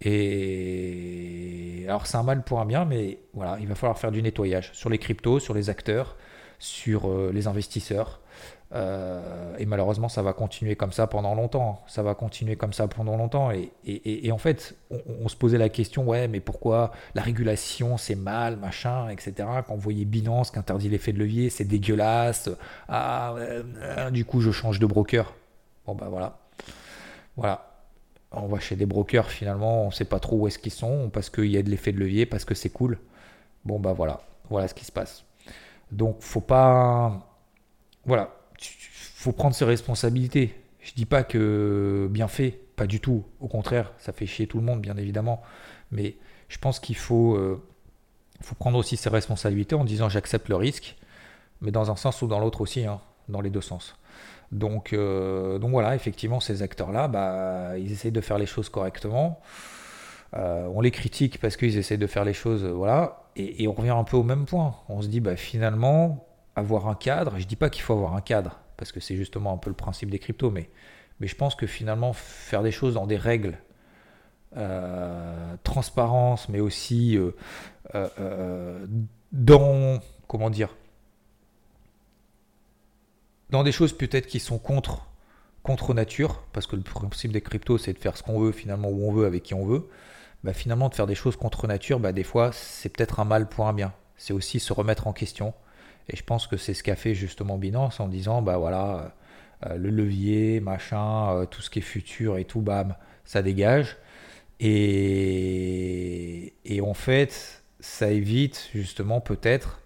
Et 0.00 1.84
alors, 1.88 2.06
c'est 2.06 2.18
un 2.18 2.22
mal 2.22 2.44
pour 2.44 2.60
un 2.60 2.66
bien, 2.66 2.84
mais 2.84 3.18
voilà, 3.32 3.58
il 3.60 3.66
va 3.66 3.74
falloir 3.74 3.98
faire 3.98 4.12
du 4.12 4.22
nettoyage 4.22 4.70
sur 4.74 4.90
les 4.90 4.98
cryptos, 4.98 5.40
sur 5.40 5.54
les 5.54 5.70
acteurs, 5.70 6.16
sur 6.58 7.08
euh, 7.10 7.32
les 7.32 7.46
investisseurs. 7.46 8.20
Euh, 8.74 9.56
et 9.58 9.64
malheureusement, 9.64 10.08
ça 10.08 10.22
va 10.22 10.32
continuer 10.32 10.76
comme 10.76 10.92
ça 10.92 11.06
pendant 11.06 11.34
longtemps. 11.34 11.82
Ça 11.86 12.02
va 12.02 12.14
continuer 12.14 12.56
comme 12.56 12.72
ça 12.72 12.86
pendant 12.88 13.16
longtemps. 13.16 13.50
Et, 13.50 14.32
en 14.32 14.38
fait, 14.38 14.76
on, 14.90 15.28
se 15.28 15.36
posait 15.36 15.58
la 15.58 15.68
question, 15.68 16.06
ouais, 16.06 16.28
mais 16.28 16.40
pourquoi 16.40 16.92
la 17.14 17.22
régulation, 17.22 17.96
c'est 17.96 18.14
mal, 18.14 18.56
machin, 18.56 19.08
etc. 19.08 19.48
Quand 19.66 19.74
vous 19.74 19.80
voyez 19.80 20.04
Binance 20.04 20.50
qui 20.50 20.58
interdit 20.58 20.88
l'effet 20.88 21.12
de 21.12 21.18
levier, 21.18 21.50
c'est 21.50 21.64
dégueulasse. 21.64 22.50
Ah, 22.88 23.34
du 24.12 24.24
coup, 24.24 24.40
je 24.40 24.50
change 24.50 24.78
de 24.78 24.86
broker. 24.86 25.34
Bon, 25.86 25.94
bah 25.94 26.08
voilà. 26.10 26.38
Voilà. 27.36 27.64
On 28.30 28.46
va 28.46 28.58
chez 28.58 28.76
des 28.76 28.84
brokers, 28.84 29.30
finalement, 29.30 29.84
on 29.84 29.86
ne 29.86 29.92
sait 29.92 30.04
pas 30.04 30.20
trop 30.20 30.36
où 30.36 30.46
est-ce 30.46 30.58
qu'ils 30.58 30.72
sont, 30.72 31.08
parce 31.10 31.30
qu'il 31.30 31.46
y 31.46 31.56
a 31.56 31.62
de 31.62 31.70
l'effet 31.70 31.92
de 31.92 31.98
levier, 31.98 32.26
parce 32.26 32.44
que 32.44 32.54
c'est 32.54 32.68
cool. 32.68 32.98
Bon, 33.64 33.80
bah 33.80 33.94
voilà. 33.94 34.20
Voilà 34.50 34.68
ce 34.68 34.74
qui 34.74 34.84
se 34.84 34.92
passe. 34.92 35.24
Donc, 35.90 36.16
faut 36.20 36.42
pas. 36.42 37.20
Voilà, 38.04 38.30
faut 38.60 39.32
prendre 39.32 39.54
ses 39.54 39.64
responsabilités. 39.64 40.54
Je 40.80 40.92
dis 40.94 41.06
pas 41.06 41.24
que 41.24 42.08
bien 42.10 42.28
fait, 42.28 42.60
pas 42.76 42.86
du 42.86 43.00
tout. 43.00 43.24
Au 43.40 43.48
contraire, 43.48 43.92
ça 43.98 44.12
fait 44.12 44.26
chier 44.26 44.46
tout 44.46 44.58
le 44.58 44.64
monde, 44.64 44.80
bien 44.80 44.96
évidemment. 44.96 45.42
Mais 45.90 46.16
je 46.48 46.58
pense 46.58 46.80
qu'il 46.80 46.96
faut, 46.96 47.34
euh, 47.34 47.62
faut 48.40 48.54
prendre 48.54 48.78
aussi 48.78 48.96
ses 48.96 49.08
responsabilités 49.10 49.74
en 49.74 49.84
disant 49.84 50.08
j'accepte 50.08 50.48
le 50.48 50.56
risque, 50.56 50.96
mais 51.60 51.70
dans 51.70 51.90
un 51.90 51.96
sens 51.96 52.22
ou 52.22 52.26
dans 52.26 52.38
l'autre 52.38 52.60
aussi, 52.60 52.86
hein, 52.86 53.00
dans 53.28 53.40
les 53.40 53.50
deux 53.50 53.60
sens. 53.60 53.96
Donc, 54.52 54.92
euh, 54.92 55.58
donc 55.58 55.72
voilà, 55.72 55.94
effectivement, 55.94 56.40
ces 56.40 56.62
acteurs-là, 56.62 57.08
bah, 57.08 57.76
ils 57.76 57.92
essayent 57.92 58.12
de 58.12 58.20
faire 58.20 58.38
les 58.38 58.46
choses 58.46 58.68
correctement. 58.68 59.40
Euh, 60.34 60.68
on 60.72 60.80
les 60.80 60.90
critique 60.90 61.40
parce 61.40 61.56
qu'ils 61.56 61.76
essayent 61.76 61.98
de 61.98 62.06
faire 62.06 62.24
les 62.24 62.34
choses, 62.34 62.64
voilà, 62.64 63.24
et, 63.36 63.64
et, 63.64 63.68
on 63.68 63.72
revient 63.72 63.90
un 63.90 64.04
peu 64.04 64.16
au 64.16 64.22
même 64.22 64.44
point. 64.46 64.76
On 64.88 65.02
se 65.02 65.08
dit, 65.08 65.20
bah, 65.20 65.36
finalement, 65.36 66.27
avoir 66.58 66.88
un 66.88 66.94
cadre, 66.94 67.38
je 67.38 67.46
dis 67.46 67.56
pas 67.56 67.70
qu'il 67.70 67.82
faut 67.82 67.94
avoir 67.94 68.14
un 68.14 68.20
cadre, 68.20 68.60
parce 68.76 68.92
que 68.92 69.00
c'est 69.00 69.16
justement 69.16 69.52
un 69.52 69.58
peu 69.58 69.70
le 69.70 69.76
principe 69.76 70.10
des 70.10 70.18
cryptos, 70.18 70.50
mais, 70.50 70.70
mais 71.20 71.26
je 71.26 71.36
pense 71.36 71.54
que 71.54 71.66
finalement, 71.66 72.12
faire 72.12 72.62
des 72.62 72.72
choses 72.72 72.94
dans 72.94 73.06
des 73.06 73.16
règles, 73.16 73.58
euh, 74.56 75.56
transparence, 75.62 76.48
mais 76.48 76.60
aussi 76.60 77.18
euh, 77.18 77.32
euh, 77.94 78.86
dans, 79.30 80.00
comment 80.26 80.48
dire, 80.48 80.74
dans 83.50 83.62
des 83.62 83.72
choses 83.72 83.92
peut-être 83.92 84.26
qui 84.26 84.40
sont 84.40 84.58
contre, 84.58 85.06
contre 85.62 85.92
nature, 85.92 86.42
parce 86.52 86.66
que 86.66 86.76
le 86.76 86.82
principe 86.82 87.32
des 87.32 87.40
cryptos, 87.40 87.78
c'est 87.78 87.92
de 87.92 87.98
faire 87.98 88.16
ce 88.16 88.22
qu'on 88.22 88.40
veut, 88.40 88.52
finalement, 88.52 88.88
où 88.88 89.06
on 89.06 89.12
veut, 89.12 89.26
avec 89.26 89.42
qui 89.42 89.54
on 89.54 89.66
veut. 89.66 89.88
Bah, 90.44 90.52
finalement, 90.52 90.88
de 90.88 90.94
faire 90.94 91.06
des 91.06 91.14
choses 91.14 91.36
contre 91.36 91.66
nature, 91.66 92.00
bah, 92.00 92.12
des 92.12 92.24
fois, 92.24 92.50
c'est 92.52 92.88
peut-être 92.88 93.20
un 93.20 93.24
mal 93.24 93.48
pour 93.48 93.66
un 93.68 93.72
bien. 93.72 93.92
C'est 94.16 94.32
aussi 94.32 94.60
se 94.60 94.72
remettre 94.72 95.06
en 95.06 95.12
question, 95.12 95.52
et 96.08 96.16
je 96.16 96.24
pense 96.24 96.46
que 96.46 96.56
c'est 96.56 96.74
ce 96.74 96.82
qu'a 96.82 96.96
fait 96.96 97.14
justement 97.14 97.58
Binance 97.58 98.00
en 98.00 98.08
disant, 98.08 98.42
bah 98.42 98.56
voilà, 98.58 99.14
euh, 99.66 99.76
le 99.76 99.90
levier, 99.90 100.60
machin, 100.60 101.32
euh, 101.32 101.46
tout 101.46 101.62
ce 101.62 101.70
qui 101.70 101.80
est 101.80 101.82
futur 101.82 102.38
et 102.38 102.44
tout, 102.44 102.60
bam, 102.60 102.94
ça 103.24 103.42
dégage. 103.42 103.96
Et, 104.60 105.74
et 106.64 106.80
en 106.80 106.94
fait, 106.94 107.62
ça 107.80 108.10
évite 108.10 108.70
justement 108.74 109.20
peut-être, 109.20 109.80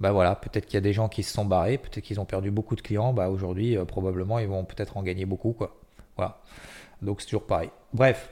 bah 0.00 0.12
voilà, 0.12 0.34
peut-être 0.36 0.66
qu'il 0.66 0.74
y 0.74 0.78
a 0.78 0.82
des 0.82 0.92
gens 0.92 1.08
qui 1.08 1.22
se 1.22 1.32
sont 1.32 1.44
barrés, 1.44 1.78
peut-être 1.78 2.04
qu'ils 2.04 2.20
ont 2.20 2.24
perdu 2.24 2.50
beaucoup 2.50 2.76
de 2.76 2.82
clients, 2.82 3.12
bah 3.12 3.28
aujourd'hui, 3.28 3.76
euh, 3.76 3.84
probablement, 3.84 4.38
ils 4.38 4.48
vont 4.48 4.64
peut-être 4.64 4.96
en 4.96 5.02
gagner 5.02 5.26
beaucoup, 5.26 5.52
quoi. 5.52 5.76
Voilà. 6.16 6.40
Donc 7.02 7.20
c'est 7.20 7.26
toujours 7.26 7.46
pareil. 7.46 7.70
Bref, 7.92 8.30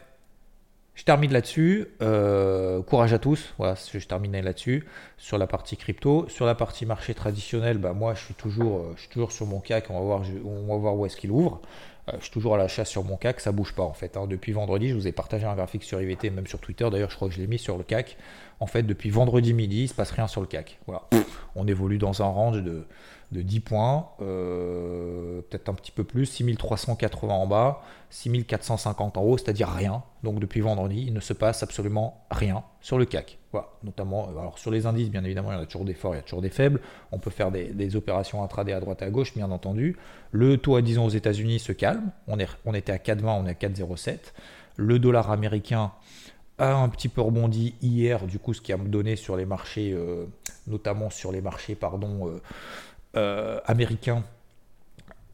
je 0.96 1.04
termine 1.04 1.32
là-dessus. 1.32 1.86
Euh, 2.02 2.82
courage 2.82 3.12
à 3.12 3.18
tous. 3.18 3.54
Voilà, 3.58 3.74
je 3.92 4.04
terminais 4.06 4.42
là-dessus 4.42 4.86
sur 5.18 5.36
la 5.36 5.46
partie 5.46 5.76
crypto. 5.76 6.26
Sur 6.28 6.46
la 6.46 6.54
partie 6.54 6.86
marché 6.86 7.14
traditionnel, 7.14 7.76
bah 7.78 7.92
moi 7.92 8.14
je 8.14 8.24
suis 8.24 8.34
toujours, 8.34 8.78
euh, 8.78 8.92
je 8.96 9.02
suis 9.02 9.10
toujours 9.10 9.30
sur 9.30 9.46
mon 9.46 9.60
CAC. 9.60 9.90
On 9.90 9.94
va 9.94 10.00
voir, 10.00 10.22
on 10.44 10.66
va 10.66 10.76
voir 10.76 10.96
où 10.96 11.04
est-ce 11.04 11.16
qu'il 11.16 11.30
ouvre. 11.30 11.60
Euh, 12.08 12.12
je 12.18 12.24
suis 12.24 12.32
toujours 12.32 12.54
à 12.54 12.58
la 12.58 12.66
chasse 12.66 12.88
sur 12.88 13.04
mon 13.04 13.16
CAC, 13.16 13.40
ça 13.40 13.52
bouge 13.52 13.74
pas 13.74 13.82
en 13.82 13.92
fait. 13.92 14.16
Hein. 14.16 14.26
Depuis 14.26 14.52
vendredi, 14.52 14.88
je 14.88 14.94
vous 14.94 15.06
ai 15.06 15.12
partagé 15.12 15.44
un 15.44 15.54
graphique 15.54 15.84
sur 15.84 16.00
IVT, 16.00 16.30
même 16.30 16.46
sur 16.46 16.60
Twitter. 16.60 16.88
D'ailleurs, 16.90 17.10
je 17.10 17.16
crois 17.16 17.28
que 17.28 17.34
je 17.34 17.40
l'ai 17.40 17.46
mis 17.46 17.58
sur 17.58 17.76
le 17.76 17.84
CAC. 17.84 18.16
En 18.60 18.66
fait, 18.66 18.82
depuis 18.82 19.10
vendredi 19.10 19.52
midi, 19.52 19.82
il 19.82 19.88
se 19.88 19.94
passe 19.94 20.12
rien 20.12 20.28
sur 20.28 20.40
le 20.40 20.46
CAC. 20.46 20.78
Voilà. 20.86 21.02
On 21.56 21.66
évolue 21.66 21.98
dans 21.98 22.22
un 22.22 22.26
range 22.26 22.62
de 22.62 22.86
de 23.32 23.42
10 23.42 23.60
points, 23.60 24.08
euh, 24.20 25.40
peut-être 25.42 25.68
un 25.68 25.74
petit 25.74 25.90
peu 25.90 26.04
plus, 26.04 26.26
6380 26.26 27.34
en 27.34 27.46
bas, 27.46 27.82
6450 28.10 29.16
en 29.16 29.22
haut, 29.22 29.36
c'est-à-dire 29.36 29.68
rien. 29.68 30.02
Donc 30.22 30.38
depuis 30.38 30.60
vendredi, 30.60 31.04
il 31.06 31.12
ne 31.12 31.20
se 31.20 31.32
passe 31.32 31.62
absolument 31.62 32.24
rien 32.30 32.62
sur 32.80 32.98
le 32.98 33.04
CAC. 33.04 33.38
Voilà, 33.50 33.68
notamment, 33.82 34.28
euh, 34.28 34.38
alors 34.38 34.58
sur 34.58 34.70
les 34.70 34.86
indices, 34.86 35.10
bien 35.10 35.24
évidemment, 35.24 35.52
il 35.52 35.58
y 35.58 35.62
a 35.62 35.66
toujours 35.66 35.84
des 35.84 35.94
forts, 35.94 36.14
il 36.14 36.18
y 36.18 36.20
a 36.20 36.22
toujours 36.22 36.42
des 36.42 36.50
faibles. 36.50 36.80
On 37.10 37.18
peut 37.18 37.30
faire 37.30 37.50
des, 37.50 37.96
opérations 37.96 38.42
intraday 38.42 38.72
à 38.72 38.80
droite 38.80 39.02
et 39.02 39.04
à 39.04 39.10
gauche, 39.10 39.34
bien 39.34 39.50
entendu. 39.50 39.96
Le 40.30 40.56
taux 40.58 40.76
à 40.76 40.82
10 40.82 40.98
ans 40.98 41.06
aux 41.06 41.10
États-Unis 41.10 41.58
se 41.58 41.72
calme. 41.72 42.10
On, 42.28 42.38
était 42.38 42.92
à 42.92 42.98
4,20, 42.98 43.24
on 43.24 43.46
est 43.46 43.50
à 43.64 43.68
4,07. 43.68 44.18
Le 44.76 44.98
dollar 44.98 45.30
américain 45.30 45.92
a 46.58 46.74
un 46.74 46.88
petit 46.88 47.08
peu 47.08 47.20
rebondi 47.22 47.74
hier, 47.82 48.26
du 48.26 48.38
coup, 48.38 48.54
ce 48.54 48.60
qui 48.60 48.72
a 48.72 48.76
donné 48.76 49.16
sur 49.16 49.36
les 49.36 49.46
marchés, 49.46 49.92
euh, 49.92 50.26
notamment 50.66 51.10
sur 51.10 51.32
les 51.32 51.40
marchés, 51.40 51.74
pardon, 51.74 52.40
américain, 53.64 54.22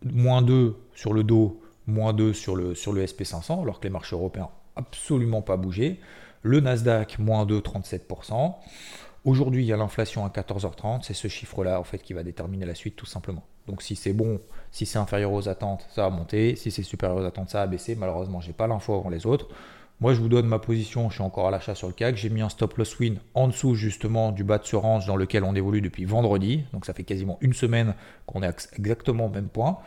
moins 0.05 0.43
2 0.43 0.77
sur 0.95 1.13
le 1.13 1.25
dos, 1.25 1.61
moins 1.87 2.13
2 2.13 2.33
sur 2.33 2.57
le, 2.57 2.75
sur 2.75 2.93
le 2.93 3.05
SP500, 3.05 3.63
alors 3.63 3.81
que 3.81 3.85
les 3.85 3.91
marchés 3.91 4.17
européens 4.17 4.49
absolument 4.77 5.43
pas 5.43 5.57
bougé. 5.57 6.01
Le 6.43 6.61
Nasdaq, 6.61 7.19
moins 7.19 7.47
2, 7.47 7.61
37%. 7.61 8.55
Aujourd'hui, 9.25 9.63
il 9.63 9.67
y 9.67 9.73
a 9.73 9.77
l'inflation 9.77 10.25
à 10.25 10.29
14h30. 10.29 11.03
C'est 11.03 11.15
ce 11.15 11.29
chiffre-là 11.29 11.79
en 11.79 11.85
fait 11.85 11.99
qui 11.99 12.13
va 12.13 12.23
déterminer 12.23 12.67
la 12.67 12.75
suite 12.75 12.97
tout 12.97 13.07
simplement. 13.07 13.45
Donc 13.69 13.83
si 13.83 13.95
c'est 13.95 14.13
bon, 14.13 14.41
si 14.73 14.87
c'est 14.87 14.99
inférieur 14.99 15.33
aux 15.33 15.49
attentes, 15.49 15.87
ça 15.91 16.03
va 16.03 16.11
monter. 16.11 16.57
Si 16.57 16.73
c'est 16.73 16.83
supérieur 16.83 17.19
aux 17.19 17.25
attentes, 17.25 17.51
ça 17.51 17.61
va 17.61 17.67
baisser. 17.69 17.95
Malheureusement, 17.95 18.41
j'ai 18.41 18.53
pas 18.53 18.67
l'info 18.67 18.95
avant 18.95 19.11
les 19.11 19.27
autres. 19.27 19.49
Moi, 20.03 20.15
je 20.15 20.21
vous 20.21 20.29
donne 20.29 20.47
ma 20.47 20.59
position. 20.59 21.11
Je 21.11 21.15
suis 21.15 21.23
encore 21.23 21.47
à 21.47 21.53
l'achat 21.53 21.77
sur 21.77 21.87
le 21.87 21.93
CAC. 21.93 22.17
J'ai 22.17 22.29
mis 22.29 22.43
un 22.43 22.49
stop 22.49 22.77
loss 22.77 22.99
win 22.99 23.21
en 23.35 23.47
dessous 23.47 23.77
justement 23.77 24.33
du 24.33 24.43
bas 24.43 24.59
de 24.59 24.65
ce 24.65 24.75
range 24.75 25.07
dans 25.07 25.15
lequel 25.15 25.45
on 25.45 25.55
évolue 25.55 25.81
depuis 25.81 26.07
vendredi. 26.07 26.65
Donc 26.73 26.87
ça 26.87 26.93
fait 26.93 27.05
quasiment 27.05 27.39
une 27.41 27.53
semaine 27.53 27.95
qu'on 28.27 28.43
est 28.43 28.69
exactement 28.77 29.27
au 29.27 29.29
même 29.29 29.47
point. 29.47 29.79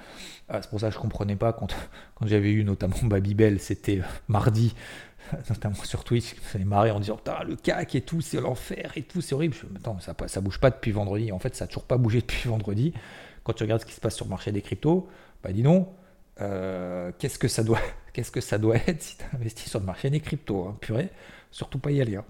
Euh, 0.53 0.59
c'est 0.61 0.69
pour 0.69 0.79
ça 0.79 0.87
que 0.87 0.93
je 0.93 0.99
ne 0.99 1.01
comprenais 1.01 1.35
pas 1.35 1.51
quand, 1.51 1.75
quand 2.15 2.27
j'avais 2.27 2.49
eu 2.51 2.63
notamment 2.63 2.95
Babybel, 3.03 3.59
c'était 3.59 3.99
mardi 4.29 4.73
notamment 5.49 5.83
sur 5.83 6.05
Twitch, 6.05 6.35
ça 6.49 6.59
les 6.59 6.63
marrer 6.63 6.91
en 6.91 7.01
disant 7.01 7.19
le 7.45 7.57
CAC 7.57 7.95
et 7.95 8.01
tout, 8.01 8.21
c'est 8.21 8.39
l'enfer 8.39 8.93
et 8.95 9.01
tout, 9.01 9.19
c'est 9.19 9.35
horrible. 9.35 9.57
attends, 9.75 9.99
ça, 9.99 10.15
ça 10.27 10.39
bouge 10.39 10.61
pas 10.61 10.69
depuis 10.69 10.93
vendredi. 10.93 11.33
En 11.33 11.39
fait, 11.39 11.57
ça 11.57 11.65
n'a 11.65 11.67
toujours 11.67 11.83
pas 11.83 11.97
bougé 11.97 12.21
depuis 12.21 12.47
vendredi. 12.47 12.93
Quand 13.43 13.51
tu 13.51 13.63
regardes 13.63 13.81
ce 13.81 13.85
qui 13.85 13.93
se 13.93 13.99
passe 13.99 14.15
sur 14.15 14.27
le 14.27 14.29
marché 14.29 14.53
des 14.53 14.61
cryptos, 14.61 15.09
bah 15.43 15.51
dis 15.51 15.61
non, 15.61 15.89
euh, 16.39 17.11
qu'est-ce 17.19 17.37
que 17.37 17.49
ça 17.49 17.65
doit 17.65 17.81
qu'est-ce 18.15 18.31
que 18.31 18.41
ça 18.41 18.57
doit 18.57 18.75
être 18.87 19.01
si 19.01 19.17
tu 19.17 19.23
as 19.23 19.35
investi 19.35 19.69
sur 19.69 19.79
le 19.79 19.85
marché 19.85 20.09
des 20.09 20.21
cryptos 20.21 20.67
hein, 20.67 20.77
Purée, 20.79 21.09
surtout 21.51 21.79
pas 21.79 21.91
y 21.91 22.01
aller. 22.01 22.15
Hein. 22.15 22.25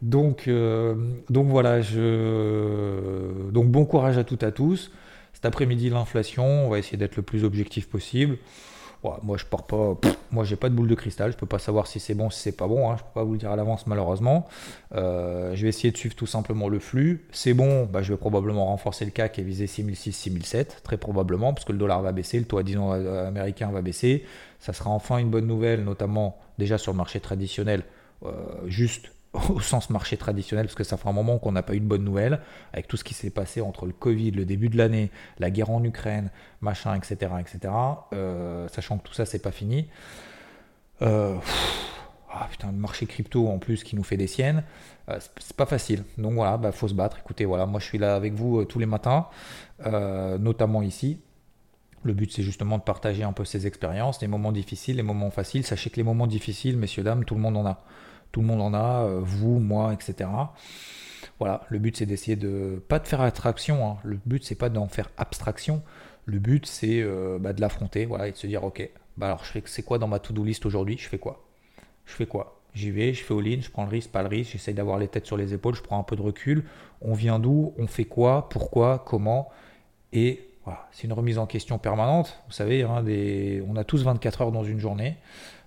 Donc, 0.00 0.48
euh, 0.48 0.94
donc 1.28 1.48
voilà, 1.48 1.80
donc 1.80 3.66
bon 3.68 3.84
courage 3.84 4.16
à 4.16 4.24
toutes 4.24 4.42
et 4.42 4.46
à 4.46 4.52
tous. 4.52 4.90
Cet 5.34 5.44
après-midi, 5.44 5.90
l'inflation, 5.90 6.66
on 6.66 6.68
va 6.68 6.78
essayer 6.78 6.96
d'être 6.96 7.16
le 7.16 7.22
plus 7.22 7.44
objectif 7.44 7.88
possible 7.88 8.38
moi, 9.02 9.36
je 9.36 9.44
pars 9.44 9.64
pas. 9.64 9.96
moi, 10.32 10.44
j'ai 10.44 10.56
pas 10.56 10.68
de 10.68 10.74
boule 10.74 10.88
de 10.88 10.94
cristal. 10.94 11.32
Je 11.32 11.36
peux 11.36 11.46
pas 11.46 11.58
savoir 11.58 11.86
si 11.86 12.00
c'est 12.00 12.14
bon, 12.14 12.30
si 12.30 12.40
c'est 12.40 12.56
pas 12.56 12.66
bon. 12.66 12.90
Hein. 12.90 12.96
Je 12.98 13.02
peux 13.04 13.12
pas 13.14 13.24
vous 13.24 13.32
le 13.32 13.38
dire 13.38 13.50
à 13.50 13.56
l'avance, 13.56 13.86
malheureusement. 13.86 14.48
Euh, 14.94 15.54
je 15.54 15.62
vais 15.62 15.68
essayer 15.68 15.92
de 15.92 15.96
suivre 15.96 16.16
tout 16.16 16.26
simplement 16.26 16.68
le 16.68 16.78
flux. 16.78 17.26
C'est 17.30 17.54
bon, 17.54 17.84
bah, 17.84 18.02
je 18.02 18.12
vais 18.12 18.18
probablement 18.18 18.66
renforcer 18.66 19.04
le 19.04 19.10
CAC 19.10 19.38
et 19.38 19.42
viser 19.42 19.66
6006, 19.66 20.12
6007, 20.12 20.80
très 20.82 20.96
probablement, 20.96 21.54
parce 21.54 21.64
que 21.64 21.72
le 21.72 21.78
dollar 21.78 22.02
va 22.02 22.12
baisser, 22.12 22.38
le 22.38 22.44
taux 22.44 22.58
à 22.58 22.62
10 22.62 22.76
ans 22.78 22.92
euh, 22.92 23.28
américain 23.28 23.70
va 23.70 23.82
baisser. 23.82 24.24
Ça 24.58 24.72
sera 24.72 24.90
enfin 24.90 25.18
une 25.18 25.30
bonne 25.30 25.46
nouvelle, 25.46 25.84
notamment 25.84 26.38
déjà 26.58 26.78
sur 26.78 26.92
le 26.92 26.98
marché 26.98 27.20
traditionnel, 27.20 27.84
euh, 28.24 28.32
juste 28.66 29.12
au 29.32 29.60
sens 29.60 29.90
marché 29.90 30.16
traditionnel, 30.16 30.66
parce 30.66 30.74
que 30.74 30.84
ça 30.84 30.96
fait 30.96 31.08
un 31.08 31.12
moment 31.12 31.38
qu'on 31.38 31.52
n'a 31.52 31.62
pas 31.62 31.74
eu 31.74 31.80
de 31.80 31.86
bonnes 31.86 32.04
nouvelles, 32.04 32.40
avec 32.72 32.88
tout 32.88 32.96
ce 32.96 33.04
qui 33.04 33.14
s'est 33.14 33.30
passé 33.30 33.60
entre 33.60 33.86
le 33.86 33.92
Covid, 33.92 34.30
le 34.30 34.44
début 34.44 34.68
de 34.68 34.76
l'année, 34.76 35.10
la 35.38 35.50
guerre 35.50 35.70
en 35.70 35.82
Ukraine, 35.84 36.30
machin, 36.60 36.94
etc. 36.94 37.32
etc. 37.40 37.72
Euh, 38.12 38.68
sachant 38.68 38.98
que 38.98 39.06
tout 39.06 39.14
ça, 39.14 39.26
c'est 39.26 39.38
pas 39.38 39.52
fini. 39.52 39.88
Euh, 41.02 41.36
ah, 42.32 42.48
putain, 42.50 42.68
le 42.68 42.78
marché 42.78 43.06
crypto 43.06 43.48
en 43.48 43.58
plus 43.58 43.84
qui 43.84 43.96
nous 43.96 44.02
fait 44.02 44.16
des 44.16 44.26
siennes, 44.26 44.64
euh, 45.08 45.18
c'est 45.38 45.56
pas 45.56 45.66
facile. 45.66 46.04
Donc 46.16 46.34
voilà, 46.34 46.56
bah, 46.56 46.72
faut 46.72 46.88
se 46.88 46.94
battre. 46.94 47.18
Écoutez, 47.18 47.44
voilà, 47.44 47.66
moi 47.66 47.80
je 47.80 47.84
suis 47.84 47.98
là 47.98 48.16
avec 48.16 48.34
vous 48.34 48.64
tous 48.64 48.78
les 48.78 48.86
matins, 48.86 49.26
notamment 49.84 50.82
ici. 50.82 51.20
Le 52.04 52.12
but, 52.12 52.32
c'est 52.32 52.44
justement 52.44 52.78
de 52.78 52.82
partager 52.84 53.24
un 53.24 53.32
peu 53.32 53.44
ces 53.44 53.66
expériences, 53.66 54.22
les 54.22 54.28
moments 54.28 54.52
difficiles, 54.52 54.96
les 54.96 55.02
moments 55.02 55.30
faciles. 55.30 55.66
Sachez 55.66 55.90
que 55.90 55.96
les 55.96 56.04
moments 56.04 56.28
difficiles, 56.28 56.76
messieurs, 56.76 57.02
dames, 57.02 57.24
tout 57.24 57.34
le 57.34 57.40
monde 57.40 57.56
en 57.56 57.66
a. 57.66 57.82
Tout 58.32 58.40
le 58.40 58.46
monde 58.46 58.60
en 58.60 58.74
a, 58.74 59.04
euh, 59.04 59.20
vous, 59.22 59.58
moi, 59.58 59.92
etc. 59.92 60.28
Voilà, 61.38 61.62
le 61.68 61.78
but 61.78 61.96
c'est 61.96 62.06
d'essayer 62.06 62.36
de 62.36 62.82
pas 62.88 62.98
de 62.98 63.06
faire 63.06 63.20
attraction. 63.20 63.88
Hein. 63.88 63.96
Le 64.04 64.18
but 64.26 64.44
c'est 64.44 64.54
pas 64.54 64.68
d'en 64.68 64.88
faire 64.88 65.10
abstraction. 65.16 65.82
Le 66.24 66.38
but 66.38 66.66
c'est 66.66 67.00
euh, 67.00 67.38
bah, 67.40 67.52
de 67.52 67.60
l'affronter, 67.60 68.06
voilà, 68.06 68.28
et 68.28 68.32
de 68.32 68.36
se 68.36 68.46
dire 68.46 68.64
ok, 68.64 68.88
bah 69.16 69.26
alors 69.26 69.44
je 69.44 69.52
fais 69.52 69.62
c'est 69.66 69.82
quoi 69.82 69.98
dans 69.98 70.08
ma 70.08 70.18
to-do 70.18 70.44
list 70.44 70.66
aujourd'hui? 70.66 70.98
Je 70.98 71.08
fais 71.08 71.18
quoi? 71.18 71.44
Je 72.06 72.12
fais 72.12 72.26
quoi? 72.26 72.60
J'y 72.74 72.90
vais, 72.90 73.14
je 73.14 73.24
fais 73.24 73.34
all-in, 73.34 73.60
je 73.60 73.70
prends 73.70 73.84
le 73.84 73.90
risque, 73.90 74.10
pas 74.10 74.22
le 74.22 74.28
risque, 74.28 74.52
j'essaye 74.52 74.74
d'avoir 74.74 74.98
les 74.98 75.08
têtes 75.08 75.26
sur 75.26 75.36
les 75.36 75.54
épaules, 75.54 75.74
je 75.74 75.82
prends 75.82 75.98
un 75.98 76.02
peu 76.02 76.16
de 76.16 76.22
recul. 76.22 76.64
On 77.00 77.14
vient 77.14 77.38
d'où? 77.38 77.72
On 77.78 77.86
fait 77.86 78.04
quoi? 78.04 78.48
Pourquoi? 78.50 79.02
Comment? 79.06 79.48
Et 80.12 80.47
c'est 80.92 81.04
une 81.04 81.12
remise 81.12 81.38
en 81.38 81.46
question 81.46 81.78
permanente. 81.78 82.40
Vous 82.46 82.52
savez, 82.52 82.82
hein, 82.82 83.04
on 83.68 83.76
a 83.76 83.84
tous 83.84 84.02
24 84.02 84.42
heures 84.42 84.52
dans 84.52 84.64
une 84.64 84.78
journée. 84.78 85.16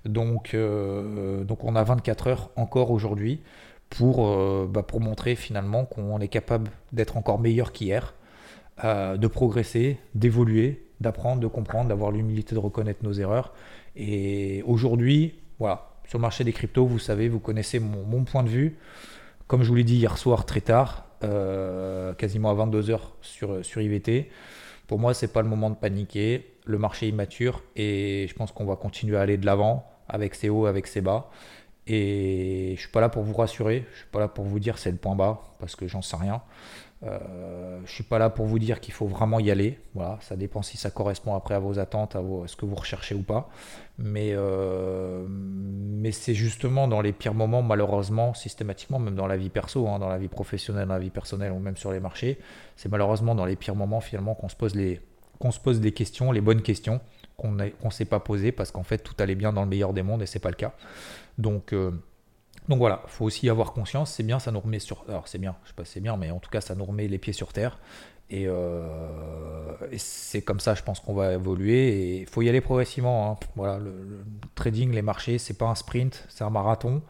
Donc, 0.05 0.53
euh, 0.53 1.43
on 1.61 1.75
a 1.75 1.83
24 1.83 2.27
heures 2.27 2.49
encore 2.55 2.91
aujourd'hui 2.91 3.41
pour, 3.89 4.27
euh, 4.27 4.67
bah, 4.69 4.83
pour 4.83 5.01
montrer 5.01 5.35
finalement 5.35 5.85
qu'on 5.85 6.19
est 6.19 6.27
capable 6.27 6.71
d'être 6.91 7.17
encore 7.17 7.39
meilleur 7.39 7.71
qu'hier, 7.71 8.13
euh, 8.83 9.17
de 9.17 9.27
progresser, 9.27 9.99
d'évoluer, 10.15 10.85
d'apprendre, 11.01 11.41
de 11.41 11.47
comprendre, 11.47 11.89
d'avoir 11.89 12.11
l'humilité 12.11 12.55
de 12.55 12.59
reconnaître 12.59 13.03
nos 13.03 13.13
erreurs. 13.13 13.53
Et 13.95 14.63
aujourd'hui, 14.65 15.35
sur 15.59 16.17
le 16.17 16.21
marché 16.21 16.43
des 16.43 16.53
cryptos, 16.53 16.85
vous 16.85 16.99
savez, 16.99 17.27
vous 17.27 17.39
connaissez 17.39 17.79
mon, 17.79 18.23
point 18.23 18.43
de 18.43 18.49
vue. 18.49 18.77
Comme 19.47 19.63
je 19.63 19.69
vous 19.69 19.75
l'ai 19.75 19.83
dit 19.83 19.97
hier 19.97 20.17
soir 20.17 20.45
très 20.45 20.61
tard, 20.61 21.05
quasiment 22.17 22.49
à 22.49 22.55
22h 22.55 22.99
sur, 23.21 23.63
sur 23.63 23.81
IVT, 23.81 24.29
pour 24.91 24.99
moi, 24.99 25.13
c'est 25.13 25.31
pas 25.31 25.41
le 25.41 25.47
moment 25.47 25.69
de 25.69 25.75
paniquer. 25.75 26.53
Le 26.65 26.77
marché 26.77 27.05
est 27.05 27.09
immature 27.11 27.63
et 27.77 28.25
je 28.27 28.33
pense 28.33 28.51
qu'on 28.51 28.65
va 28.65 28.75
continuer 28.75 29.15
à 29.15 29.21
aller 29.21 29.37
de 29.37 29.45
l'avant 29.45 29.89
avec 30.09 30.35
ses 30.35 30.49
hauts, 30.49 30.65
avec 30.65 30.85
ses 30.85 30.99
bas. 30.99 31.29
Et 31.87 32.73
je 32.75 32.81
suis 32.81 32.89
pas 32.89 32.99
là 32.99 33.07
pour 33.07 33.23
vous 33.23 33.33
rassurer, 33.33 33.85
je 33.93 33.99
suis 33.99 34.09
pas 34.11 34.19
là 34.19 34.27
pour 34.27 34.43
vous 34.43 34.59
dire 34.59 34.77
c'est 34.77 34.91
le 34.91 34.97
point 34.97 35.15
bas, 35.15 35.43
parce 35.59 35.77
que 35.77 35.87
j'en 35.87 36.01
sais 36.01 36.17
rien. 36.17 36.41
Euh, 37.03 37.79
je 37.85 37.91
suis 37.91 38.03
pas 38.03 38.19
là 38.19 38.29
pour 38.29 38.45
vous 38.45 38.59
dire 38.59 38.79
qu'il 38.79 38.93
faut 38.93 39.07
vraiment 39.07 39.39
y 39.39 39.49
aller. 39.49 39.79
Voilà, 39.95 40.17
ça 40.21 40.35
dépend 40.35 40.61
si 40.61 40.77
ça 40.77 40.91
correspond 40.91 41.33
après 41.33 41.55
à 41.55 41.59
vos 41.59 41.79
attentes, 41.79 42.15
à, 42.15 42.21
ce 42.45 42.55
que 42.55 42.65
vous 42.65 42.75
recherchez 42.75 43.15
ou 43.15 43.23
pas. 43.23 43.49
Mais, 43.97 44.31
euh, 44.33 45.25
mais 45.27 46.11
c'est 46.11 46.33
justement 46.33 46.87
dans 46.87 47.01
les 47.01 47.11
pires 47.11 47.33
moments, 47.33 47.61
malheureusement, 47.61 48.33
systématiquement, 48.33 48.99
même 48.99 49.15
dans 49.15 49.27
la 49.27 49.37
vie 49.37 49.49
perso, 49.49 49.87
hein, 49.87 49.99
dans 49.99 50.09
la 50.09 50.17
vie 50.17 50.27
professionnelle, 50.27 50.87
dans 50.87 50.93
la 50.93 50.99
vie 50.99 51.09
personnelle 51.09 51.51
ou 51.51 51.59
même 51.59 51.77
sur 51.77 51.91
les 51.91 51.99
marchés, 51.99 52.39
c'est 52.75 52.89
malheureusement 52.89 53.35
dans 53.35 53.45
les 53.45 53.55
pires 53.55 53.75
moments 53.75 54.01
finalement 54.01 54.35
qu'on 54.35 54.49
se 54.49 54.55
pose 54.55 54.75
les 54.75 55.01
qu'on 55.39 55.51
se 55.51 55.59
pose 55.59 55.79
des 55.79 55.91
questions, 55.91 56.31
les 56.31 56.41
bonnes 56.41 56.61
questions, 56.61 57.01
qu'on 57.35 57.49
ne 57.49 57.89
s'est 57.89 58.05
pas 58.05 58.19
posé 58.19 58.51
parce 58.51 58.71
qu'en 58.71 58.83
fait 58.83 58.99
tout 58.99 59.15
allait 59.17 59.33
bien 59.33 59.51
dans 59.51 59.63
le 59.63 59.67
meilleur 59.67 59.91
des 59.91 60.03
mondes 60.03 60.21
et 60.21 60.27
c'est 60.27 60.37
pas 60.39 60.49
le 60.49 60.55
cas. 60.55 60.73
Donc, 61.39 61.73
euh, 61.73 61.91
donc 62.71 62.79
voilà, 62.79 63.03
faut 63.07 63.25
aussi 63.25 63.49
avoir 63.49 63.73
conscience, 63.73 64.11
c'est 64.11 64.23
bien, 64.23 64.39
ça 64.39 64.49
nous 64.49 64.61
remet 64.61 64.79
sur. 64.79 65.03
Alors 65.09 65.27
c'est 65.27 65.39
bien, 65.39 65.57
je 65.63 65.69
sais 65.69 65.75
pas 65.75 65.83
c'est 65.83 65.99
bien, 65.99 66.15
mais 66.15 66.31
en 66.31 66.39
tout 66.39 66.49
cas 66.49 66.61
ça 66.61 66.73
nous 66.73 66.85
remet 66.85 67.05
les 67.09 67.17
pieds 67.17 67.33
sur 67.33 67.51
terre. 67.51 67.77
Et, 68.29 68.45
euh, 68.47 69.73
c'est 69.97 70.41
comme 70.41 70.61
ça, 70.61 70.73
je 70.73 70.81
pense 70.81 71.01
qu'on 71.01 71.13
va 71.13 71.33
évoluer. 71.33 71.89
Et 71.89 72.19
il 72.21 72.27
faut 72.27 72.41
y 72.41 72.47
aller 72.47 72.61
progressivement. 72.61 73.29
Hein. 73.29 73.45
Voilà, 73.57 73.77
le, 73.77 74.23
trading, 74.55 74.93
les 74.93 75.01
marchés, 75.01 75.37
c'est 75.37 75.57
pas 75.57 75.65
un 75.65 75.75
sprint, 75.75 76.25
c'est 76.29 76.45
un 76.45 76.49
marathon, 76.49 77.01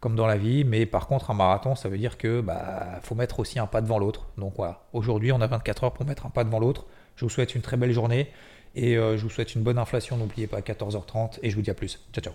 comme 0.00 0.16
dans 0.16 0.26
la 0.26 0.36
vie. 0.36 0.64
Mais 0.64 0.86
par 0.86 1.06
contre, 1.06 1.30
un 1.30 1.34
marathon, 1.34 1.76
ça 1.76 1.88
veut 1.88 1.98
dire 1.98 2.18
que 2.18 2.40
bah, 2.40 2.98
faut 3.02 3.14
mettre 3.14 3.38
aussi 3.38 3.60
un 3.60 3.68
pas 3.68 3.82
devant 3.82 4.00
l'autre. 4.00 4.26
Donc 4.38 4.54
voilà, 4.56 4.80
aujourd'hui, 4.92 5.30
on 5.30 5.40
a 5.40 5.46
24 5.46 5.84
heures 5.84 5.92
pour 5.92 6.04
mettre 6.04 6.26
un 6.26 6.30
pas 6.30 6.42
devant 6.42 6.58
l'autre. 6.58 6.86
Je 7.14 7.24
vous 7.24 7.30
souhaite 7.30 7.54
une 7.54 7.62
très 7.62 7.76
belle 7.76 7.92
journée. 7.92 8.32
Et 8.74 8.98
euh, 8.98 9.16
je 9.16 9.22
vous 9.22 9.30
souhaite 9.30 9.54
une 9.54 9.62
bonne 9.62 9.78
inflation. 9.78 10.16
N'oubliez 10.16 10.48
pas 10.48 10.62
14h30 10.62 11.38
et 11.44 11.50
je 11.50 11.54
vous 11.54 11.62
dis 11.62 11.70
à 11.70 11.74
plus. 11.74 12.00
Ciao, 12.12 12.24
ciao. 12.24 12.34